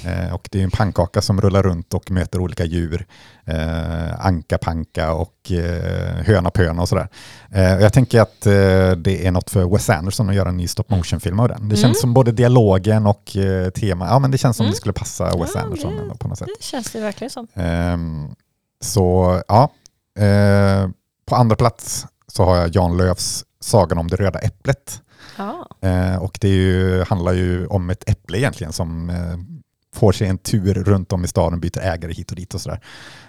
[0.06, 3.06] Eh, och det är en pannkaka som rullar runt och möter olika djur.
[4.20, 5.52] Anka panka och
[6.26, 7.08] höna pöna och sådär.
[7.82, 8.42] Jag tänker att
[8.98, 11.70] det är något för Wes Anderson att göra en ny stop motion-film av den.
[11.70, 11.96] Det känns Mm.
[12.02, 13.26] som både dialogen och
[13.76, 14.72] tema, ja men det känns som Mm.
[14.72, 16.48] det skulle passa Wes Ja, Anderson det- på något sätt.
[16.60, 17.48] Det känns det verkligen som.
[17.54, 18.28] Ehm,
[18.82, 19.70] så ja,
[21.26, 22.06] på andra plats
[22.36, 25.02] så har jag Jan Löfs Sagan om det röda äpplet.
[25.38, 25.68] Ja.
[25.82, 29.38] Eh, och det ju, handlar ju om ett äpple egentligen som eh,
[29.96, 32.80] får sig en tur runt om i staden, byter ägare hit och dit och sådär.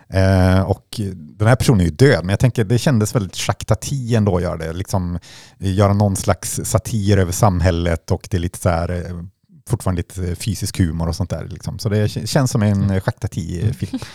[0.09, 1.01] Eh, och
[1.39, 4.37] den här personen är ju död, men jag tänker det kändes väldigt Jacques Tati ändå
[4.37, 4.73] att göra det.
[4.73, 5.19] Liksom,
[5.59, 9.23] göra någon slags satir över samhället och det är lite så här, eh,
[9.69, 11.45] fortfarande lite fysisk humor och sånt där.
[11.45, 11.79] Liksom.
[11.79, 13.99] Så det känns som en Jacques Tati-film.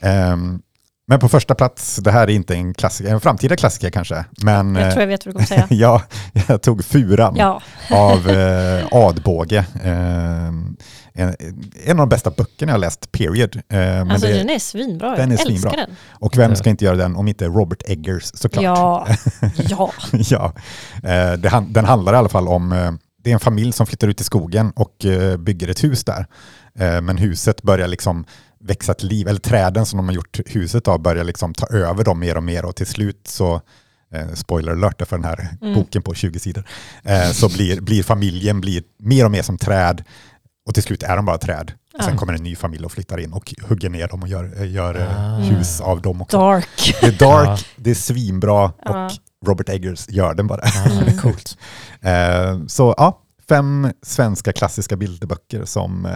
[0.00, 0.62] Ehm,
[1.10, 4.74] men på första plats, det här är inte en klassiker, en framtida klassiker kanske, men
[4.74, 5.66] Jag tror jag vet vad du kommer säga.
[5.70, 6.02] ja,
[6.48, 9.64] jag tog Furan Ja, av eh, Adbåge.
[9.84, 10.48] Eh,
[11.12, 11.36] en,
[11.84, 13.56] en av de bästa böckerna jag läst, period.
[13.56, 15.16] Eh, men alltså det, den är svinbra.
[15.16, 15.70] den är jag älskar svinbra.
[15.70, 15.90] den.
[16.10, 18.64] och vem ska inte göra den om inte Robert Eggers såklart.
[18.64, 19.06] Ja,
[19.68, 19.92] ja.
[20.10, 20.52] ja.
[21.02, 22.92] Eh, det, den handlar i alla fall om, eh,
[23.24, 26.26] det är en familj som flyttar ut i skogen och eh, bygger ett hus där.
[26.78, 28.24] Eh, men huset börjar liksom
[28.60, 32.04] växa till liv, eller träden som de har gjort huset av börjar liksom ta över
[32.04, 33.60] dem mer och mer och till slut så
[34.14, 35.74] Eh, spoiler alert för den här Mm.
[35.74, 36.64] boken på 20 sidor.
[37.04, 40.04] Eh, så blir, blir familjen blir mer och mer som träd
[40.66, 41.72] och till slut är de bara träd.
[41.98, 44.52] Och sen kommer en ny familj och flyttar in och hugger ner dem och gör,
[44.62, 45.38] eh, gör eh, Ah.
[45.38, 46.38] hus av dem också.
[46.38, 46.94] Dark.
[47.00, 47.58] Det är dark, Ja.
[47.76, 49.06] det är svinbra Ja.
[49.06, 49.12] och
[49.48, 50.60] Robert Eggers gör den bara.
[50.60, 51.58] Är coolt.
[52.00, 56.12] Eh, så ja, fem svenska klassiska bilderböcker som eh,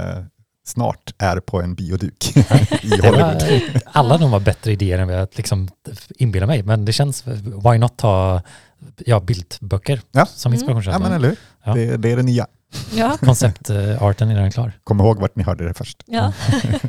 [0.65, 2.33] snart är på en bioduk
[2.83, 3.43] i Hollywood.
[3.85, 5.69] alla de var bättre idéer än vad jag liksom
[6.19, 7.27] inbillar mig, men det känns,
[7.65, 8.43] why not ta
[8.99, 10.27] ja, bildböcker Ja.
[10.27, 10.95] som inspirationskälla?
[10.97, 11.37] Ja, men eller hur?
[11.65, 11.75] Ja.
[11.75, 12.47] Det, det är det nya.
[12.95, 13.17] Ja.
[13.21, 14.73] Konceptarten är redan klar.
[14.85, 16.03] Kom ihåg vart ni hörde det först.
[16.07, 16.33] Ja.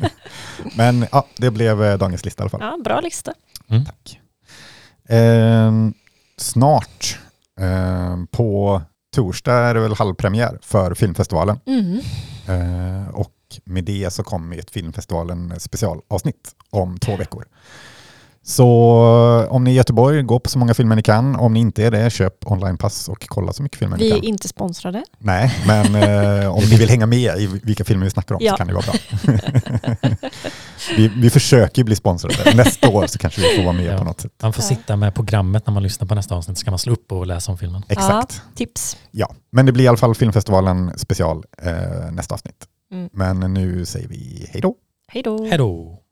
[0.76, 2.60] Men ja, det blev eh, dagens lista i alla fall.
[2.60, 3.32] ja, bra lista.
[3.86, 4.20] Tack.
[5.08, 5.94] Ehm,
[6.36, 7.18] snart,
[7.60, 8.82] ehm, på
[9.16, 11.60] torsdag är det väl halvpremiär för filmfestivalen.
[11.66, 12.00] Mm.
[12.48, 13.30] Eh, och
[13.64, 17.44] med det så kommer ett filmfestivalen specialavsnitt om två veckor.
[18.46, 18.66] Så
[19.50, 21.36] om ni är i Göteborg, gå på så många filmer ni kan.
[21.36, 24.14] Om ni inte är det, köp onlinepass och kolla så mycket filmer Vi ni är
[24.16, 24.24] kan.
[24.24, 25.04] inte sponsrade.
[25.18, 28.52] Nej, men eh, om ni vill hänga med i vilka filmer vi snackar om Ja.
[28.52, 28.94] så kan det vara bra.
[30.96, 32.54] vi, vi försöker bli sponsrade.
[32.56, 33.98] Nästa år så kanske vi får vara med Ja.
[33.98, 34.32] på något sätt.
[34.42, 34.68] Man får Ja.
[34.68, 37.26] sitta med programmet när man lyssnar på nästa avsnitt så kan man slå upp och
[37.26, 37.82] läsa om filmen.
[37.88, 38.42] Exakt.
[38.54, 38.96] Tips.
[39.10, 42.64] Ja, men det blir i alla fall filmfestivalen special eh, nästa avsnitt.
[42.94, 43.10] Mm.
[43.12, 44.76] Men nu säger vi hej då.
[45.06, 45.44] Hej då.
[45.44, 46.03] Hej då!